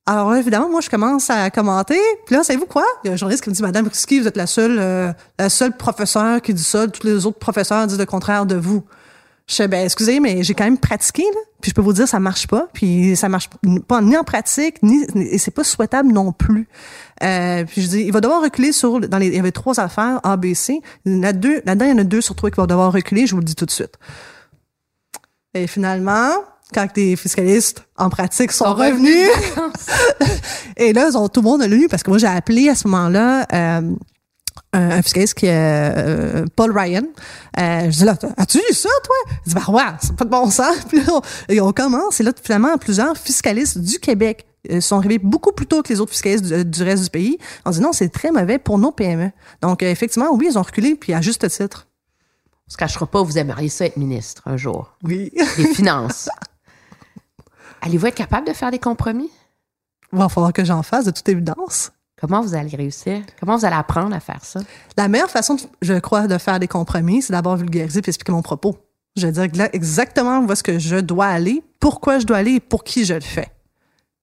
Alors 0.04 0.34
évidemment, 0.34 0.68
moi, 0.68 0.80
je 0.80 0.90
commence 0.90 1.30
à 1.30 1.48
commenter. 1.50 1.98
Puis 2.26 2.34
là, 2.34 2.42
savez-vous 2.42 2.66
quoi? 2.66 2.84
Il 3.04 3.08
y 3.08 3.10
a 3.10 3.14
un 3.14 3.16
journaliste 3.16 3.44
qui 3.44 3.50
me 3.50 3.54
dit, 3.54 3.62
Madame 3.62 3.86
Risky, 3.86 4.18
vous 4.18 4.26
êtes 4.26 4.36
la 4.36 4.48
seule, 4.48 4.78
euh, 4.80 5.12
la 5.38 5.48
seule 5.48 5.76
professeure 5.76 6.42
qui 6.42 6.52
dit 6.54 6.64
ça. 6.64 6.88
Tous 6.88 7.06
les 7.06 7.24
autres 7.24 7.38
professeurs 7.38 7.86
disent 7.86 7.98
le 7.98 8.06
contraire 8.06 8.44
de 8.44 8.56
vous. 8.56 8.82
Je 9.46 9.54
sais, 9.54 9.68
ben, 9.68 9.84
excusez, 9.84 10.18
mais 10.18 10.42
j'ai 10.42 10.54
quand 10.54 10.64
même 10.64 10.78
pratiqué, 10.78 11.22
là. 11.22 11.40
Puis 11.60 11.70
je 11.70 11.74
peux 11.74 11.82
vous 11.82 11.92
dire, 11.92 12.08
ça 12.08 12.18
marche 12.18 12.48
pas. 12.48 12.68
Puis 12.72 13.14
ça 13.14 13.28
marche 13.28 13.48
pas 13.86 14.00
ni 14.00 14.16
en 14.16 14.24
pratique, 14.24 14.82
ni, 14.82 15.04
et 15.14 15.38
c'est 15.38 15.50
pas 15.52 15.62
souhaitable 15.62 16.12
non 16.12 16.32
plus. 16.32 16.68
Euh, 17.22 17.64
puis 17.64 17.82
je 17.82 17.88
dis, 17.88 18.00
il 18.02 18.12
va 18.12 18.20
devoir 18.20 18.42
reculer 18.42 18.72
sur, 18.72 19.00
dans 19.00 19.18
les, 19.18 19.28
il 19.28 19.34
y 19.34 19.38
avait 19.38 19.52
trois 19.52 19.78
affaires, 19.80 20.20
A, 20.24 20.36
B, 20.36 20.54
C. 20.54 20.80
Il 21.04 21.16
y 21.16 21.18
en 21.18 21.22
a 21.22 21.32
deux, 21.32 21.62
là-dedans, 21.64 21.84
il 21.86 21.90
y 21.90 21.94
en 21.94 21.98
a 21.98 22.04
deux 22.04 22.20
sur 22.20 22.34
trois 22.34 22.50
qui 22.50 22.56
vont 22.56 22.66
devoir 22.66 22.92
reculer, 22.92 23.26
je 23.26 23.34
vous 23.34 23.40
le 23.40 23.44
dis 23.44 23.54
tout 23.54 23.66
de 23.66 23.70
suite. 23.70 23.96
Et 25.54 25.66
finalement, 25.66 26.30
quand 26.72 26.88
les 26.96 27.16
fiscalistes 27.16 27.84
en 27.96 28.08
pratique 28.08 28.52
sont, 28.52 28.74
revenus, 28.74 29.28
et 30.76 30.92
là, 30.92 31.08
ils 31.10 31.16
ont, 31.16 31.28
tout 31.28 31.40
le 31.40 31.48
monde 31.48 31.62
a 31.62 31.68
lu 31.68 31.88
parce 31.88 32.02
que 32.02 32.10
moi, 32.10 32.18
j'ai 32.18 32.26
appelé 32.26 32.68
à 32.68 32.74
ce 32.74 32.88
moment-là 32.88 33.46
euh, 33.52 33.94
un, 34.72 35.02
fiscaliste 35.02 35.34
qui 35.34 35.46
est 35.46 35.52
euh, 35.52 36.46
Paul 36.56 36.76
Ryan. 36.76 37.02
Euh, 37.58 37.90
je 37.90 37.98
dis 37.98 38.04
là, 38.04 38.16
as-tu 38.36 38.58
lu 38.58 38.74
ça, 38.74 38.88
toi? 39.04 39.16
Il 39.46 39.50
dit, 39.50 39.54
bah 39.54 39.72
ouais, 39.72 39.82
c'est 40.00 40.16
pas 40.16 40.24
de 40.24 40.30
bon 40.30 40.50
sens. 40.50 40.76
Puis 40.88 40.98
là, 40.98 41.12
on, 41.12 41.20
et 41.48 41.60
on 41.60 41.72
commence, 41.72 42.20
et 42.20 42.22
là, 42.22 42.32
finalement, 42.42 42.76
plusieurs 42.78 43.16
fiscalistes 43.16 43.78
du 43.78 43.98
Québec 43.98 44.46
sont 44.80 44.96
arrivés 44.96 45.18
beaucoup 45.18 45.52
plus 45.52 45.66
tôt 45.66 45.82
que 45.82 45.92
les 45.92 46.00
autres 46.00 46.12
fiscalistes 46.12 46.44
du, 46.44 46.64
du 46.64 46.82
reste 46.82 47.04
du 47.04 47.10
pays. 47.10 47.38
On 47.64 47.70
dit 47.70 47.80
non, 47.80 47.92
c'est 47.92 48.08
très 48.08 48.30
mauvais 48.30 48.58
pour 48.58 48.78
nos 48.78 48.92
PME. 48.92 49.30
Donc, 49.60 49.82
euh, 49.82 49.90
effectivement, 49.90 50.30
oui, 50.32 50.48
ils 50.50 50.58
ont 50.58 50.62
reculé, 50.62 50.94
puis 50.94 51.14
à 51.14 51.20
juste 51.20 51.48
titre. 51.48 51.88
On 52.68 52.70
se 52.72 52.76
cachera 52.76 53.06
pas, 53.06 53.22
vous 53.22 53.38
aimeriez 53.38 53.68
ça 53.68 53.86
être 53.86 53.96
ministre 53.96 54.42
un 54.46 54.56
jour. 54.56 54.96
Oui. 55.02 55.32
Des 55.56 55.74
finances. 55.74 56.28
Allez-vous 57.82 58.06
être 58.06 58.14
capable 58.14 58.46
de 58.46 58.52
faire 58.52 58.70
des 58.70 58.78
compromis? 58.78 59.30
Il 60.12 60.18
va 60.18 60.28
falloir 60.28 60.52
que 60.52 60.64
j'en 60.64 60.82
fasse, 60.82 61.04
de 61.06 61.10
toute 61.10 61.28
évidence. 61.28 61.90
Comment 62.20 62.40
vous 62.40 62.54
allez 62.54 62.76
réussir? 62.76 63.22
Comment 63.40 63.56
vous 63.56 63.64
allez 63.64 63.74
apprendre 63.74 64.14
à 64.14 64.20
faire 64.20 64.44
ça? 64.44 64.60
La 64.96 65.08
meilleure 65.08 65.30
façon, 65.30 65.56
je 65.80 65.94
crois, 65.94 66.28
de 66.28 66.38
faire 66.38 66.60
des 66.60 66.68
compromis, 66.68 67.22
c'est 67.22 67.32
d'abord 67.32 67.56
vulgariser 67.56 67.98
et 67.98 68.08
expliquer 68.08 68.30
mon 68.30 68.42
propos. 68.42 68.76
Je 69.16 69.26
vais 69.26 69.32
dire 69.32 69.48
là 69.54 69.68
exactement 69.74 70.38
où 70.40 70.52
est-ce 70.52 70.62
que 70.62 70.78
je 70.78 70.96
dois 70.96 71.26
aller, 71.26 71.64
pourquoi 71.80 72.20
je 72.20 72.26
dois 72.26 72.36
aller 72.36 72.52
et 72.52 72.60
pour 72.60 72.84
qui 72.84 73.04
je 73.04 73.14
le 73.14 73.20
fais. 73.20 73.48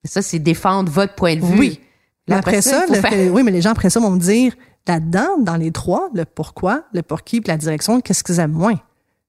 Ça, 0.04 0.22
c'est 0.22 0.40
défendre 0.40 0.92
votre 0.92 1.16
point 1.16 1.36
de 1.36 1.42
vue. 1.46 1.60
Oui. 1.60 1.82
Mais 2.28 2.36
après 2.36 2.62
ça, 2.62 2.86
faut 2.88 3.16
oui, 3.32 3.44
mais 3.44 3.52
les 3.52 3.62
gens 3.62 3.72
après 3.72 3.90
ça 3.90 4.00
vont 4.00 4.12
me 4.12 4.20
dire, 4.20 4.54
là-dedans, 4.88 5.40
dans 5.40 5.56
les 5.56 5.72
trois, 5.72 6.10
le 6.14 6.26
pourquoi, 6.26 6.84
le 6.94 7.02
pour 7.02 7.24
qui, 7.24 7.42
puis 7.42 7.50
la 7.50 7.58
direction, 7.58 8.02
qu'est-ce 8.02 8.24
qu'ils 8.24 8.40
aiment 8.40 8.52
moins? 8.52 8.80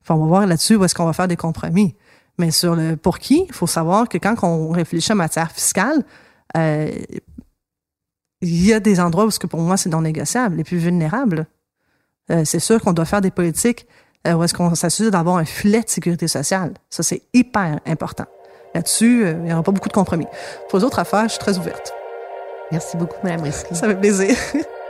Enfin, 0.02 0.14
on 0.14 0.20
va 0.20 0.26
voir 0.26 0.46
là-dessus 0.46 0.76
où 0.76 0.84
est-ce 0.84 0.94
qu'on 0.94 1.06
va 1.06 1.12
faire 1.12 1.28
des 1.28 1.36
compromis. 1.36 1.94
Mais 2.38 2.50
sur 2.50 2.74
le 2.74 2.96
pour 2.96 3.18
qui, 3.18 3.46
il 3.48 3.54
faut 3.54 3.66
savoir 3.66 4.08
que 4.08 4.18
quand 4.18 4.34
on 4.42 4.70
réfléchit 4.70 5.12
en 5.12 5.16
matière 5.16 5.50
fiscale, 5.50 6.04
euh, 6.56 6.90
il 8.40 8.66
y 8.66 8.72
a 8.72 8.80
des 8.80 9.00
endroits 9.00 9.26
où 9.26 9.30
ce 9.30 9.38
que 9.38 9.46
pour 9.46 9.60
moi 9.60 9.76
c'est 9.76 9.90
non 9.90 10.02
négociable, 10.02 10.56
les 10.56 10.64
plus 10.64 10.78
vulnérables. 10.78 11.46
Euh, 12.30 12.42
c'est 12.44 12.60
sûr 12.60 12.80
qu'on 12.80 12.92
doit 12.92 13.04
faire 13.04 13.20
des 13.20 13.30
politiques 13.30 13.86
euh, 14.26 14.34
où 14.34 14.42
est-ce 14.42 14.54
qu'on 14.54 14.74
s'assure 14.74 15.10
d'avoir 15.10 15.36
un 15.36 15.44
filet 15.44 15.82
de 15.82 15.88
sécurité 15.88 16.28
sociale. 16.28 16.74
Ça, 16.90 17.02
c'est 17.02 17.22
hyper 17.32 17.80
important. 17.86 18.26
Là-dessus, 18.74 19.24
euh, 19.24 19.32
il 19.38 19.44
n'y 19.44 19.52
aura 19.52 19.62
pas 19.62 19.72
beaucoup 19.72 19.88
de 19.88 19.94
compromis. 19.94 20.26
Pour 20.68 20.78
les 20.78 20.84
autres 20.84 20.98
affaires, 20.98 21.24
je 21.24 21.30
suis 21.30 21.38
très 21.38 21.58
ouverte. 21.58 21.92
Merci 22.70 22.96
beaucoup, 22.96 23.16
Mme 23.24 23.42
Risky. 23.42 23.74
Ça 23.74 23.88
fait 23.88 23.96
plaisir. 23.96 24.36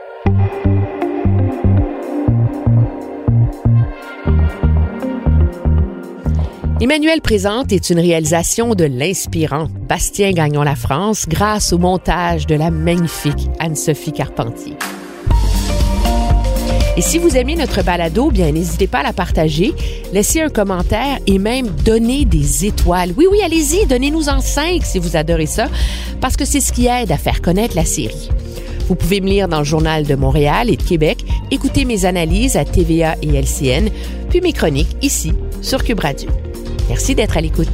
Emmanuel 6.83 7.21
Présente 7.21 7.73
est 7.73 7.91
une 7.91 8.01
réalisation 8.01 8.75
de 8.75 8.85
l'inspirant 8.85 9.67
Bastien 9.87 10.33
Gagnon 10.33 10.63
La 10.63 10.77
France 10.77 11.29
grâce 11.29 11.75
au 11.75 11.79
montage 11.79 12.47
de 12.47 12.55
la 12.55 12.71
magnifique 12.71 13.51
Anne-Sophie 13.59 14.13
Carpentier. 14.13 14.77
Et 17.01 17.03
si 17.03 17.17
vous 17.17 17.35
aimez 17.35 17.57
notre 17.57 17.83
balado, 17.83 18.31
bien 18.31 18.53
n'hésitez 18.53 18.87
pas 18.87 18.99
à 18.99 19.03
la 19.03 19.15
partager, 19.15 19.73
laissez 20.13 20.43
un 20.43 20.51
commentaire 20.51 21.19
et 21.27 21.39
même 21.39 21.69
donner 21.83 22.27
des 22.27 22.67
étoiles. 22.67 23.15
Oui, 23.17 23.25
oui, 23.31 23.39
allez-y, 23.43 23.87
donnez-nous 23.87 24.29
en 24.29 24.43
cinq 24.43 24.85
si 24.85 24.99
vous 24.99 25.17
adorez 25.17 25.47
ça, 25.47 25.69
parce 26.21 26.37
que 26.37 26.45
c'est 26.45 26.61
ce 26.61 26.75
qui 26.75 26.89
aide 26.89 27.11
à 27.11 27.17
faire 27.17 27.41
connaître 27.41 27.75
la 27.75 27.87
série. 27.87 28.29
Vous 28.87 28.97
pouvez 28.97 29.23
me 29.23 29.29
lire 29.29 29.49
dans 29.49 29.61
le 29.61 29.65
Journal 29.65 30.05
de 30.05 30.15
Montréal 30.15 30.69
et 30.69 30.77
de 30.77 30.83
Québec, 30.83 31.25
écouter 31.51 31.87
mes 31.87 32.05
analyses 32.05 32.59
à 32.59 32.67
TVA 32.67 33.17
et 33.23 33.29
LCN, 33.29 33.89
puis 34.29 34.43
mes 34.43 34.53
chroniques 34.53 34.95
ici 35.01 35.33
sur 35.63 35.83
Cube 35.83 36.01
Radio. 36.01 36.29
Merci 36.91 37.15
d'être 37.15 37.39
à 37.39 37.41
l'écoute. 37.41 37.71